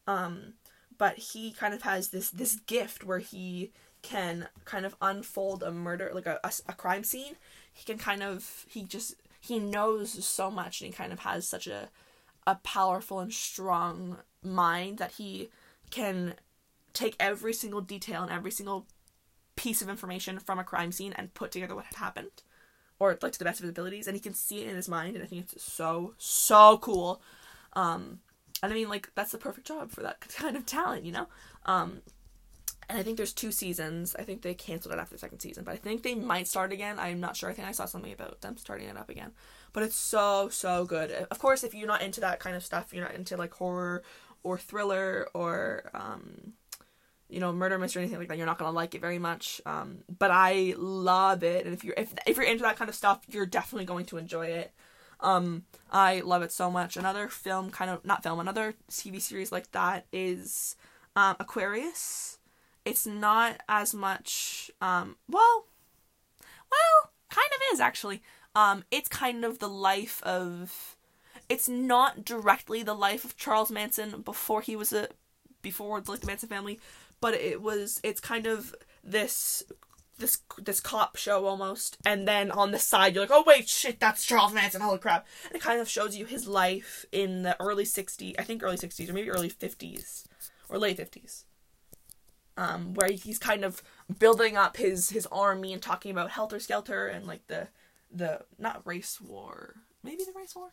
Um, 0.07 0.55
but 0.97 1.17
he 1.19 1.53
kind 1.53 1.75
of 1.75 1.83
has 1.83 2.09
this 2.09 2.31
this 2.31 2.57
gift 2.57 3.05
where 3.05 3.21
he 3.21 3.73
can 4.03 4.49
kind 4.65 4.87
of 4.87 4.97
unfold 5.01 5.63
a 5.63 5.73
murder 5.73 6.11
like 6.15 6.27
a, 6.27 6.41
a, 6.45 6.53
a 6.69 6.73
crime 6.73 7.05
scene. 7.05 7.37
He 7.73 7.85
can 7.85 7.99
kind 7.99 8.23
of 8.23 8.67
he 8.69 8.83
just 8.83 9.15
he 9.41 9.59
knows 9.59 10.25
so 10.25 10.51
much 10.51 10.81
and 10.81 10.93
he 10.93 10.97
kind 10.97 11.13
of 11.13 11.21
has 11.21 11.47
such 11.47 11.67
a 11.67 11.89
a 12.47 12.57
powerful 12.57 13.21
and 13.21 13.33
strong 13.33 14.19
mind 14.43 14.99
that 14.99 15.13
he 15.13 15.51
can 15.91 16.35
take 16.99 17.15
every 17.21 17.53
single 17.53 17.81
detail 17.81 18.23
and 18.23 18.33
every 18.33 18.51
single 18.51 18.87
piece 19.55 19.81
of 19.81 19.89
information 19.89 20.39
from 20.39 20.59
a 20.59 20.65
crime 20.65 20.91
scene 20.91 21.13
and 21.17 21.33
put 21.35 21.53
together 21.53 21.75
what 21.75 21.85
had 21.87 21.97
happened 21.97 22.43
or 22.99 23.17
like 23.23 23.33
to 23.33 23.39
the 23.39 23.45
best 23.45 23.61
of 23.61 23.65
his 23.65 23.71
abilities 23.71 24.07
and 24.07 24.17
he 24.17 24.21
can 24.21 24.35
see 24.35 24.63
it 24.63 24.69
in 24.69 24.75
his 24.75 24.89
mind 24.89 25.15
and 25.15 25.25
i 25.25 25.27
think 25.27 25.43
it's 25.43 25.63
so 25.63 26.15
so 26.19 26.79
cool 26.79 27.23
um 27.75 28.19
and 28.63 28.73
i 28.73 28.75
mean 28.75 28.89
like 28.89 29.11
that's 29.15 29.33
the 29.33 29.39
perfect 29.39 29.67
job 29.67 29.91
for 29.91 30.03
that 30.03 30.21
kind 30.29 30.57
of 30.57 30.67
talent 30.67 31.05
you 31.05 31.13
know 31.13 31.29
um 31.67 32.03
and 32.91 32.99
I 32.99 33.03
think 33.03 33.19
there's 33.19 33.35
two 33.35 33.53
seasons. 33.53 34.17
I 34.19 34.23
think 34.23 34.41
they 34.41 34.55
canceled 34.55 34.95
it 34.95 34.99
after 34.99 35.15
the 35.15 35.19
second 35.19 35.41
season, 35.41 35.63
but 35.63 35.75
I 35.75 35.77
think 35.77 36.03
they 36.03 36.15
might 36.15 36.49
start 36.49 36.73
again. 36.73 36.99
I'm 36.99 37.21
not 37.21 37.37
sure. 37.37 37.51
I 37.51 37.53
think 37.53 37.69
I 37.69 37.73
saw 37.73 37.85
something 37.85 38.15
about 38.15 38.41
them 38.41 38.57
starting 38.57 38.89
it 38.89 38.97
up 38.97 39.11
again. 39.11 39.33
But 39.75 39.83
it's 39.83 39.95
so 39.95 40.49
so 40.49 40.87
good. 40.87 41.11
Of 41.31 41.39
course, 41.39 41.65
if 41.65 41.75
you're 41.75 41.87
not 41.87 42.01
into 42.01 42.23
that 42.23 42.41
kind 42.41 42.57
of 42.57 42.65
stuff, 42.65 42.95
you're 42.95 43.05
not 43.05 43.15
into 43.15 43.37
like 43.37 43.53
horror 43.53 44.05
or 44.43 44.57
thriller 44.57 45.29
or 45.35 45.91
um, 45.93 46.55
you 47.29 47.41
know 47.41 47.53
murder 47.53 47.79
mystery 47.79 48.01
or 48.01 48.05
anything 48.05 48.19
like 48.19 48.29
that, 48.29 48.37
you're 48.37 48.47
not 48.47 48.59
gonna 48.59 48.73
like 48.73 48.95
it 48.95 49.01
very 49.01 49.19
much. 49.19 49.61
Um, 49.67 49.99
but 50.19 50.31
I 50.31 50.75
love 50.77 51.43
it, 51.43 51.65
and 51.65 51.75
if 51.75 51.85
you're 51.85 51.95
if 51.97 52.13
if 52.27 52.37
you're 52.37 52.47
into 52.47 52.63
that 52.63 52.77
kind 52.77 52.89
of 52.89 52.95
stuff, 52.95 53.21
you're 53.31 53.47
definitely 53.47 53.87
going 53.87 54.07
to 54.07 54.19
enjoy 54.19 54.47
it. 54.47 54.73
Um, 55.21 55.65
I 55.91 56.21
love 56.21 56.43
it 56.43 56.53
so 56.53 56.71
much. 56.71 56.97
Another 56.97 57.29
film, 57.29 57.71
kind 57.71 57.91
of 57.91 58.05
not 58.05 58.23
film, 58.23 58.39
another 58.39 58.75
TV 58.91 59.21
series 59.21 59.51
like 59.51 59.73
that 59.73 60.07
is 60.13 60.77
um, 61.17 61.37
Aquarius 61.41 62.39
it's 62.89 63.07
not 63.07 63.61
as 63.69 63.93
much 63.95 64.71
um 64.81 65.17
well 65.29 65.67
well 66.71 67.13
kind 67.29 67.49
of 67.55 67.61
is 67.75 67.81
actually 67.81 68.23
um 68.55 68.83
it's 68.91 69.11
kind 69.11 69.45
of 69.45 69.59
the 69.59 69.69
life 69.69 70.23
of 70.23 70.97
it's 71.51 71.69
not 71.69 72.25
directly 72.25 72.83
the 72.83 72.95
life 72.95 73.25
of 73.25 73.37
Charles 73.37 73.71
Manson 73.71 74.23
before 74.23 74.63
he 74.63 74.75
was 74.75 74.93
a 74.93 75.09
before 75.61 76.03
like 76.07 76.21
the 76.21 76.27
Manson 76.27 76.49
family 76.49 76.81
but 77.21 77.35
it 77.35 77.63
was 77.63 78.01
it's 78.03 78.21
kind 78.21 78.47
of 78.47 78.75
this 79.03 79.63
this 80.19 80.39
this 80.59 80.81
cop 80.81 81.17
show 81.17 81.47
almost 81.47 81.97
and 82.05 82.27
then 82.27 82.51
on 82.51 82.73
the 82.73 82.79
side 82.79 83.15
you're 83.15 83.23
like 83.23 83.31
oh 83.33 83.45
wait 83.47 83.69
shit 83.69 84.01
that's 84.01 84.25
Charles 84.25 84.53
Manson 84.53 84.81
holy 84.81 84.99
crap 84.99 85.27
and 85.47 85.57
it 85.57 85.63
kind 85.63 85.81
of 85.81 85.89
shows 85.89 86.17
you 86.17 86.25
his 86.25 86.49
life 86.49 87.05
in 87.13 87.43
the 87.43 87.61
early 87.61 87.85
60s 87.85 88.35
I 88.39 88.43
think 88.43 88.63
early 88.63 88.77
60s 88.77 89.09
or 89.09 89.13
maybe 89.13 89.31
early 89.31 89.51
50s 89.51 90.25
or 90.69 90.79
late 90.79 90.99
50s 90.99 91.45
um, 92.59 92.95
where 92.95 93.11
he's 93.11 93.39
kind 93.39 93.65
of 93.65 93.83
building 94.19 94.57
up 94.57 94.77
his 94.77 95.11
his 95.11 95.27
army 95.27 95.73
and 95.73 95.81
talking 95.81 96.11
about 96.11 96.31
helter 96.31 96.59
skelter 96.59 97.07
and 97.07 97.25
like 97.25 97.47
the 97.47 97.69
the 98.11 98.41
not 98.59 98.83
race 98.85 99.21
war, 99.21 99.77
maybe 100.03 100.25
the 100.25 100.39
race 100.39 100.57
war. 100.57 100.73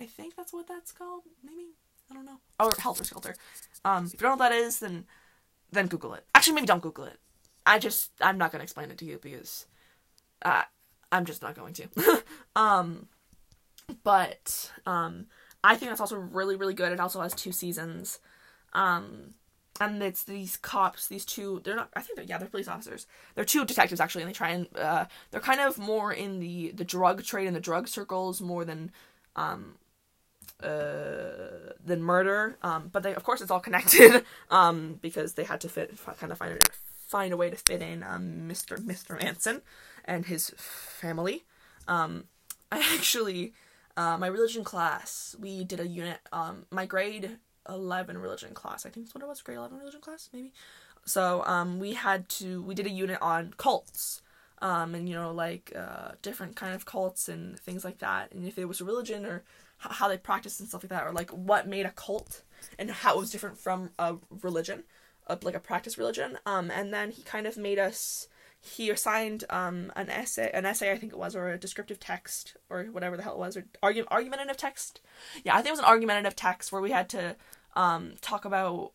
I 0.00 0.06
think 0.06 0.36
that's 0.36 0.52
what 0.52 0.66
that's 0.66 0.92
called. 0.92 1.24
Maybe 1.44 1.74
I 2.10 2.14
don't 2.14 2.24
know. 2.24 2.40
Or 2.58 2.72
helter 2.78 3.04
skelter. 3.04 3.36
Um, 3.84 4.06
if 4.06 4.14
you 4.14 4.18
don't 4.20 4.38
know 4.38 4.44
what 4.44 4.50
that 4.50 4.52
is, 4.52 4.80
then 4.80 5.04
then 5.72 5.86
Google 5.86 6.14
it. 6.14 6.24
Actually, 6.34 6.54
maybe 6.54 6.66
don't 6.66 6.82
Google 6.82 7.04
it. 7.04 7.18
I 7.66 7.78
just 7.78 8.10
I'm 8.20 8.38
not 8.38 8.52
gonna 8.52 8.64
explain 8.64 8.90
it 8.90 8.98
to 8.98 9.04
you 9.04 9.18
because 9.20 9.66
uh, 10.42 10.62
I'm 11.12 11.24
just 11.24 11.42
not 11.42 11.54
going 11.54 11.74
to. 11.74 11.88
um, 12.56 13.08
but 14.02 14.72
um, 14.86 15.26
I 15.62 15.76
think 15.76 15.90
that's 15.90 16.00
also 16.00 16.16
really 16.16 16.56
really 16.56 16.74
good. 16.74 16.92
It 16.92 17.00
also 17.00 17.20
has 17.20 17.34
two 17.34 17.52
seasons. 17.52 18.20
Um, 18.72 19.34
and 19.80 20.02
it's 20.02 20.24
these 20.24 20.56
cops, 20.58 21.08
these 21.08 21.24
two. 21.24 21.60
They're 21.64 21.76
not. 21.76 21.90
I 21.94 22.02
think 22.02 22.16
they're 22.16 22.26
yeah, 22.26 22.38
they're 22.38 22.48
police 22.48 22.68
officers. 22.68 23.06
They're 23.34 23.44
two 23.44 23.64
detectives 23.64 24.00
actually, 24.00 24.22
and 24.22 24.28
they 24.28 24.34
try 24.34 24.50
and 24.50 24.68
uh, 24.76 25.06
they're 25.30 25.40
kind 25.40 25.60
of 25.60 25.78
more 25.78 26.12
in 26.12 26.38
the 26.38 26.72
the 26.72 26.84
drug 26.84 27.24
trade 27.24 27.46
and 27.46 27.56
the 27.56 27.60
drug 27.60 27.88
circles 27.88 28.40
more 28.40 28.64
than 28.64 28.90
um 29.36 29.76
uh 30.62 31.72
than 31.84 32.02
murder. 32.02 32.56
Um, 32.62 32.88
but 32.92 33.02
they 33.02 33.14
of 33.14 33.24
course 33.24 33.40
it's 33.40 33.50
all 33.50 33.60
connected. 33.60 34.24
um, 34.50 34.98
because 35.00 35.34
they 35.34 35.44
had 35.44 35.60
to 35.62 35.68
fit 35.68 35.98
kind 36.18 36.32
of 36.32 36.38
find 36.38 36.52
a, 36.52 36.58
find 37.06 37.32
a 37.32 37.36
way 37.36 37.50
to 37.50 37.56
fit 37.56 37.82
in 37.82 38.02
um 38.02 38.48
Mr. 38.48 38.76
Mr. 38.78 39.20
Manson 39.20 39.62
and 40.04 40.26
his 40.26 40.50
family. 40.56 41.44
Um, 41.88 42.24
I 42.70 42.78
actually. 42.94 43.52
Uh, 43.96 44.16
my 44.16 44.28
religion 44.28 44.64
class, 44.64 45.36
we 45.38 45.62
did 45.64 45.78
a 45.78 45.86
unit. 45.86 46.20
Um, 46.32 46.64
my 46.70 46.86
grade 46.86 47.38
11 47.68 48.18
religion 48.18 48.54
class. 48.54 48.86
I 48.86 48.88
think 48.88 49.06
that's 49.06 49.14
what 49.14 49.22
it 49.22 49.26
was, 49.26 49.42
grade 49.42 49.58
11 49.58 49.78
religion 49.78 50.00
class, 50.00 50.30
maybe. 50.32 50.52
So 51.04 51.44
um, 51.44 51.78
we 51.78 51.94
had 51.94 52.28
to, 52.30 52.62
we 52.62 52.74
did 52.74 52.86
a 52.86 52.90
unit 52.90 53.18
on 53.20 53.54
cults. 53.56 54.22
Um, 54.62 54.94
and 54.94 55.08
you 55.08 55.14
know, 55.14 55.32
like 55.32 55.72
uh, 55.74 56.12
different 56.20 56.54
kind 56.54 56.74
of 56.74 56.84
cults 56.84 57.28
and 57.28 57.58
things 57.58 57.82
like 57.82 57.98
that, 57.98 58.32
and 58.32 58.46
if 58.46 58.58
it 58.58 58.66
was 58.66 58.82
a 58.82 58.84
religion 58.84 59.24
or 59.24 59.42
how 59.80 60.08
they 60.08 60.18
practiced 60.18 60.60
and 60.60 60.68
stuff 60.68 60.82
like 60.84 60.90
that, 60.90 61.06
or 61.06 61.12
like 61.12 61.30
what 61.30 61.68
made 61.68 61.86
a 61.86 61.90
cult 61.90 62.42
and 62.78 62.90
how 62.90 63.16
it 63.16 63.20
was 63.20 63.30
different 63.30 63.58
from 63.58 63.90
a 63.98 64.16
religion, 64.42 64.84
a, 65.26 65.38
like 65.42 65.54
a 65.54 65.60
practice 65.60 65.98
religion. 65.98 66.38
Um, 66.46 66.70
and 66.70 66.92
then 66.92 67.10
he 67.10 67.22
kind 67.22 67.46
of 67.46 67.56
made 67.56 67.78
us 67.78 68.28
he 68.62 68.90
assigned 68.90 69.44
um 69.48 69.90
an 69.96 70.10
essay 70.10 70.50
an 70.52 70.66
essay 70.66 70.92
I 70.92 70.98
think 70.98 71.12
it 71.12 71.18
was 71.18 71.34
or 71.34 71.48
a 71.48 71.58
descriptive 71.58 71.98
text 71.98 72.56
or 72.68 72.84
whatever 72.84 73.16
the 73.16 73.22
hell 73.22 73.32
it 73.32 73.38
was 73.38 73.56
or 73.56 73.64
argu- 73.82 74.06
argumentative 74.10 74.58
text. 74.58 75.00
Yeah, 75.44 75.54
I 75.54 75.58
think 75.58 75.68
it 75.68 75.72
was 75.72 75.78
an 75.80 75.86
argumentative 75.86 76.36
text 76.36 76.70
where 76.70 76.82
we 76.82 76.90
had 76.90 77.08
to 77.10 77.36
um, 77.74 78.14
talk 78.20 78.44
about 78.44 78.92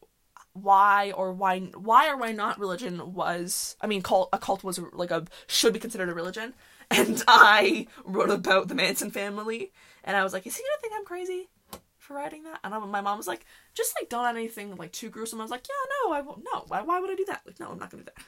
why 0.53 1.11
or 1.11 1.33
why 1.33 1.59
why 1.59 2.09
or 2.09 2.15
why 2.15 2.31
not 2.31 2.59
religion 2.59 3.13
was 3.13 3.75
I 3.81 3.87
mean 3.87 4.01
cult 4.01 4.29
a 4.31 4.37
cult 4.37 4.63
was 4.63 4.79
like 4.93 5.11
a 5.11 5.25
should 5.47 5.73
be 5.73 5.79
considered 5.79 6.09
a 6.09 6.13
religion 6.13 6.53
and 6.91 7.23
I 7.27 7.87
wrote 8.03 8.29
about 8.29 8.67
the 8.67 8.75
Manson 8.75 9.11
family. 9.11 9.71
And 10.03 10.15
I 10.15 10.23
was 10.23 10.33
like 10.33 10.45
is 10.45 10.55
he 10.55 10.63
gonna 10.63 10.81
think 10.81 10.93
I'm 10.95 11.05
crazy 11.05 11.49
for 11.97 12.15
writing 12.15 12.43
that? 12.43 12.59
And 12.63 12.73
I, 12.73 12.79
my 12.79 13.01
mom 13.01 13.17
was 13.17 13.27
like 13.27 13.45
just 13.73 13.93
like 13.99 14.09
don't 14.09 14.25
add 14.25 14.35
anything 14.35 14.75
like 14.75 14.91
too 14.91 15.09
gruesome. 15.09 15.39
I 15.39 15.43
was 15.43 15.51
like 15.51 15.65
yeah 15.67 16.09
no 16.09 16.13
I 16.13 16.21
won't 16.21 16.43
no 16.53 16.65
why, 16.67 16.81
why 16.81 16.99
would 16.99 17.09
I 17.11 17.15
do 17.15 17.25
that? 17.25 17.41
Like 17.45 17.59
no 17.59 17.69
I'm 17.69 17.79
not 17.79 17.89
gonna 17.89 18.03
do 18.03 18.11
that. 18.15 18.25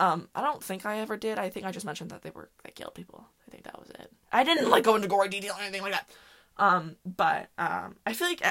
Uh, 0.00 0.04
um 0.04 0.28
I 0.34 0.42
don't 0.42 0.62
think 0.62 0.84
I 0.84 0.98
ever 0.98 1.16
did. 1.16 1.38
I 1.38 1.48
think 1.48 1.66
I 1.66 1.72
just 1.72 1.86
mentioned 1.86 2.10
that 2.10 2.22
they 2.22 2.30
were 2.30 2.50
they 2.64 2.70
killed 2.70 2.94
people. 2.94 3.26
I 3.46 3.50
think 3.50 3.64
that 3.64 3.78
was 3.78 3.90
it. 3.90 4.12
I 4.32 4.44
didn't 4.44 4.70
like 4.70 4.84
go 4.84 4.96
into 4.96 5.08
gory 5.08 5.28
detail 5.28 5.54
or 5.58 5.62
anything 5.62 5.82
like 5.82 5.92
that. 5.92 6.08
Um 6.56 6.96
but 7.04 7.48
um 7.58 7.96
I 8.06 8.12
feel 8.12 8.28
like 8.28 8.42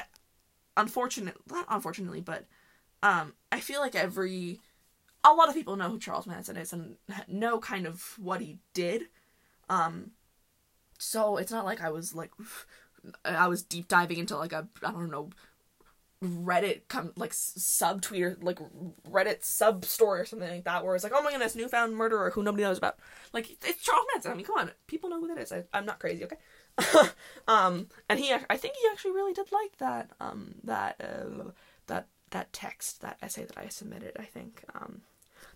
unfortunate 0.77 1.35
not 1.49 1.65
unfortunately, 1.69 2.21
but 2.21 2.45
um 3.03 3.33
I 3.51 3.59
feel 3.59 3.81
like 3.81 3.95
every 3.95 4.59
a 5.23 5.33
lot 5.33 5.49
of 5.49 5.55
people 5.55 5.75
know 5.75 5.89
who 5.89 5.99
Charles 5.99 6.25
Manson 6.27 6.57
is 6.57 6.73
and 6.73 6.95
know 7.27 7.59
kind 7.59 7.85
of 7.85 8.17
what 8.17 8.41
he 8.41 8.57
did. 8.73 9.03
Um 9.71 10.11
so 10.99 11.37
it's 11.37 11.51
not 11.51 11.65
like 11.65 11.81
I 11.81 11.89
was 11.89 12.13
like 12.13 12.31
I 13.25 13.47
was 13.47 13.63
deep 13.63 13.87
diving 13.87 14.19
into 14.19 14.37
like 14.37 14.53
a 14.53 14.67
I 14.83 14.91
don't 14.91 15.09
know 15.09 15.29
Reddit 16.23 16.81
come 16.87 17.13
like 17.15 17.33
sub 17.33 18.03
tweet 18.03 18.21
or 18.21 18.37
like 18.41 18.59
Reddit 19.09 19.43
sub 19.43 19.85
story 19.85 20.19
or 20.19 20.25
something 20.25 20.47
like 20.47 20.65
that 20.65 20.85
where 20.85 20.93
it's 20.93 21.03
like 21.03 21.13
oh 21.15 21.23
my 21.23 21.31
goodness 21.31 21.55
newfound 21.55 21.95
murderer 21.95 22.29
who 22.29 22.43
nobody 22.43 22.63
knows 22.63 22.77
about 22.77 22.99
like 23.33 23.49
it's 23.49 23.83
Charles 23.83 24.05
Manson 24.13 24.31
I 24.31 24.35
mean 24.35 24.45
come 24.45 24.57
on 24.59 24.71
people 24.85 25.09
know 25.09 25.19
who 25.19 25.27
that 25.29 25.39
is 25.39 25.51
I, 25.51 25.63
I'm 25.73 25.85
not 25.85 25.99
crazy 25.99 26.23
okay 26.25 26.37
um, 27.47 27.87
and 28.09 28.19
he, 28.19 28.33
I 28.49 28.57
think 28.57 28.75
he 28.75 28.87
actually 28.91 29.11
really 29.11 29.33
did 29.33 29.51
like 29.51 29.77
that, 29.77 30.09
um, 30.19 30.55
that, 30.63 31.01
uh, 31.01 31.51
that, 31.87 32.07
that 32.31 32.53
text, 32.53 33.01
that 33.01 33.17
essay 33.21 33.45
that 33.45 33.57
I 33.57 33.67
submitted. 33.67 34.13
I 34.17 34.23
think, 34.23 34.63
um, 34.75 35.01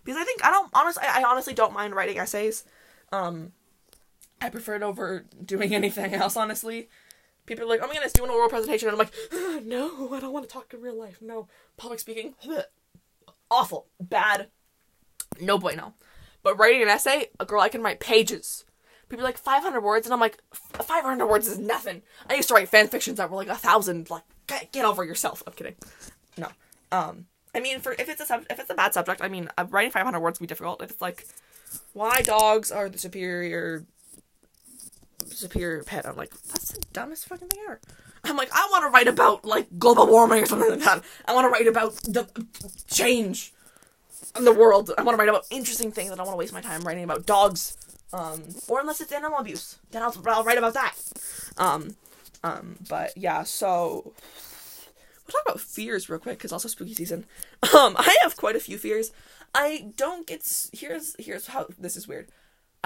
because 0.04 0.20
I 0.20 0.24
think 0.24 0.44
I 0.44 0.50
don't 0.50 0.70
honestly, 0.74 1.04
I, 1.06 1.24
honestly 1.24 1.54
don't 1.54 1.72
mind 1.72 1.94
writing 1.94 2.18
essays. 2.18 2.64
Um, 3.12 3.52
I 4.40 4.50
prefer 4.50 4.76
it 4.76 4.82
over 4.82 5.24
doing 5.44 5.74
anything 5.80 6.14
else. 6.14 6.36
Honestly, 6.36 6.88
people 7.46 7.64
are 7.64 7.68
like, 7.68 7.80
"Oh 7.82 7.86
my 7.86 7.94
goodness, 7.94 8.12
doing 8.12 8.30
a 8.30 8.32
oral 8.32 8.48
presentation," 8.48 8.88
and 8.88 8.94
I'm 8.94 8.98
like, 8.98 9.64
"No, 9.64 10.12
I 10.12 10.20
don't 10.20 10.32
want 10.32 10.48
to 10.48 10.52
talk 10.52 10.72
in 10.74 10.80
real 10.80 10.98
life. 10.98 11.18
No, 11.20 11.48
public 11.76 12.00
speaking, 12.00 12.34
awful, 13.50 13.86
bad, 14.00 14.48
no 15.40 15.58
bueno." 15.58 15.94
But 16.42 16.58
writing 16.58 16.82
an 16.82 16.88
essay, 16.88 17.30
a 17.40 17.44
girl, 17.44 17.60
I 17.60 17.68
can 17.68 17.82
write 17.82 17.98
pages. 17.98 18.64
People 19.08 19.24
are 19.24 19.28
like 19.28 19.38
500 19.38 19.80
words? 19.80 20.06
And 20.06 20.12
i'm 20.12 20.20
like 20.20 20.38
500 20.52 21.26
words 21.26 21.48
is 21.48 21.58
nothing. 21.58 22.02
I 22.28 22.34
used 22.34 22.48
to 22.48 22.54
write 22.54 22.68
fan 22.68 22.88
fictions 22.88 23.18
that 23.18 23.30
were 23.30 23.36
like 23.36 23.48
a 23.48 23.54
thousand 23.54 24.10
like 24.10 24.22
get, 24.46 24.72
get 24.72 24.84
over 24.84 25.04
yourself. 25.04 25.42
I'm 25.46 25.52
kidding. 25.52 25.74
No. 26.36 26.48
Um 26.92 27.26
i 27.54 27.60
mean 27.60 27.80
for 27.80 27.92
if 27.92 28.08
it's 28.08 28.20
a 28.20 28.26
sub, 28.26 28.44
if 28.50 28.58
it's 28.58 28.68
a 28.70 28.74
bad 28.74 28.92
subject 28.92 29.22
i 29.22 29.28
mean 29.28 29.48
uh, 29.56 29.64
writing 29.70 29.90
500 29.90 30.20
words 30.20 30.38
would 30.38 30.46
be 30.46 30.48
difficult. 30.48 30.82
If 30.82 30.90
it's 30.90 31.00
like 31.00 31.26
why 31.92 32.22
dogs 32.22 32.70
are 32.70 32.88
the 32.88 32.98
superior 32.98 33.84
superior 35.26 35.82
pet 35.82 36.06
i'm 36.06 36.16
like 36.16 36.30
that's 36.48 36.72
the 36.72 36.82
dumbest 36.92 37.26
fucking 37.26 37.48
thing 37.48 37.60
ever 37.64 37.80
i'm 38.24 38.36
like 38.36 38.50
i 38.52 38.68
want 38.70 38.82
to 38.82 38.88
write 38.88 39.08
about 39.08 39.44
like 39.44 39.66
global 39.78 40.06
warming 40.06 40.42
or 40.42 40.46
something 40.46 40.70
like 40.70 40.80
that 40.80 41.02
i 41.26 41.34
want 41.34 41.44
to 41.44 41.50
write 41.50 41.66
about 41.66 41.94
the 42.04 42.26
change 42.88 43.52
in 44.36 44.44
the 44.44 44.52
world 44.52 44.90
i 44.98 45.02
want 45.02 45.14
to 45.16 45.18
write 45.18 45.28
about 45.28 45.44
interesting 45.50 45.92
things 45.92 46.10
i 46.10 46.14
don't 46.14 46.26
want 46.26 46.34
to 46.34 46.38
waste 46.38 46.52
my 46.52 46.60
time 46.60 46.82
writing 46.82 47.04
about 47.04 47.26
dogs 47.26 47.76
um, 48.12 48.42
or 48.68 48.80
unless 48.80 49.00
it's 49.00 49.12
animal 49.12 49.38
abuse, 49.38 49.78
then 49.90 50.02
I'll, 50.02 50.14
I'll 50.26 50.44
write 50.44 50.58
about 50.58 50.74
that. 50.74 50.94
Um, 51.58 51.96
um, 52.42 52.76
but 52.88 53.16
yeah, 53.16 53.42
so 53.42 54.12
we'll 54.14 55.32
talk 55.32 55.42
about 55.44 55.60
fears 55.60 56.08
real 56.08 56.18
quick 56.18 56.38
because 56.38 56.52
also 56.52 56.68
spooky 56.68 56.94
season. 56.94 57.26
Um, 57.74 57.96
I 57.98 58.16
have 58.22 58.36
quite 58.36 58.56
a 58.56 58.60
few 58.60 58.78
fears. 58.78 59.10
I 59.54 59.92
don't 59.96 60.26
get 60.26 60.68
here's 60.72 61.16
here's 61.18 61.48
how 61.48 61.66
this 61.78 61.96
is 61.96 62.06
weird. 62.06 62.28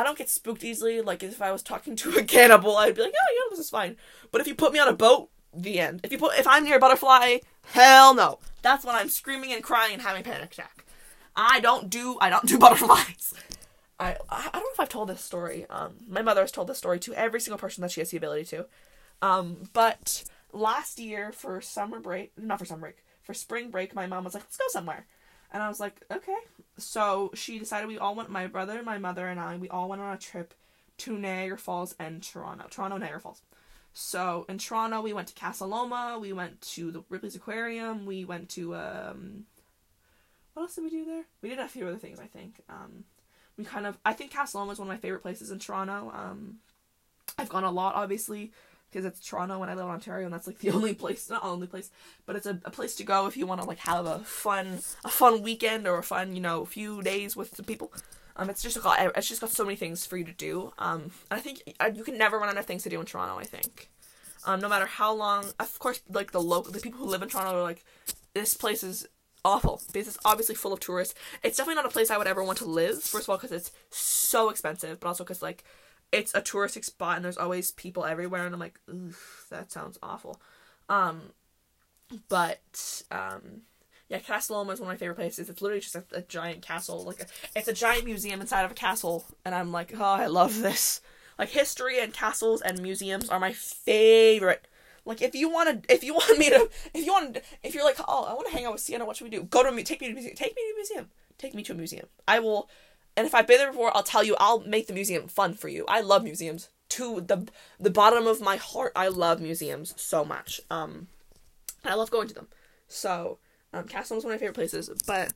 I 0.01 0.03
don't 0.03 0.17
get 0.17 0.31
spooked 0.31 0.65
easily. 0.65 1.03
Like 1.03 1.23
if 1.23 1.43
I 1.43 1.53
was 1.53 1.63
talking 1.63 1.95
to 1.97 2.17
a 2.17 2.25
cannibal, 2.37 2.79
I'd 2.79 2.95
be 2.95 3.03
like, 3.03 3.13
oh 3.15 3.35
yeah, 3.35 3.51
this 3.51 3.59
is 3.59 3.69
fine. 3.69 3.97
But 4.33 4.41
if 4.41 4.47
you 4.47 4.55
put 4.55 4.73
me 4.73 4.79
on 4.79 4.89
a 4.89 4.95
boat, 4.95 5.29
the 5.53 5.79
end. 5.79 6.01
If 6.03 6.11
you 6.11 6.17
put 6.17 6.39
if 6.39 6.47
I'm 6.47 6.65
near 6.65 6.77
a 6.77 6.81
butterfly, 6.81 7.39
hell 7.65 8.15
no. 8.15 8.39
That's 8.63 8.83
when 8.83 8.95
I'm 8.95 9.11
screaming 9.11 9.53
and 9.53 9.63
crying 9.63 9.93
and 9.93 10.01
having 10.01 10.23
a 10.23 10.25
panic 10.25 10.53
attack. 10.53 10.87
I 11.37 11.61
don't 11.61 11.91
do 11.91 12.17
I 12.19 12.31
don't 12.31 12.47
do 12.47 12.59
butterflies. 12.67 13.35
I 13.99 14.17
I 14.31 14.49
don't 14.55 14.63
know 14.63 14.71
if 14.73 14.81
I've 14.81 14.89
told 14.89 15.11
this 15.11 15.21
story. 15.21 15.67
Um, 15.69 15.97
my 16.09 16.23
mother 16.23 16.41
has 16.41 16.53
told 16.53 16.69
this 16.69 16.79
story 16.79 16.99
to 17.01 17.13
every 17.13 17.41
single 17.41 17.59
person 17.59 17.83
that 17.83 17.91
she 17.91 18.01
has 18.01 18.11
the 18.11 18.17
ability 18.17 18.45
to. 18.57 18.67
Um, 19.21 19.69
but 19.75 20.25
last 20.51 20.99
year 20.99 21.31
for 21.31 21.61
summer 21.61 22.01
break, 22.01 22.33
not 22.39 22.59
for 22.59 22.65
summer 22.65 22.81
break, 22.81 23.05
for 23.23 23.35
spring 23.35 23.71
break, 23.71 23.95
my 23.95 24.07
mom 24.07 24.25
was 24.25 24.33
like, 24.33 24.45
"Let's 24.45 24.57
go 24.57 24.65
somewhere," 24.69 25.07
and 25.53 25.63
I 25.63 25.69
was 25.69 25.81
like, 25.81 26.01
"Okay." 26.11 26.37
So 26.77 27.31
she 27.35 27.59
decided 27.59 27.89
we 27.89 27.99
all 27.99 28.15
went. 28.15 28.31
My 28.31 28.47
brother, 28.47 28.83
my 28.83 28.99
mother, 28.99 29.27
and 29.27 29.41
I. 29.41 29.57
We 29.57 29.69
all 29.69 29.89
went 29.89 30.03
on 30.03 30.15
a 30.15 30.19
trip 30.19 30.55
to 30.99 31.19
Niagara 31.19 31.59
Falls 31.59 31.95
and 31.99 32.23
Toronto. 32.23 32.67
Toronto, 32.71 32.97
Niagara 32.99 33.21
Falls. 33.21 33.43
So 33.93 34.47
in 34.49 34.59
Toronto, 34.59 35.01
we 35.01 35.13
went 35.13 35.29
to 35.29 35.35
Casa 35.35 35.67
Loma. 35.67 36.19
We 36.21 36.33
went 36.33 36.61
to 36.63 36.91
the 36.91 37.03
Ripley's 37.09 37.37
Aquarium. 37.37 38.07
We 38.07 38.25
went 38.25 38.49
to 38.51 38.75
um. 38.77 39.47
What 40.55 40.63
else 40.65 40.75
did 40.75 40.85
we 40.85 40.91
do 40.91 41.05
there? 41.05 41.25
We 41.43 41.49
did 41.49 41.59
a 41.59 41.69
few 41.69 41.87
other 41.87 41.97
things, 41.97 42.19
I 42.19 42.27
think. 42.27 42.61
Um, 42.69 43.05
we 43.57 43.65
kind 43.65 43.87
of 43.87 43.99
I 44.05 44.13
think 44.13 44.33
Casa 44.33 44.59
Loma 44.59 44.73
is 44.73 44.79
one 44.79 44.89
of 44.89 44.93
my 44.93 44.99
favorite 44.99 45.23
places 45.23 45.51
in 45.51 45.59
Toronto. 45.59 46.13
Um, 46.15 46.57
I've 47.39 47.49
gone 47.49 47.65
a 47.65 47.71
lot, 47.71 47.95
obviously, 47.95 48.53
because 48.91 49.05
it's 49.05 49.25
Toronto 49.25 49.63
and 49.63 49.71
I 49.71 49.75
live 49.75 49.85
in 49.85 49.91
Ontario, 49.91 50.25
and 50.27 50.35
that's 50.35 50.47
like 50.47 50.59
the 50.59 50.71
only 50.73 50.95
place, 50.95 51.31
not 51.31 51.43
the 51.43 51.49
only 51.49 51.67
place, 51.67 51.91
but 52.27 52.37
it's 52.37 52.47
a, 52.47 52.59
a 52.65 52.71
place 52.71 52.95
to 52.97 53.05
go 53.05 53.27
if 53.27 53.37
you 53.37 53.47
want 53.47 53.61
to 53.61 53.67
like 53.67 53.79
have 53.79 54.07
a 54.07 54.21
fun 54.21 54.81
a 55.05 55.09
fun 55.09 55.43
weekend 55.43 55.87
or 55.87 55.99
a 55.99 56.03
fun 56.03 56.35
you 56.35 56.41
know 56.41 56.65
few 56.65 57.03
days 57.03 57.37
with 57.37 57.55
some 57.55 57.65
people. 57.65 57.93
Um, 58.37 58.49
it's 58.49 58.63
just 58.63 58.83
got 58.83 59.17
it's 59.17 59.29
just 59.29 59.41
got 59.41 59.51
so 59.51 59.65
many 59.65 59.77
things 59.77 60.07
for 60.07 60.17
you 60.17 60.25
to 60.25 60.33
do. 60.33 60.73
Um, 60.79 61.11
and 61.31 61.39
I 61.39 61.41
think 61.41 61.63
uh, 61.79 61.91
you 61.95 62.05
can 62.05 62.17
never 62.17 62.39
run 62.39 62.49
out 62.49 62.57
of 62.57 62.67
things 62.67 62.83
to 62.85 62.89
do 62.89 63.01
in 63.01 63.07
Toronto. 63.07 63.39
I 63.39 63.45
think, 63.45 63.91
um, 64.47 64.61
no 64.61 64.69
matter 64.69 64.87
how 64.87 65.13
long. 65.13 65.47
Of 65.59 65.79
course, 65.79 66.01
like 66.09 66.33
the 66.33 66.41
local 66.41 66.73
the 66.73 66.81
people 66.81 67.01
who 67.01 67.07
live 67.07 67.23
in 67.23 67.29
Toronto 67.29 67.59
are 67.59 67.63
like, 67.63 67.85
this 68.35 68.55
place 68.55 68.83
is 68.83 69.07
awful 69.45 69.83
because 69.93 70.09
it's 70.09 70.19
obviously 70.25 70.55
full 70.55 70.73
of 70.73 70.81
tourists. 70.81 71.15
It's 71.43 71.57
definitely 71.57 71.77
not 71.83 71.87
a 71.87 71.91
place 71.91 72.11
I 72.11 72.19
would 72.19 72.27
ever 72.27 72.43
want 72.43 72.59
to 72.59 72.65
live. 72.67 73.03
First 73.03 73.25
of 73.27 73.31
all, 73.31 73.37
because 73.37 73.53
it's 73.53 73.73
so 73.91 74.49
expensive, 74.49 75.01
but 75.01 75.09
also 75.09 75.25
because 75.25 75.43
like 75.43 75.65
it's 76.13 76.35
a 76.35 76.41
touristic 76.41 76.85
spot 76.85 77.17
and 77.17 77.25
there's 77.25 77.37
always 77.37 77.71
people 77.71 78.05
everywhere, 78.05 78.45
and 78.45 78.55
I'm 78.55 78.61
like, 78.61 78.81
oof, 78.93 79.47
that 79.51 79.71
sounds 79.71 79.99
awful. 80.03 80.41
Um, 80.89 81.21
but 82.29 83.03
um, 83.11 83.63
yeah, 84.09 84.19
Casa 84.19 84.53
Loma 84.53 84.73
is 84.73 84.81
one 84.81 84.89
of 84.89 84.95
my 84.95 84.99
favorite 84.99 85.17
places. 85.17 85.49
It's 85.49 85.63
literally 85.63 85.81
just 85.81 85.95
a, 85.95 86.05
a 86.13 86.23
giant 86.23 86.63
castle, 86.63 87.05
like 87.05 87.21
a, 87.21 87.27
it's 87.57 87.69
a 87.69 87.73
giant 87.73 88.05
museum 88.05 88.41
inside 88.41 88.65
of 88.65 88.73
a 88.73 88.75
castle, 88.75 89.25
and 89.45 89.55
I'm 89.55 89.73
like, 89.73 89.93
oh, 89.97 90.03
I 90.03 90.27
love 90.27 90.61
this. 90.61 91.01
Like 91.39 91.51
history 91.51 92.01
and 92.01 92.13
castles 92.13 92.61
and 92.61 92.83
museums 92.83 93.31
are 93.31 93.41
my 93.41 93.53
favorite 93.53 94.67
like 95.05 95.23
if 95.23 95.35
you 95.35 95.51
want 95.51 95.83
to, 95.83 95.93
if 95.93 96.05
you 96.05 96.15
want 96.15 96.39
me 96.39 96.51
to, 96.51 96.69
if 96.95 97.05
you 97.05 97.13
want, 97.13 97.39
if 97.63 97.75
you're 97.75 97.85
like, 97.85 97.97
oh, 98.07 98.25
I 98.25 98.35
want 98.35 98.49
to 98.49 98.53
hang 98.53 98.65
out 98.65 98.73
with 98.73 98.81
Sienna, 98.81 99.05
what 99.05 99.17
should 99.17 99.25
we 99.25 99.31
do? 99.31 99.43
Go 99.45 99.63
to 99.63 99.73
me, 99.73 99.83
take 99.83 100.01
me 100.01 100.09
to 100.09 100.13
a 100.13 100.15
museum, 100.15 100.37
take 100.37 100.55
me 100.55 100.63
to 100.63 100.73
a 100.73 100.77
museum, 100.77 101.11
take 101.39 101.55
me 101.55 101.63
to 101.65 101.73
a 101.73 101.75
museum. 101.75 102.07
I 102.29 102.39
will, 102.41 102.69
and 103.17 103.27
if 103.27 103.35
I've 103.35 103.47
been 103.47 103.59
there 103.59 103.71
before, 103.71 103.95
I'll 103.97 104.03
tell 104.03 104.25
you, 104.25 104.37
I'll 104.39 104.61
make 104.61 104.87
the 104.87 104.93
museum 104.95 105.29
fun 105.29 105.55
for 105.55 105.69
you. 105.69 105.85
I 105.89 106.01
love 106.01 106.23
museums 106.25 106.69
to 106.91 107.21
the 107.21 107.47
the 107.79 107.91
bottom 107.91 108.27
of 108.27 108.41
my 108.41 108.57
heart. 108.57 108.93
I 108.97 109.09
love 109.09 109.41
museums 109.41 109.95
so 109.97 110.25
much. 110.25 110.61
Um, 110.71 111.09
I 111.85 111.95
love 111.95 112.11
going 112.11 112.29
to 112.29 112.35
them. 112.35 112.49
So, 112.89 113.39
Um, 113.73 113.87
Loma 113.87 114.25
one 114.25 114.33
of 114.33 114.37
my 114.37 114.39
favorite 114.39 114.55
places. 114.55 114.91
But, 115.07 115.33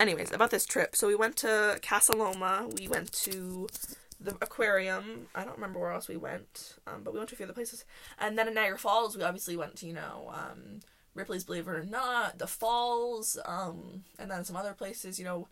anyways, 0.00 0.32
about 0.32 0.50
this 0.50 0.66
trip. 0.66 0.96
So 0.96 1.06
we 1.06 1.14
went 1.14 1.36
to 1.38 1.78
Casa 1.82 2.12
Loma. 2.16 2.68
We 2.76 2.88
went 2.88 3.12
to 3.12 3.68
the 4.20 4.32
aquarium. 4.42 5.28
I 5.34 5.44
don't 5.44 5.54
remember 5.56 5.78
where 5.78 5.92
else 5.92 6.08
we 6.08 6.16
went, 6.16 6.74
um, 6.86 7.02
but 7.04 7.12
we 7.12 7.18
went 7.18 7.28
to 7.30 7.34
a 7.34 7.36
few 7.36 7.46
other 7.46 7.52
places. 7.52 7.84
And 8.18 8.36
then 8.36 8.48
in 8.48 8.54
Niagara 8.54 8.78
Falls, 8.78 9.16
we 9.16 9.22
obviously 9.22 9.56
went 9.56 9.76
to 9.76 9.86
you 9.86 9.92
know 9.92 10.32
um, 10.34 10.80
Ripley's 11.14 11.44
Believe 11.44 11.68
It 11.68 11.70
or 11.70 11.84
Not, 11.84 12.38
the 12.38 12.46
Falls, 12.46 13.38
um, 13.44 14.04
and 14.18 14.30
then 14.30 14.44
some 14.44 14.56
other 14.56 14.72
places. 14.72 15.18
You 15.18 15.26
know, 15.26 15.48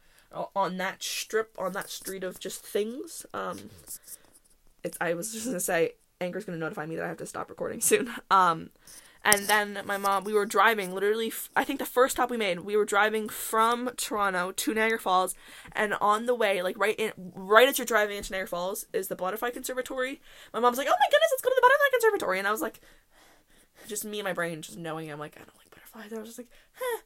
on 0.54 0.76
that 0.78 1.02
strip, 1.02 1.54
on 1.58 1.72
that 1.72 1.90
street 1.90 2.24
of 2.24 2.40
just 2.40 2.64
things. 2.64 3.26
Um, 3.32 3.70
it's. 4.82 4.96
I 5.00 5.14
was 5.14 5.32
just 5.32 5.46
gonna 5.46 5.60
say, 5.60 5.92
Anchor's 6.20 6.44
gonna 6.44 6.58
notify 6.58 6.86
me 6.86 6.96
that 6.96 7.04
I 7.04 7.08
have 7.08 7.18
to 7.18 7.26
stop 7.26 7.48
recording 7.48 7.80
soon. 7.80 8.12
Um, 8.30 8.70
and 9.24 9.46
then 9.46 9.78
my 9.86 9.96
mom, 9.96 10.24
we 10.24 10.34
were 10.34 10.44
driving 10.44 10.92
literally, 10.92 11.32
I 11.56 11.64
think 11.64 11.78
the 11.78 11.86
first 11.86 12.16
stop 12.16 12.30
we 12.30 12.36
made, 12.36 12.60
we 12.60 12.76
were 12.76 12.84
driving 12.84 13.30
from 13.30 13.90
Toronto 13.96 14.52
to 14.52 14.74
Niagara 14.74 14.98
Falls. 14.98 15.34
And 15.72 15.94
on 15.94 16.26
the 16.26 16.34
way, 16.34 16.60
like 16.60 16.78
right 16.78 16.94
in, 16.98 17.12
right 17.16 17.66
as 17.66 17.78
you're 17.78 17.86
driving 17.86 18.18
into 18.18 18.32
Niagara 18.32 18.48
Falls, 18.48 18.86
is 18.92 19.08
the 19.08 19.16
Butterfly 19.16 19.50
Conservatory. 19.50 20.20
My 20.52 20.60
mom's 20.60 20.76
like, 20.76 20.88
oh 20.88 20.90
my 20.90 21.06
goodness, 21.10 21.30
let's 21.32 21.42
go 21.42 21.48
to 21.48 21.54
the 21.56 21.62
Butterfly 21.62 21.86
Conservatory. 21.92 22.38
And 22.38 22.46
I 22.46 22.50
was 22.50 22.60
like, 22.60 22.80
just 23.88 24.04
me 24.04 24.18
and 24.18 24.26
my 24.26 24.34
brain 24.34 24.60
just 24.60 24.76
knowing, 24.76 25.10
I'm 25.10 25.18
like, 25.18 25.36
I 25.36 25.40
don't 25.40 25.56
like 25.56 25.70
butterflies. 25.70 26.12
I 26.12 26.20
was 26.20 26.28
just 26.28 26.38
like, 26.38 26.50
huh, 26.74 27.00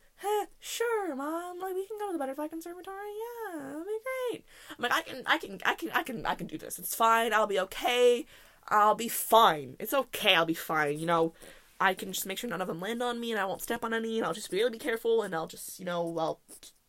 sure, 0.60 1.14
mom, 1.14 1.60
like 1.60 1.74
we 1.74 1.86
can 1.86 1.98
go 1.98 2.08
to 2.08 2.12
the 2.12 2.18
Butterfly 2.18 2.48
Conservatory. 2.48 2.96
Yeah, 2.96 3.60
that'll 3.62 3.84
be 3.84 3.98
great. 4.30 4.44
I'm 4.70 4.82
like, 4.82 4.92
I 4.92 5.02
can, 5.02 5.22
I 5.26 5.38
can, 5.38 5.60
I 5.64 5.74
can, 5.74 5.90
I 5.92 6.02
can, 6.02 6.26
I 6.26 6.34
can 6.34 6.46
do 6.46 6.58
this. 6.58 6.78
It's 6.78 6.94
fine. 6.94 7.32
I'll 7.32 7.46
be 7.46 7.60
okay. 7.60 8.26
I'll 8.68 8.94
be 8.94 9.08
fine. 9.08 9.76
It's 9.78 9.94
okay. 9.94 10.34
I'll 10.34 10.44
be 10.44 10.54
fine. 10.54 10.98
You 10.98 11.06
know, 11.06 11.34
I 11.80 11.94
can 11.94 12.12
just 12.12 12.26
make 12.26 12.38
sure 12.38 12.50
none 12.50 12.60
of 12.60 12.68
them 12.68 12.80
land 12.80 13.02
on 13.02 13.20
me 13.20 13.30
and 13.30 13.40
I 13.40 13.44
won't 13.44 13.62
step 13.62 13.84
on 13.84 13.94
any 13.94 14.18
and 14.18 14.26
I'll 14.26 14.34
just 14.34 14.52
really 14.52 14.70
be 14.70 14.78
careful 14.78 15.22
and 15.22 15.34
I'll 15.34 15.46
just, 15.46 15.78
you 15.78 15.84
know, 15.84 16.04
well, 16.04 16.40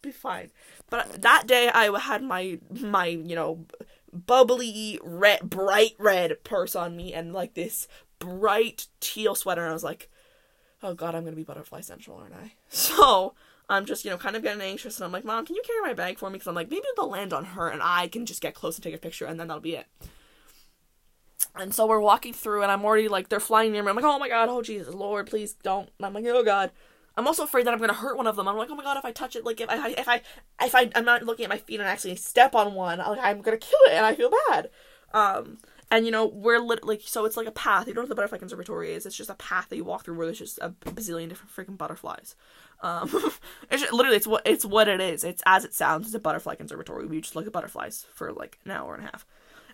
be 0.01 0.11
fine. 0.11 0.51
But 0.89 1.21
that 1.21 1.45
day 1.47 1.69
I 1.69 1.97
had 1.99 2.23
my, 2.23 2.59
my, 2.69 3.07
you 3.07 3.35
know, 3.35 3.65
bubbly 4.11 4.99
red, 5.03 5.49
bright 5.49 5.95
red 5.99 6.43
purse 6.43 6.75
on 6.75 6.95
me 6.95 7.13
and 7.13 7.33
like 7.33 7.53
this 7.53 7.87
bright 8.17 8.87
teal 8.99 9.35
sweater 9.35 9.61
and 9.61 9.69
I 9.69 9.73
was 9.73 9.83
like, 9.83 10.09
oh 10.83 10.93
god, 10.93 11.15
I'm 11.15 11.23
gonna 11.23 11.35
be 11.35 11.43
butterfly 11.43 11.81
central, 11.81 12.17
aren't 12.17 12.35
I? 12.35 12.53
So, 12.69 13.33
I'm 13.69 13.85
just, 13.85 14.03
you 14.03 14.11
know, 14.11 14.17
kind 14.17 14.35
of 14.35 14.43
getting 14.43 14.61
anxious 14.61 14.97
and 14.97 15.05
I'm 15.05 15.11
like, 15.11 15.25
mom, 15.25 15.45
can 15.45 15.55
you 15.55 15.61
carry 15.65 15.81
my 15.81 15.93
bag 15.93 16.17
for 16.17 16.29
me? 16.29 16.33
Because 16.33 16.47
I'm 16.47 16.55
like, 16.55 16.69
maybe 16.69 16.85
they'll 16.95 17.09
land 17.09 17.33
on 17.33 17.45
her 17.45 17.69
and 17.69 17.81
I 17.83 18.07
can 18.07 18.25
just 18.25 18.41
get 18.41 18.55
close 18.55 18.75
and 18.75 18.83
take 18.83 18.95
a 18.95 18.99
picture 18.99 19.25
and 19.25 19.39
then 19.39 19.47
that'll 19.47 19.61
be 19.61 19.75
it. 19.75 19.87
And 21.55 21.73
so 21.73 21.87
we're 21.87 21.99
walking 21.99 22.33
through, 22.33 22.63
and 22.63 22.71
I'm 22.71 22.85
already 22.85 23.07
like, 23.07 23.29
they're 23.29 23.39
flying 23.39 23.71
near 23.71 23.81
me. 23.81 23.89
I'm 23.89 23.95
like, 23.95 24.05
oh 24.05 24.19
my 24.19 24.29
god, 24.29 24.49
oh 24.49 24.61
Jesus, 24.61 24.93
Lord, 24.93 25.27
please 25.27 25.53
don't. 25.53 25.89
And 25.97 26.05
I'm 26.05 26.13
like, 26.13 26.25
oh 26.25 26.43
god. 26.43 26.71
I'm 27.17 27.27
also 27.27 27.43
afraid 27.43 27.65
that 27.65 27.73
I'm 27.73 27.79
gonna 27.79 27.93
hurt 27.93 28.15
one 28.15 28.27
of 28.27 28.37
them. 28.37 28.47
I'm 28.47 28.55
like, 28.55 28.69
oh 28.69 28.75
my 28.75 28.83
god, 28.83 28.97
if 28.97 29.03
I 29.03 29.11
touch 29.11 29.35
it, 29.35 29.43
like 29.43 29.59
if 29.59 29.69
I 29.69 29.89
if 29.89 30.07
I 30.07 30.21
if 30.61 30.73
I 30.73 30.89
I'm 30.95 31.03
not 31.03 31.23
looking 31.23 31.43
at 31.43 31.49
my 31.49 31.57
feet 31.57 31.79
and 31.79 31.89
actually 31.89 32.15
step 32.15 32.55
on 32.55 32.75
one, 32.75 32.99
like 32.99 33.19
I'm 33.21 33.41
gonna 33.41 33.57
kill 33.57 33.79
it, 33.87 33.93
and 33.93 34.05
I 34.05 34.15
feel 34.15 34.31
bad. 34.47 34.69
Um, 35.13 35.57
and 35.91 36.05
you 36.05 36.11
know 36.11 36.25
we're 36.25 36.59
lit 36.59 36.83
like 36.83 37.01
so 37.05 37.25
it's 37.25 37.37
like 37.37 37.47
a 37.47 37.51
path. 37.51 37.87
You 37.87 37.93
don't 37.93 38.03
know 38.03 38.03
what 38.03 38.09
the 38.09 38.15
butterfly 38.15 38.37
conservatory 38.37 38.93
is. 38.93 39.05
It's 39.05 39.15
just 39.15 39.29
a 39.29 39.35
path 39.35 39.69
that 39.69 39.75
you 39.75 39.83
walk 39.83 40.05
through 40.05 40.15
where 40.15 40.27
there's 40.27 40.39
just 40.39 40.59
a 40.59 40.69
bazillion 40.69 41.29
different 41.29 41.55
freaking 41.55 41.77
butterflies. 41.77 42.35
Um, 42.81 43.09
it's 43.71 43.81
just, 43.81 43.93
literally 43.93 44.17
it's 44.17 44.27
what 44.27 44.43
it's 44.45 44.65
what 44.65 44.87
it 44.87 45.01
is. 45.01 45.23
It's 45.23 45.43
as 45.45 45.65
it 45.65 45.73
sounds. 45.73 46.07
It's 46.07 46.15
a 46.15 46.19
butterfly 46.19 46.55
conservatory. 46.55 47.05
We 47.05 47.21
just 47.21 47.35
look 47.35 47.47
at 47.47 47.53
butterflies 47.53 48.05
for 48.13 48.31
like 48.31 48.59
an 48.65 48.71
hour 48.71 48.93
and 48.93 49.03
a 49.03 49.07
half. 49.07 49.25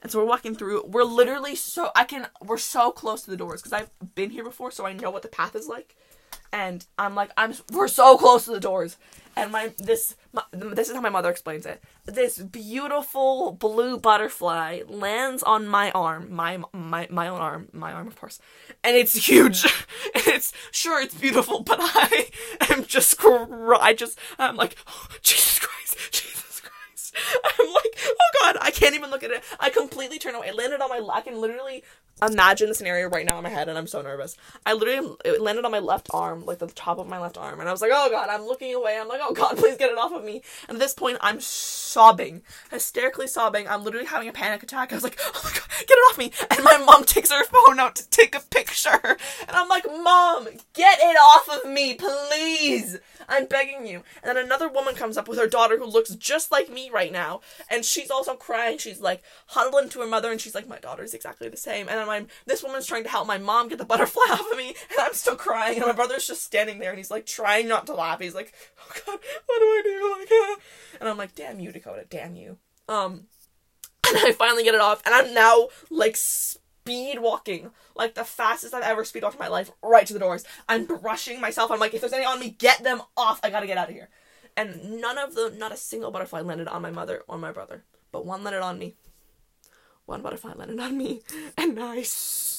And 0.02 0.12
so 0.12 0.20
we're 0.20 0.26
walking 0.26 0.56
through. 0.56 0.84
We're 0.86 1.04
literally 1.04 1.56
so 1.56 1.90
I 1.96 2.04
can. 2.04 2.28
We're 2.42 2.58
so 2.58 2.92
close 2.92 3.24
to 3.24 3.32
the 3.32 3.38
doors 3.38 3.62
because 3.62 3.74
I've 3.74 3.90
been 4.14 4.30
here 4.30 4.44
before, 4.44 4.72
so 4.72 4.86
I 4.86 4.94
know 4.94 5.10
what 5.10 5.24
the 5.24 5.28
path 5.28 5.56
is 5.56 5.68
like. 5.68 5.96
And 6.52 6.86
I'm 6.98 7.16
like, 7.16 7.32
I'm. 7.38 7.54
We're 7.72 7.88
so 7.88 8.18
close 8.18 8.46
to 8.46 8.52
the 8.52 8.60
doors. 8.60 8.98
And 9.38 9.52
my 9.52 9.74
this 9.78 10.16
my, 10.32 10.44
this 10.52 10.88
is 10.88 10.96
how 10.96 11.02
my 11.02 11.10
mother 11.10 11.30
explains 11.30 11.66
it. 11.66 11.84
This 12.06 12.38
beautiful 12.38 13.52
blue 13.52 13.98
butterfly 13.98 14.82
lands 14.88 15.44
on 15.44 15.68
my 15.68 15.92
arm, 15.92 16.34
my 16.34 16.60
my 16.74 17.08
my 17.10 17.28
own 17.28 17.42
arm, 17.42 17.68
my 17.74 17.92
arm 17.92 18.08
of 18.08 18.18
course, 18.18 18.40
and 18.84 18.96
it's 18.96 19.28
huge. 19.28 19.66
it's 20.16 20.54
sure 20.72 21.02
it's 21.02 21.16
beautiful, 21.16 21.64
but 21.64 21.80
I 21.82 22.30
am 22.70 22.86
just 22.86 23.18
I 23.22 23.94
just 23.94 24.18
I'm 24.40 24.56
like 24.56 24.78
oh, 24.88 25.08
Jesus 25.22 25.60
Christ, 25.60 25.98
Jesus 26.12 26.62
Christ. 26.62 27.16
I'm 27.44 27.68
like, 27.74 27.98
oh 28.06 28.32
god, 28.42 28.58
I 28.62 28.72
can't 28.72 28.96
even 28.96 29.10
look 29.10 29.24
at 29.24 29.32
it. 29.32 29.44
I 29.60 29.70
completely 29.70 30.18
turn 30.18 30.36
away. 30.36 30.48
It 30.48 30.56
landed 30.56 30.80
on 30.80 30.90
my. 30.90 31.06
I 31.14 31.20
can 31.20 31.42
literally 31.42 31.84
imagine 32.22 32.70
the 32.70 32.76
scenario 32.76 33.10
right 33.10 33.26
now 33.26 33.38
in 33.38 33.44
my 33.44 33.50
head, 33.50 33.68
and 33.68 33.78
I'm 33.78 33.88
so 33.88 34.02
nervous. 34.02 34.38
I 34.66 34.74
literally 34.74 35.16
it 35.26 35.42
landed 35.42 35.66
on 35.66 35.72
my 35.72 35.80
left 35.80 36.08
arm, 36.14 36.46
like 36.46 36.60
the 36.60 36.68
top 36.68 36.98
of 36.98 37.08
my 37.08 37.20
left 37.20 37.38
arm, 37.38 37.60
and 37.60 37.68
I 37.68 37.72
was 37.72 37.82
like, 37.82 37.92
oh 37.94 38.10
god, 38.10 38.30
I'm 38.30 38.46
looking 38.46 38.74
away. 38.74 38.98
I'm 39.00 39.08
like, 39.08 39.20
oh 39.22 39.34
god, 39.34 39.58
please 39.58 39.78
get 39.78 39.92
it 39.92 39.98
off 39.98 40.14
of 40.14 40.24
me. 40.24 40.42
And 40.70 40.76
at 40.76 40.80
this 40.80 40.94
point, 40.94 41.18
I'm 41.22 41.42
sobbing, 41.42 42.42
hysterically 42.72 43.28
sobbing. 43.28 43.68
I'm 43.68 43.84
literally 43.84 44.06
having 44.06 44.30
a 44.30 44.34
panic 44.34 44.64
attack. 44.64 44.92
I 44.92 44.96
was 44.96 45.04
like, 45.04 45.20
oh 45.22 45.42
my 45.44 45.52
god, 45.52 45.70
get 45.80 45.98
it 45.98 46.10
off 46.10 46.18
me. 46.18 46.32
And 46.52 46.64
my 46.64 46.78
mom 46.78 47.04
takes 47.06 47.32
her 47.32 47.44
phone 47.44 47.80
out 47.80 47.96
to 47.96 48.10
take 48.10 48.36
a 48.36 48.40
picture, 48.40 49.00
and 49.04 49.52
I'm 49.52 49.68
like, 49.68 49.86
mom, 49.86 50.48
get 50.74 51.00
it 51.02 51.18
off 51.18 51.50
of 51.50 51.70
me, 51.70 51.96
please. 51.96 52.98
I'm 53.28 53.48
begging 53.48 53.88
you. 53.88 54.04
And 54.24 54.38
then 54.38 54.46
another 54.46 54.70
woman 54.70 54.96
comes 54.96 55.18
up 55.18 55.28
with 55.28 55.40
her 55.40 55.48
daughter 55.48 55.78
who 55.78 55.86
looks 55.86 56.12
just 56.16 56.52
like 56.52 56.70
me 56.70 56.90
right 56.90 57.12
now, 57.12 57.42
and 57.70 57.84
she's 57.84 58.12
also 58.12 58.36
crying. 58.36 58.78
She's 58.78 59.02
like 59.02 59.24
huddling 59.48 59.90
to 59.90 60.00
her 60.02 60.08
mother, 60.08 60.32
and 60.32 60.40
she's 60.40 60.56
like, 60.56 60.68
my 60.68 60.80
daughter's 60.80 61.14
exactly 61.14 61.50
the 61.50 61.58
same. 61.58 61.90
And 61.90 62.05
I'm 62.10 62.28
this 62.46 62.64
woman's 62.64 62.86
trying 62.86 63.04
to 63.04 63.10
help 63.10 63.28
my 63.28 63.38
mom 63.38 63.68
get 63.68 63.78
the 63.78 63.86
butterfly 63.86 64.24
off 64.32 64.52
of 64.52 64.58
me, 64.58 64.70
and 64.90 65.00
I'm 65.00 65.14
still 65.14 65.36
crying, 65.36 65.78
and 65.78 65.86
my 65.86 65.94
brother's 65.94 66.28
just 66.28 66.44
standing 66.44 66.80
there, 66.80 66.90
and 66.90 66.98
he's 66.98 67.12
like 67.12 67.26
trying 67.26 67.68
not 67.68 67.86
to 67.88 67.94
laugh. 67.94 68.20
He's 68.20 68.36
like, 68.36 68.54
oh 68.80 69.02
god, 69.06 69.20
what 69.46 69.60
do 69.60 69.66
I 69.66 69.82
do? 69.84 70.18
Like, 70.20 70.30
ah. 70.32 70.56
and 71.00 71.10
I'm 71.10 71.18
like, 71.18 71.36
damn 71.36 71.60
you, 71.60 71.72
Dakota, 71.72 72.06
damn 72.10 72.36
you. 72.36 72.58
Um, 72.88 73.28
and 74.08 74.18
I 74.18 74.32
finally 74.32 74.64
get 74.64 74.76
it 74.76 74.82
off, 74.82 75.02
and 75.06 75.14
I'm 75.14 75.34
now 75.34 75.70
like 75.90 76.16
speed 76.16 77.20
walking, 77.20 77.72
like 77.96 78.16
the 78.16 78.24
fastest 78.24 78.74
I've 78.74 78.84
ever 78.84 79.04
speed 79.04 79.24
walked 79.24 79.36
in 79.36 79.40
my 79.40 79.48
life, 79.48 79.72
right 79.82 80.06
to 80.06 80.14
the 80.14 80.20
doors. 80.20 80.44
I'm 80.70 80.86
brushing 80.86 81.42
myself. 81.42 81.72
I'm 81.72 81.80
like, 81.80 81.94
if 81.94 82.02
there's 82.02 82.14
any 82.14 82.26
on 82.26 82.40
me, 82.40 82.52
get 82.52 82.84
them 82.84 83.02
off. 83.18 83.40
I 83.44 83.50
gotta 83.50 83.68
get 83.68 83.78
out 83.78 83.90
of 83.90 83.96
here. 83.96 84.10
And 84.58 85.02
none 85.02 85.18
of 85.18 85.36
the, 85.36 85.54
not 85.58 85.74
a 85.74 85.78
single 85.78 86.12
butterfly 86.12 86.42
landed 86.42 86.68
on 86.68 86.82
my 86.82 86.92
mother 86.92 87.24
or 87.28 87.38
my 87.38 87.52
brother, 87.52 87.84
but 88.12 88.26
one 88.26 88.44
landed 88.44 88.62
on 88.62 88.80
me 88.80 88.96
one 90.06 90.22
butterfly 90.22 90.54
landed 90.56 90.80
on 90.80 90.98
me 90.98 91.22
and 91.58 91.78
I 91.80 92.06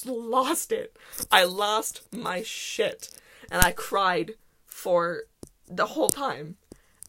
lost 0.05 0.71
it. 0.71 0.95
I 1.31 1.43
lost 1.43 2.13
my 2.13 2.43
shit. 2.43 3.09
And 3.49 3.61
I 3.61 3.71
cried 3.71 4.33
for 4.65 5.23
the 5.67 5.85
whole 5.85 6.09
time. 6.09 6.57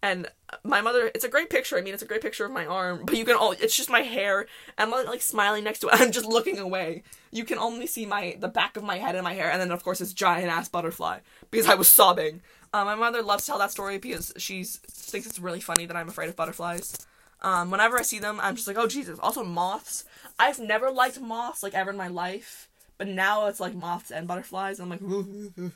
And 0.02 0.28
my 0.62 0.80
mother, 0.80 1.10
it's 1.14 1.24
a 1.24 1.28
great 1.28 1.50
picture. 1.50 1.76
I 1.76 1.80
mean, 1.80 1.92
it's 1.92 2.02
a 2.02 2.06
great 2.06 2.22
picture 2.22 2.44
of 2.44 2.52
my 2.52 2.64
arm, 2.64 3.02
but 3.04 3.16
you 3.16 3.24
can 3.24 3.34
all, 3.34 3.52
it's 3.52 3.76
just 3.76 3.90
my 3.90 4.02
hair. 4.02 4.46
I'm 4.76 4.90
like 4.90 5.22
smiling 5.22 5.64
next 5.64 5.80
to 5.80 5.88
it. 5.88 5.94
I'm 6.00 6.12
just 6.12 6.26
looking 6.26 6.58
away. 6.58 7.02
You 7.32 7.44
can 7.44 7.58
only 7.58 7.86
see 7.86 8.06
my, 8.06 8.36
the 8.38 8.48
back 8.48 8.76
of 8.76 8.84
my 8.84 8.98
head 8.98 9.16
and 9.16 9.24
my 9.24 9.34
hair. 9.34 9.50
And 9.50 9.60
then, 9.60 9.72
of 9.72 9.82
course, 9.82 9.98
this 9.98 10.12
giant 10.12 10.50
ass 10.50 10.68
butterfly 10.68 11.18
because 11.50 11.66
I 11.66 11.74
was 11.74 11.88
sobbing. 11.88 12.42
Uh, 12.72 12.84
my 12.84 12.94
mother 12.94 13.22
loves 13.22 13.44
to 13.44 13.50
tell 13.50 13.58
that 13.58 13.72
story 13.72 13.98
because 13.98 14.32
she 14.36 14.62
thinks 14.62 15.26
it's 15.26 15.40
really 15.40 15.60
funny 15.60 15.86
that 15.86 15.96
I'm 15.96 16.08
afraid 16.08 16.28
of 16.28 16.36
butterflies. 16.36 17.06
Um, 17.40 17.70
whenever 17.70 17.98
I 17.98 18.02
see 18.02 18.18
them, 18.18 18.38
I'm 18.40 18.56
just 18.56 18.66
like, 18.66 18.78
oh 18.78 18.86
Jesus. 18.86 19.18
Also 19.18 19.44
moths. 19.44 20.04
I've 20.38 20.58
never 20.58 20.90
liked 20.90 21.20
moths 21.20 21.62
like 21.62 21.74
ever 21.74 21.90
in 21.90 21.96
my 21.96 22.08
life, 22.08 22.68
but 22.96 23.08
now 23.08 23.46
it's 23.46 23.60
like 23.60 23.74
moths 23.74 24.10
and 24.10 24.26
butterflies. 24.26 24.78
And 24.78 24.92
I'm 24.92 24.98
like, 24.98 25.72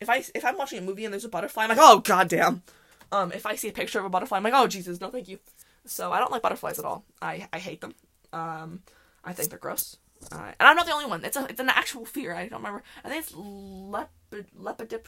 if 0.00 0.10
I 0.10 0.24
if 0.34 0.44
I'm 0.44 0.56
watching 0.56 0.78
a 0.78 0.82
movie 0.82 1.04
and 1.04 1.12
there's 1.12 1.24
a 1.24 1.28
butterfly, 1.28 1.64
I'm 1.64 1.68
like, 1.70 1.78
oh 1.80 2.00
goddamn. 2.00 2.62
Um, 3.12 3.30
if 3.32 3.46
I 3.46 3.54
see 3.54 3.68
a 3.68 3.72
picture 3.72 3.98
of 3.98 4.04
a 4.04 4.08
butterfly, 4.08 4.38
I'm 4.38 4.42
like, 4.42 4.54
oh 4.54 4.66
Jesus, 4.66 5.00
no 5.00 5.10
thank 5.10 5.28
you. 5.28 5.38
So 5.84 6.12
I 6.12 6.18
don't 6.18 6.32
like 6.32 6.42
butterflies 6.42 6.78
at 6.78 6.84
all. 6.84 7.04
I 7.20 7.48
I 7.52 7.58
hate 7.58 7.80
them. 7.80 7.94
Um, 8.32 8.82
I 9.24 9.32
think 9.32 9.50
they're 9.50 9.58
gross. 9.58 9.96
Uh, 10.32 10.52
and 10.58 10.68
I'm 10.68 10.76
not 10.76 10.86
the 10.86 10.92
only 10.92 11.06
one. 11.06 11.24
It's 11.24 11.36
a 11.36 11.46
it's 11.48 11.60
an 11.60 11.68
actual 11.68 12.04
fear. 12.04 12.34
I 12.34 12.48
don't 12.48 12.60
remember. 12.60 12.82
I 13.04 13.08
think 13.08 13.24
it's 13.24 13.32
lepid 13.32 14.46
lepidip 14.58 15.06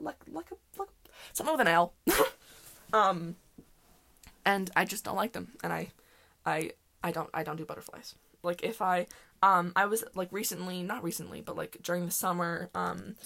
like 0.00 0.16
like 0.30 0.50
a 0.50 0.78
like 0.78 0.88
something 1.32 1.56
with 1.56 1.66
an 1.66 1.68
L. 1.68 1.94
um 2.92 3.36
and 4.48 4.70
I 4.74 4.86
just 4.86 5.04
don't 5.04 5.16
like 5.16 5.32
them. 5.32 5.52
And 5.62 5.72
I, 5.74 5.88
I, 6.46 6.72
I 7.02 7.10
don't, 7.12 7.30
I 7.32 7.42
don't 7.42 7.56
do 7.56 7.64
butterflies. 7.64 8.14
Like 8.42 8.62
if 8.62 8.80
I, 8.82 9.06
um, 9.42 9.72
I 9.76 9.86
was 9.86 10.04
like 10.14 10.28
recently, 10.32 10.82
not 10.82 11.02
recently, 11.04 11.40
but 11.40 11.56
like 11.56 11.78
during 11.82 12.06
the 12.06 12.12
summer, 12.12 12.70
um, 12.74 13.16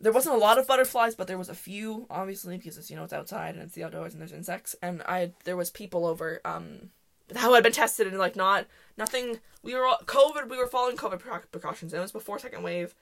there 0.00 0.12
wasn't 0.12 0.34
a 0.34 0.38
lot 0.38 0.58
of 0.58 0.66
butterflies, 0.66 1.14
but 1.14 1.26
there 1.26 1.38
was 1.38 1.48
a 1.48 1.54
few, 1.54 2.06
obviously, 2.08 2.56
because 2.56 2.78
it's 2.78 2.90
you 2.90 2.96
know 2.96 3.04
it's 3.04 3.12
outside 3.12 3.54
and 3.54 3.62
it's 3.62 3.74
the 3.74 3.84
outdoors 3.84 4.12
and 4.14 4.20
there's 4.20 4.32
insects. 4.32 4.74
And 4.82 5.02
I 5.02 5.32
there 5.44 5.56
was 5.56 5.70
people 5.70 6.06
over, 6.06 6.40
um, 6.44 6.90
who 7.36 7.54
had 7.54 7.62
been 7.62 7.72
tested 7.72 8.06
and 8.06 8.18
like 8.18 8.36
not 8.36 8.66
nothing. 8.96 9.40
We 9.62 9.74
were 9.74 9.86
all, 9.86 9.98
COVID. 10.06 10.48
We 10.48 10.56
were 10.56 10.66
following 10.66 10.96
COVID 10.96 11.50
precautions. 11.52 11.92
And 11.92 12.00
It 12.00 12.02
was 12.02 12.12
before 12.12 12.38
second 12.38 12.62
wave. 12.62 12.94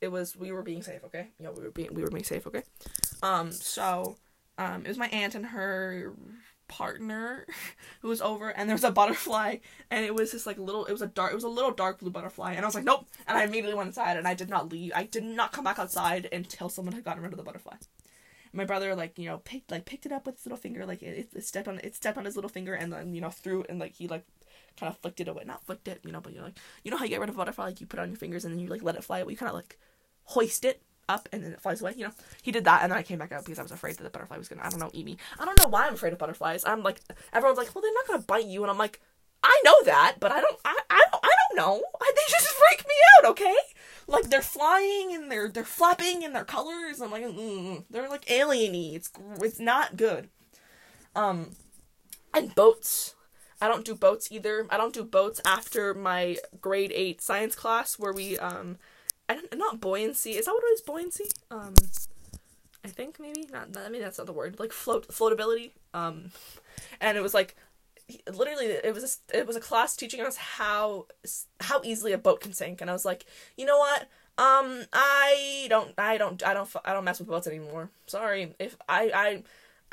It 0.00 0.08
was 0.08 0.36
we 0.36 0.52
were 0.52 0.62
being 0.62 0.82
safe. 0.82 1.02
Okay, 1.04 1.28
yeah, 1.40 1.50
we 1.50 1.62
were 1.62 1.70
being 1.70 1.92
we 1.92 2.02
were 2.02 2.10
being 2.10 2.24
safe. 2.24 2.46
Okay, 2.46 2.62
um, 3.22 3.50
so 3.50 4.16
um, 4.58 4.84
it 4.84 4.88
was 4.88 4.98
my 4.98 5.08
aunt 5.08 5.34
and 5.34 5.46
her 5.46 6.12
partner 6.68 7.46
who 8.00 8.08
was 8.08 8.20
over 8.20 8.48
and 8.50 8.68
there 8.68 8.74
was 8.74 8.84
a 8.84 8.90
butterfly 8.90 9.56
and 9.90 10.04
it 10.04 10.14
was 10.14 10.32
this 10.32 10.46
like 10.46 10.58
little 10.58 10.84
it 10.86 10.92
was 10.92 11.02
a 11.02 11.06
dark 11.06 11.32
it 11.32 11.34
was 11.34 11.44
a 11.44 11.48
little 11.48 11.70
dark 11.70 11.98
blue 12.00 12.10
butterfly 12.10 12.52
and 12.54 12.64
I 12.64 12.66
was 12.66 12.74
like 12.74 12.84
nope 12.84 13.06
and 13.26 13.36
I 13.36 13.44
immediately 13.44 13.74
went 13.74 13.88
inside 13.88 14.16
and 14.16 14.26
I 14.26 14.34
did 14.34 14.48
not 14.48 14.70
leave 14.70 14.92
I 14.94 15.04
did 15.04 15.24
not 15.24 15.52
come 15.52 15.64
back 15.64 15.78
outside 15.78 16.28
until 16.32 16.68
someone 16.68 16.94
had 16.94 17.04
gotten 17.04 17.22
rid 17.22 17.32
of 17.32 17.38
the 17.38 17.44
butterfly. 17.44 17.74
My 18.52 18.64
brother 18.64 18.94
like 18.94 19.18
you 19.18 19.26
know 19.26 19.38
picked 19.38 19.70
like 19.70 19.84
picked 19.84 20.06
it 20.06 20.12
up 20.12 20.26
with 20.26 20.36
his 20.36 20.46
little 20.46 20.58
finger, 20.58 20.86
like 20.86 21.02
it, 21.02 21.28
it 21.34 21.44
stepped 21.44 21.66
on 21.66 21.80
it 21.82 21.96
stepped 21.96 22.16
on 22.16 22.24
his 22.24 22.36
little 22.36 22.48
finger, 22.48 22.74
and 22.74 22.92
then 22.92 23.12
you 23.12 23.20
know 23.20 23.30
threw 23.30 23.62
it 23.62 23.66
and 23.68 23.80
like 23.80 23.94
he 23.94 24.06
like 24.06 24.24
kind 24.78 24.92
of 24.92 24.98
flicked 24.98 25.20
it 25.20 25.26
away, 25.28 25.42
not 25.44 25.64
flicked 25.64 25.88
it, 25.88 26.00
you 26.04 26.12
know, 26.12 26.20
but 26.20 26.32
you're 26.32 26.44
like 26.44 26.58
you 26.84 26.90
know 26.90 26.96
how 26.96 27.04
you 27.04 27.10
get 27.10 27.20
rid 27.20 27.28
of 27.28 27.34
a 27.34 27.38
butterfly, 27.38 27.64
like 27.66 27.80
you 27.80 27.86
put 27.86 27.98
it 27.98 28.02
on 28.02 28.10
your 28.10 28.16
fingers 28.16 28.44
and 28.44 28.54
then 28.54 28.60
you 28.60 28.68
like 28.68 28.82
let 28.82 28.94
it 28.94 29.02
fly 29.02 29.18
away, 29.18 29.32
you 29.32 29.36
kind 29.36 29.50
of 29.50 29.56
like 29.56 29.76
hoist 30.26 30.64
it 30.64 30.82
up 31.08 31.28
and 31.32 31.42
then 31.42 31.52
it 31.52 31.60
flies 31.60 31.80
away. 31.80 31.94
You 31.96 32.06
know, 32.06 32.12
he 32.42 32.52
did 32.52 32.64
that, 32.64 32.82
and 32.82 32.92
then 32.92 32.98
I 32.98 33.02
came 33.02 33.18
back 33.18 33.32
out 33.32 33.44
because 33.44 33.58
I 33.58 33.62
was 33.62 33.72
afraid 33.72 33.96
that 33.96 34.02
the 34.02 34.10
butterfly 34.10 34.38
was 34.38 34.48
gonna, 34.48 34.62
I 34.64 34.68
don't 34.68 34.80
know, 34.80 34.90
eat 34.92 35.04
me. 35.04 35.16
I 35.38 35.44
don't 35.44 35.58
know 35.58 35.68
why 35.68 35.86
I'm 35.86 35.94
afraid 35.94 36.12
of 36.12 36.18
butterflies. 36.18 36.64
I'm 36.64 36.82
like, 36.82 37.00
everyone's 37.32 37.58
like, 37.58 37.74
well, 37.74 37.82
they're 37.82 37.92
not 37.92 38.06
gonna 38.06 38.22
bite 38.22 38.46
you, 38.46 38.62
and 38.62 38.70
I'm 38.70 38.78
like, 38.78 39.00
I 39.42 39.60
know 39.64 39.76
that, 39.84 40.16
but 40.20 40.32
I 40.32 40.40
don't, 40.40 40.58
I, 40.64 40.78
I 40.88 41.02
don't, 41.10 41.24
I 41.24 41.28
don't 41.28 41.56
know. 41.58 41.82
They 42.00 42.22
just 42.30 42.46
freak 42.48 42.86
me 42.86 42.94
out, 43.18 43.30
okay? 43.30 43.54
Like 44.06 44.30
they're 44.30 44.42
flying 44.42 45.14
and 45.14 45.30
they're 45.30 45.48
they're 45.48 45.64
flapping 45.64 46.24
and 46.24 46.34
their 46.34 46.44
colors. 46.44 47.00
I'm 47.00 47.10
like, 47.10 47.24
mm, 47.24 47.84
they're 47.90 48.08
like 48.08 48.24
alieny. 48.26 48.94
It's 48.94 49.10
it's 49.40 49.58
not 49.58 49.96
good. 49.96 50.28
Um, 51.16 51.52
and 52.32 52.54
boats. 52.54 53.14
I 53.60 53.68
don't 53.68 53.84
do 53.84 53.94
boats 53.94 54.28
either. 54.30 54.66
I 54.68 54.76
don't 54.76 54.92
do 54.92 55.04
boats 55.04 55.40
after 55.44 55.94
my 55.94 56.36
grade 56.60 56.92
eight 56.94 57.22
science 57.22 57.54
class 57.54 57.98
where 57.98 58.12
we 58.12 58.38
um 58.38 58.78
I 59.28 59.34
don't, 59.34 59.56
not 59.56 59.80
buoyancy. 59.80 60.32
Is 60.32 60.46
that 60.46 60.52
what 60.52 60.64
it 60.64 60.74
is? 60.74 60.80
Buoyancy. 60.82 61.24
Um, 61.50 61.74
I 62.84 62.88
think 62.88 63.18
maybe 63.18 63.48
not. 63.50 63.68
I 63.76 63.88
mean, 63.88 64.02
that's 64.02 64.18
not 64.18 64.26
the 64.26 64.32
word. 64.32 64.58
Like 64.60 64.72
float, 64.72 65.08
floatability. 65.08 65.70
Um, 65.94 66.30
and 67.00 67.16
it 67.16 67.22
was 67.22 67.32
like, 67.32 67.56
literally, 68.30 68.66
it 68.66 68.92
was 68.92 69.20
a, 69.32 69.38
it 69.38 69.46
was 69.46 69.56
a 69.56 69.60
class 69.60 69.96
teaching 69.96 70.20
us 70.20 70.36
how 70.36 71.06
how 71.60 71.80
easily 71.82 72.12
a 72.12 72.18
boat 72.18 72.40
can 72.40 72.52
sink. 72.52 72.82
And 72.82 72.90
I 72.90 72.92
was 72.92 73.06
like, 73.06 73.24
you 73.56 73.64
know 73.64 73.78
what? 73.78 74.02
Um, 74.36 74.82
I 74.92 75.66
don't, 75.70 75.94
I 75.96 76.18
don't, 76.18 76.44
I 76.46 76.52
don't, 76.52 76.68
I 76.84 76.92
don't 76.92 77.04
mess 77.04 77.20
with 77.20 77.28
boats 77.28 77.46
anymore. 77.46 77.88
Sorry. 78.06 78.54
If 78.58 78.76
I, 78.88 79.10
I, 79.14 79.42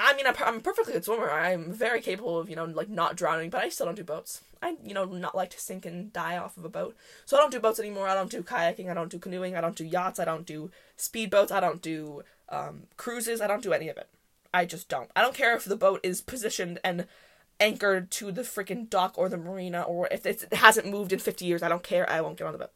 I 0.04 0.16
mean, 0.16 0.26
I'm 0.26 0.58
a 0.58 0.60
perfectly 0.60 0.94
good 0.94 1.06
swimmer. 1.06 1.30
I'm 1.30 1.72
very 1.72 2.02
capable 2.02 2.40
of, 2.40 2.50
you 2.50 2.56
know, 2.56 2.66
like 2.66 2.90
not 2.90 3.16
drowning, 3.16 3.52
but 3.52 3.64
I 3.64 3.70
still 3.70 3.86
don't 3.86 3.96
do 3.96 4.04
boats. 4.04 4.42
I, 4.62 4.76
you 4.84 4.96
know, 4.96 5.06
not 5.06 5.36
like 5.36 5.52
to 5.52 5.60
sink 5.60 5.86
and 5.86 6.12
die 6.12 6.38
off 6.38 6.58
of 6.58 6.66
a 6.66 6.70
boat. 6.70 6.96
So 7.26 7.38
I 7.38 7.40
don't 7.40 7.52
do 7.52 7.60
boats 7.60 7.80
anymore. 7.80 8.08
I 8.08 8.16
don't 8.16 8.32
do 8.32 8.42
kayaking. 8.42 8.90
I 8.90 8.96
don't 8.96 9.12
do 9.12 9.20
canoeing. 9.20 9.56
I 9.56 9.62
don't 9.62 9.76
do 9.76 9.86
yachts. 9.86 10.20
I 10.20 10.26
don't 10.26 10.46
do 10.46 10.72
speedboats. 10.98 11.52
I 11.52 11.60
don't 11.60 11.84
do 11.84 12.24
um, 12.50 12.84
cruises. 12.98 13.42
I 13.42 13.48
don't 13.48 13.62
do 13.62 13.74
any 13.74 13.90
of 13.90 13.98
it. 13.98 14.10
I 14.52 14.66
just 14.66 14.90
don't. 14.90 15.12
I 15.16 15.22
don't 15.22 15.36
care 15.36 15.56
if 15.56 15.66
the 15.66 15.76
boat 15.76 16.00
is 16.02 16.20
positioned 16.20 16.80
and 16.84 17.06
anchored 17.60 18.10
to 18.12 18.32
the 18.32 18.42
freaking 18.42 18.90
dock 18.90 19.14
or 19.18 19.30
the 19.30 19.38
marina 19.38 19.84
or 19.84 20.08
if 20.12 20.26
it 20.26 20.52
hasn't 20.52 20.88
moved 20.88 21.14
in 21.14 21.20
50 21.20 21.46
years. 21.46 21.62
I 21.62 21.70
don't 21.70 21.84
care. 21.84 22.10
I 22.10 22.22
won't 22.22 22.38
get 22.38 22.48
on 22.48 22.54
the 22.54 22.60
boat. 22.60 22.74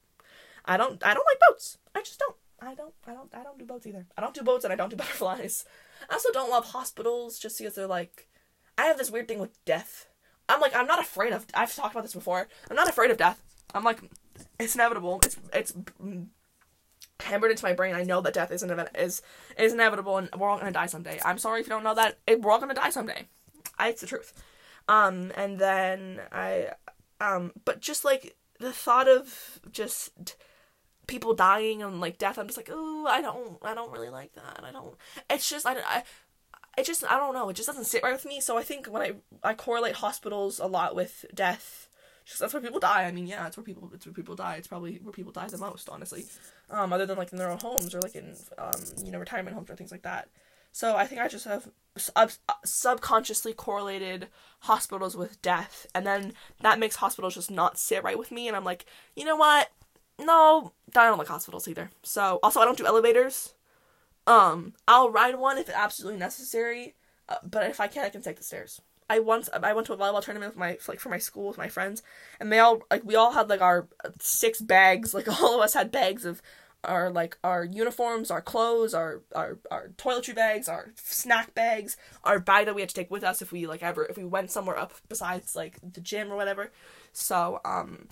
I 0.63 0.77
don't. 0.77 1.03
I 1.03 1.15
don't 1.15 1.25
like 1.25 1.39
boats. 1.49 1.79
I 1.95 2.01
just 2.01 2.19
don't. 2.19 2.35
I 2.61 2.75
don't. 2.75 2.93
I 3.07 3.13
don't. 3.13 3.33
I 3.33 3.43
don't 3.43 3.57
do 3.57 3.65
boats 3.65 3.87
either. 3.87 4.05
I 4.15 4.21
don't 4.21 4.33
do 4.33 4.43
boats 4.43 4.63
and 4.63 4.71
I 4.71 4.75
don't 4.75 4.89
do 4.89 4.95
butterflies. 4.95 5.65
I 6.09 6.13
also 6.13 6.31
don't 6.31 6.49
love 6.49 6.65
hospitals 6.65 7.39
just 7.39 7.57
because 7.57 7.75
they're 7.75 7.87
like. 7.87 8.27
I 8.77 8.85
have 8.87 8.97
this 8.97 9.09
weird 9.09 9.29
thing 9.29 9.39
with 9.39 9.63
death 9.63 10.07
I'm 10.47 10.61
like 10.61 10.75
I'm 10.75 10.87
not 10.87 10.99
afraid 10.99 11.33
of. 11.33 11.45
I've 11.53 11.73
talked 11.75 11.93
about 11.93 12.03
this 12.03 12.13
before. 12.13 12.47
I'm 12.69 12.75
not 12.75 12.89
afraid 12.89 13.11
of 13.11 13.17
death. 13.17 13.41
I'm 13.73 13.83
like, 13.83 13.99
it's 14.59 14.75
inevitable. 14.75 15.19
It's 15.23 15.37
it's 15.53 15.73
hammered 17.21 17.51
into 17.51 17.65
my 17.65 17.73
brain. 17.73 17.95
I 17.95 18.03
know 18.03 18.21
that 18.21 18.33
death 18.33 18.51
is 18.51 18.63
an 18.63 18.87
is 18.95 19.21
is 19.57 19.73
inevitable, 19.73 20.17
and 20.17 20.29
we're 20.37 20.49
all 20.49 20.59
gonna 20.59 20.71
die 20.71 20.85
someday. 20.85 21.19
I'm 21.25 21.37
sorry 21.37 21.61
if 21.61 21.67
you 21.67 21.71
don't 21.71 21.83
know 21.83 21.95
that. 21.95 22.17
We're 22.27 22.51
all 22.51 22.59
gonna 22.59 22.73
die 22.73 22.91
someday. 22.91 23.27
I, 23.77 23.89
it's 23.89 24.01
the 24.01 24.07
truth. 24.07 24.33
Um, 24.87 25.31
and 25.35 25.57
then 25.57 26.21
I, 26.31 26.69
um, 27.19 27.53
but 27.65 27.81
just 27.81 28.05
like 28.05 28.35
the 28.59 28.71
thought 28.71 29.07
of 29.07 29.59
just 29.71 30.35
people 31.07 31.33
dying 31.33 31.81
and 31.81 32.01
like 32.01 32.17
death, 32.17 32.37
I'm 32.37 32.47
just 32.47 32.57
like, 32.57 32.69
oh, 32.71 33.05
I 33.07 33.21
don't, 33.21 33.57
I 33.61 33.73
don't 33.73 33.91
really 33.91 34.09
like 34.09 34.33
that. 34.33 34.61
I 34.63 34.71
don't. 34.71 34.95
It's 35.29 35.49
just 35.49 35.65
I, 35.65 35.75
I 35.85 36.03
it 36.77 36.85
just 36.85 37.03
I 37.05 37.17
don't 37.17 37.33
know, 37.33 37.49
it 37.49 37.55
just 37.55 37.67
doesn't 37.67 37.85
sit 37.85 38.03
right 38.03 38.13
with 38.13 38.25
me. 38.25 38.41
So 38.41 38.57
I 38.57 38.63
think 38.63 38.87
when 38.87 39.01
I 39.01 39.13
I 39.43 39.53
correlate 39.53 39.95
hospitals 39.95 40.59
a 40.59 40.67
lot 40.67 40.95
with 40.95 41.25
death. 41.33 41.89
Just 42.25 42.39
that's 42.39 42.53
where 42.53 42.61
people 42.61 42.79
die. 42.79 43.03
I 43.03 43.11
mean, 43.11 43.27
yeah, 43.27 43.45
it's 43.45 43.55
where 43.55 43.63
people 43.63 43.91
it's 43.93 44.05
where 44.05 44.13
people 44.13 44.35
die. 44.35 44.55
It's 44.55 44.67
probably 44.67 44.95
where 45.03 45.13
people 45.13 45.31
die 45.31 45.47
the 45.47 45.59
most, 45.59 45.89
honestly. 45.89 46.25
Um, 46.71 46.91
other 46.91 47.05
than 47.05 47.19
like 47.19 47.31
in 47.31 47.37
their 47.37 47.51
own 47.51 47.59
homes 47.59 47.93
or 47.93 48.01
like 48.01 48.15
in 48.15 48.35
um, 48.57 48.81
you 49.03 49.11
know 49.11 49.19
retirement 49.19 49.55
homes 49.55 49.69
or 49.69 49.75
things 49.75 49.91
like 49.91 50.01
that. 50.01 50.29
So 50.71 50.97
I 50.97 51.05
think 51.05 51.21
I 51.21 51.27
just 51.27 51.45
have 51.45 51.69
sub- 51.95 52.31
subconsciously 52.65 53.53
correlated 53.53 54.27
hospitals 54.61 55.15
with 55.15 55.41
death, 55.41 55.85
and 55.93 56.05
then 56.05 56.33
that 56.61 56.79
makes 56.79 56.97
hospitals 56.97 57.35
just 57.35 57.51
not 57.51 57.77
sit 57.77 58.03
right 58.03 58.17
with 58.17 58.31
me. 58.31 58.47
And 58.47 58.57
I'm 58.57 58.65
like, 58.65 58.85
you 59.15 59.23
know 59.23 59.37
what? 59.37 59.69
No, 60.19 60.71
I 60.95 61.05
don't 61.05 61.17
like 61.17 61.27
hospitals 61.27 61.67
either. 61.67 61.91
So 62.03 62.39
also 62.41 62.59
I 62.61 62.65
don't 62.65 62.77
do 62.77 62.85
elevators. 62.85 63.53
Um, 64.27 64.73
I'll 64.87 65.09
ride 65.11 65.35
one 65.35 65.57
if 65.57 65.69
absolutely 65.69 66.19
necessary, 66.19 66.95
uh, 67.29 67.37
but 67.43 67.69
if 67.69 67.79
I 67.79 67.87
can't, 67.87 68.05
I 68.05 68.09
can 68.09 68.21
take 68.21 68.37
the 68.37 68.43
stairs. 68.43 68.81
I 69.09 69.19
once 69.19 69.49
I 69.53 69.73
went 69.73 69.85
to 69.87 69.93
a 69.93 69.97
volleyball 69.97 70.23
tournament 70.23 70.53
with 70.53 70.59
my 70.59 70.77
like 70.87 70.99
for 70.99 71.09
my 71.09 71.19
school 71.19 71.47
with 71.49 71.59
my 71.59 71.69
friends, 71.69 72.01
and 72.39 72.51
they 72.51 72.57
all 72.59 72.81
like 72.89 73.03
we 73.03 73.15
all 73.15 73.33
had 73.33 73.49
like 73.49 73.61
our 73.61 73.87
six 74.19 74.61
bags. 74.61 75.13
Like 75.13 75.27
all 75.41 75.55
of 75.55 75.61
us 75.61 75.75
had 75.75 75.91
bags 75.91 76.25
of 76.25 76.41
our 76.83 77.11
like 77.11 77.37
our 77.43 77.63
uniforms, 77.63 78.31
our 78.31 78.41
clothes, 78.41 78.95
our 78.95 79.21
our 79.35 79.59
our 79.69 79.89
toiletry 79.97 80.33
bags, 80.33 80.67
our 80.67 80.91
snack 80.95 81.53
bags, 81.53 81.97
our 82.23 82.39
bag 82.39 82.65
that 82.65 82.73
we 82.73 82.81
had 82.81 82.89
to 82.89 82.95
take 82.95 83.11
with 83.11 83.23
us 83.23 83.43
if 83.43 83.51
we 83.51 83.67
like 83.67 83.83
ever 83.83 84.05
if 84.05 84.17
we 84.17 84.25
went 84.25 84.49
somewhere 84.49 84.77
up 84.77 84.93
besides 85.07 85.55
like 85.55 85.77
the 85.93 86.01
gym 86.01 86.31
or 86.31 86.35
whatever. 86.35 86.71
So 87.13 87.61
um, 87.63 88.07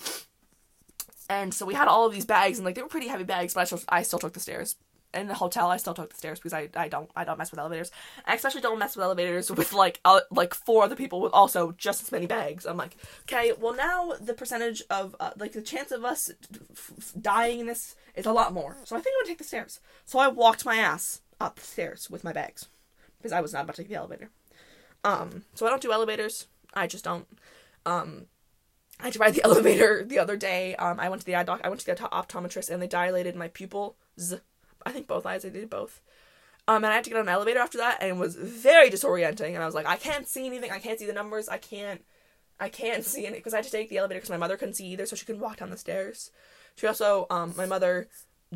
and 1.34 1.54
so 1.54 1.66
we 1.66 1.74
had 1.74 1.88
all 1.88 2.06
of 2.06 2.14
these 2.14 2.26
bags 2.26 2.60
and 2.60 2.66
like 2.66 2.76
they 2.76 2.84
were 2.84 2.88
pretty 2.88 3.08
heavy 3.08 3.24
bags, 3.24 3.54
but 3.54 3.62
I 3.62 3.64
still 3.66 3.82
I 3.90 4.04
still 4.04 4.20
took 4.20 4.34
the 4.34 4.40
stairs 4.40 4.76
in 5.14 5.28
the 5.28 5.34
hotel 5.34 5.70
I 5.70 5.78
still 5.78 5.94
took 5.94 6.10
the 6.10 6.18
stairs 6.18 6.40
because 6.40 6.54
I, 6.54 6.70
I 6.76 6.88
don't 6.88 7.10
I 7.16 7.24
don't 7.24 7.38
mess 7.38 7.52
with 7.52 7.60
elevators. 7.60 7.92
I 8.26 8.36
especially 8.36 8.62
don't 8.62 8.80
mess 8.80 8.96
with 8.96 9.04
elevators 9.04 9.50
with 9.50 9.74
like 9.74 10.00
uh, 10.06 10.22
like 10.32 10.54
four 10.54 10.84
other 10.84 10.96
people 10.96 11.22
with 11.22 11.34
also 11.34 11.74
just 11.78 12.04
as 12.04 12.12
many 12.12 12.28
bags. 12.28 12.66
I'm 12.66 12.78
like, 12.78 12.96
okay, 13.24 13.52
well 13.60 13.76
now 13.76 14.14
the 14.20 14.34
percentage 14.34 14.84
of 14.90 15.16
uh, 15.20 15.32
like 15.38 15.54
the 15.54 15.62
chance 15.62 15.92
of 15.92 16.06
us 16.06 16.32
f- 16.54 16.92
f- 16.98 17.14
dying 17.20 17.62
in 17.62 17.66
this 17.66 17.96
is 18.16 18.26
a 18.26 18.32
lot 18.32 18.54
more. 18.54 18.78
So 18.84 18.96
I 18.96 19.00
think 19.00 19.16
I'm 19.16 19.24
gonna 19.24 19.32
take 19.32 19.38
the 19.40 19.44
stairs. 19.44 19.80
So 20.06 20.20
I 20.20 20.28
walked 20.28 20.66
my 20.66 20.76
ass 20.76 21.22
up 21.42 21.56
the 21.56 21.66
stairs 21.66 22.10
with 22.10 22.24
my 22.24 22.34
bags 22.34 22.68
because 23.18 23.32
I 23.32 23.42
was 23.42 23.54
not 23.54 23.64
about 23.64 23.76
to 23.76 23.82
take 23.82 23.90
the 23.90 23.96
elevator. 23.96 24.30
Um, 25.04 25.44
so 25.56 25.66
I 25.66 25.70
don't 25.70 25.82
do 25.82 25.92
elevators. 25.92 26.48
I 26.74 26.88
just 26.88 27.04
don't. 27.04 27.28
Um, 27.86 28.28
I 29.00 29.06
had 29.06 29.14
to 29.14 29.20
ride 29.20 29.36
the 29.36 29.44
elevator 29.46 30.04
the 30.04 30.20
other 30.20 30.38
day. 30.38 30.76
Um, 30.76 31.00
I 31.00 31.10
went 31.10 31.22
to 31.22 31.26
the 31.26 31.36
eye 31.36 31.44
doc. 31.44 31.62
I 31.64 31.70
went 31.70 31.82
to 31.82 31.86
the 31.86 31.96
optometrist 31.96 32.70
and 32.70 32.82
they 32.82 32.88
dilated 32.88 33.36
my 33.36 33.48
pupils 33.50 33.96
I 34.86 34.92
think 34.92 35.08
both 35.08 35.26
eyes. 35.26 35.46
I 35.46 35.50
did 35.50 35.70
both. 35.70 36.02
Um, 36.68 36.84
and 36.84 36.88
I 36.88 36.96
had 36.96 37.04
to 37.06 37.10
get 37.10 37.20
on 37.20 37.28
an 37.28 37.34
elevator 37.34 37.60
after 37.60 37.78
that, 37.80 37.98
and 38.00 38.10
it 38.12 38.18
was 38.18 38.36
very 38.36 38.90
disorienting. 38.90 39.54
And 39.54 39.62
I 39.62 39.66
was 39.66 39.76
like, 39.76 39.86
I 39.86 39.98
can't 39.98 40.28
see 40.28 40.46
anything. 40.46 40.72
I 40.72 40.80
can't 40.80 40.98
see 40.98 41.06
the 41.06 41.14
numbers. 41.14 41.50
I 41.50 41.58
can't, 41.58 42.02
I 42.60 42.70
can't 42.70 43.04
see 43.06 43.26
it 43.26 43.34
because 43.34 43.54
I 43.54 43.58
had 43.58 43.66
to 43.66 43.72
take 43.72 43.90
the 43.90 43.98
elevator 43.98 44.20
because 44.20 44.30
my 44.30 44.38
mother 44.38 44.58
couldn't 44.58 44.76
see 44.76 44.88
either, 44.88 45.06
so 45.06 45.16
she 45.16 45.26
couldn't 45.26 45.42
walk 45.42 45.58
down 45.58 45.70
the 45.70 45.78
stairs. 45.78 46.32
She 46.76 46.88
also, 46.88 47.28
um, 47.30 47.54
my 47.58 47.66
mother 47.66 48.08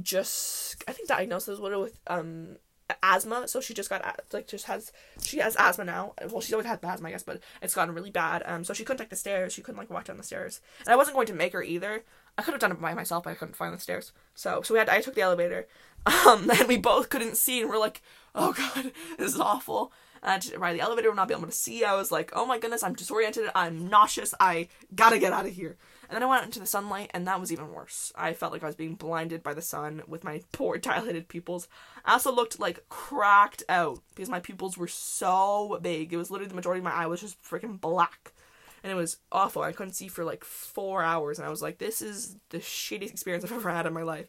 just, 0.01 0.83
I 0.87 0.93
think 0.93 1.07
diagnosed 1.07 1.47
with 1.47 1.59
with 1.59 1.99
um 2.07 2.57
asthma, 3.03 3.47
so 3.47 3.59
she 3.59 3.73
just 3.73 3.89
got 3.89 4.21
like 4.31 4.47
just 4.47 4.65
has 4.65 4.91
she 5.21 5.39
has 5.39 5.55
asthma 5.57 5.85
now. 5.85 6.13
Well, 6.29 6.41
she's 6.41 6.53
always 6.53 6.67
had 6.67 6.79
asthma, 6.83 7.09
I 7.09 7.11
guess, 7.11 7.23
but 7.23 7.39
it's 7.61 7.75
gotten 7.75 7.93
really 7.93 8.11
bad. 8.11 8.43
Um, 8.45 8.63
so 8.63 8.73
she 8.73 8.83
couldn't 8.83 8.99
take 8.99 9.09
the 9.09 9.15
stairs. 9.15 9.53
She 9.53 9.61
couldn't 9.61 9.79
like 9.79 9.89
walk 9.89 10.05
down 10.05 10.17
the 10.17 10.23
stairs, 10.23 10.61
and 10.81 10.89
I 10.89 10.95
wasn't 10.95 11.15
going 11.15 11.27
to 11.27 11.33
make 11.33 11.53
her 11.53 11.63
either. 11.63 12.03
I 12.37 12.43
could 12.43 12.53
have 12.53 12.61
done 12.61 12.71
it 12.71 12.81
by 12.81 12.93
myself, 12.93 13.23
but 13.23 13.31
I 13.31 13.35
couldn't 13.35 13.55
find 13.55 13.73
the 13.73 13.79
stairs. 13.79 14.11
So 14.35 14.61
so 14.61 14.73
we 14.73 14.79
had 14.79 14.89
I 14.89 15.01
took 15.01 15.15
the 15.15 15.21
elevator, 15.21 15.67
um, 16.05 16.49
and 16.49 16.67
we 16.67 16.77
both 16.77 17.09
couldn't 17.09 17.37
see, 17.37 17.61
and 17.61 17.69
we're 17.69 17.79
like, 17.79 18.01
oh 18.35 18.53
god, 18.53 18.91
this 19.17 19.33
is 19.33 19.39
awful. 19.39 19.91
And 20.23 20.41
to 20.41 20.57
ride 20.57 20.75
the 20.75 20.81
elevator, 20.81 21.13
not 21.13 21.27
be 21.27 21.35
able 21.35 21.45
to 21.45 21.51
see. 21.51 21.83
I 21.83 21.95
was 21.95 22.11
like, 22.11 22.31
oh 22.35 22.45
my 22.45 22.57
goodness, 22.57 22.83
I'm 22.83 22.95
disoriented. 22.95 23.49
I'm 23.53 23.87
nauseous. 23.87 24.33
I 24.39 24.67
gotta 24.95 25.19
get 25.19 25.31
out 25.31 25.45
of 25.45 25.53
here. 25.53 25.77
And 26.09 26.15
then 26.15 26.23
I 26.23 26.25
went 26.25 26.41
out 26.41 26.45
into 26.45 26.59
the 26.59 26.65
sunlight, 26.65 27.11
and 27.13 27.27
that 27.27 27.39
was 27.39 27.51
even 27.51 27.73
worse. 27.73 28.13
I 28.15 28.33
felt 28.33 28.53
like 28.53 28.63
I 28.63 28.67
was 28.67 28.75
being 28.75 28.95
blinded 28.95 29.43
by 29.43 29.53
the 29.53 29.61
sun 29.61 30.03
with 30.07 30.23
my 30.23 30.41
poor 30.51 30.77
dilated 30.77 31.27
pupils. 31.27 31.67
I 32.05 32.13
also 32.13 32.33
looked 32.33 32.59
like 32.59 32.87
cracked 32.89 33.63
out 33.67 33.99
because 34.09 34.29
my 34.29 34.39
pupils 34.39 34.77
were 34.77 34.87
so 34.87 35.79
big. 35.81 36.13
It 36.13 36.17
was 36.17 36.31
literally 36.31 36.49
the 36.49 36.55
majority 36.55 36.79
of 36.79 36.85
my 36.85 36.93
eye 36.93 37.07
was 37.07 37.21
just 37.21 37.41
freaking 37.43 37.79
black. 37.79 38.33
And 38.83 38.91
it 38.91 38.95
was 38.95 39.17
awful. 39.31 39.63
I 39.63 39.71
couldn't 39.71 39.93
see 39.95 40.07
for 40.07 40.23
like 40.23 40.43
four 40.43 41.03
hours, 41.03 41.39
and 41.39 41.45
I 41.45 41.49
was 41.49 41.61
like, 41.61 41.77
this 41.77 42.01
is 42.01 42.37
the 42.49 42.59
shittiest 42.59 43.11
experience 43.11 43.43
I've 43.43 43.51
ever 43.53 43.71
had 43.71 43.85
in 43.85 43.93
my 43.93 44.03
life. 44.03 44.27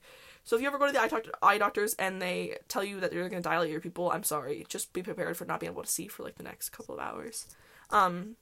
So 0.49 0.57
if 0.57 0.63
you 0.63 0.69
ever 0.69 0.79
go 0.79 0.87
to 0.87 0.93
the 0.93 1.01
eye, 1.01 1.09
doctor, 1.09 1.31
eye 1.43 1.59
doctors 1.59 1.93
and 1.99 2.23
they 2.23 2.57
tell 2.69 2.83
you 2.83 3.01
that 3.01 3.11
they're 3.11 3.29
going 3.29 3.43
to 3.43 3.47
dilate 3.47 3.71
your 3.71 3.83
pupil, 3.83 4.11
I'm 4.11 4.23
sorry. 4.23 4.65
Just 4.67 4.95
be 4.95 5.03
prepared 5.03 5.37
for 5.37 5.45
not 5.45 5.61
being 5.61 5.73
able 5.73 5.83
to 5.83 5.91
see 5.91 6.09
for 6.09 6.23
like 6.23 6.37
the 6.37 6.43
next 6.43 6.71
couple 6.71 6.95
of 6.95 7.01
hours. 7.03 7.55
Um, 7.91 8.37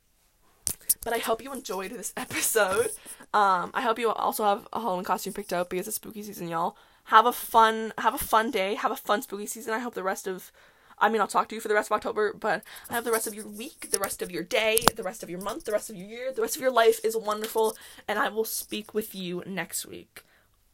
but 1.05 1.13
I 1.13 1.19
hope 1.19 1.43
you 1.43 1.53
enjoyed 1.53 1.91
this 1.93 2.13
episode. 2.17 2.91
Um, 3.35 3.71
I 3.75 3.83
hope 3.83 3.99
you 3.99 4.11
also 4.11 4.45
have 4.45 4.69
a 4.73 4.81
Halloween 4.81 5.05
costume 5.05 5.33
picked 5.33 5.53
out 5.53 5.71
because 5.71 5.87
it's 5.87 5.97
spooky 5.97 6.23
season, 6.23 6.49
y'all. 6.49 6.77
Have 7.05 7.27
a 7.27 7.33
fun, 7.33 7.93
have 7.99 8.15
a 8.15 8.19
fun 8.19 8.51
day. 8.51 8.75
Have 8.75 8.91
a 8.91 8.97
fun 8.97 9.23
spooky 9.23 9.47
season. 9.47 9.73
I 9.73 9.79
hope 9.79 9.95
the 9.95 10.03
rest 10.03 10.27
of, 10.27 10.51
I 10.99 11.09
mean, 11.09 11.21
I'll 11.21 11.29
talk 11.29 11.49
to 11.51 11.55
you 11.55 11.61
for 11.61 11.69
the 11.69 11.75
rest 11.75 11.89
of 11.91 11.95
October, 11.95 12.33
but 12.33 12.63
I 12.91 12.95
hope 12.95 13.05
the 13.05 13.13
rest 13.13 13.27
of 13.27 13.35
your 13.35 13.47
week, 13.47 13.91
the 13.93 13.99
rest 13.99 14.23
of 14.23 14.31
your 14.31 14.43
day, 14.43 14.79
the 14.97 15.03
rest 15.05 15.23
of 15.23 15.31
your 15.31 15.41
month, 15.41 15.65
the 15.65 15.73
rest 15.73 15.91
of 15.91 15.97
your 15.97 16.09
year, 16.09 16.33
the 16.33 16.43
rest 16.43 16.57
of 16.57 16.63
your 16.63 16.73
life 16.73 16.99
is 17.05 17.17
wonderful. 17.17 17.77
And 18.09 18.19
I 18.19 18.29
will 18.29 18.45
speak 18.45 18.93
with 18.95 19.15
you 19.15 19.43
next 19.47 19.87
week. 19.87 20.23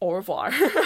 Au 0.01 0.11
revoir. 0.13 0.51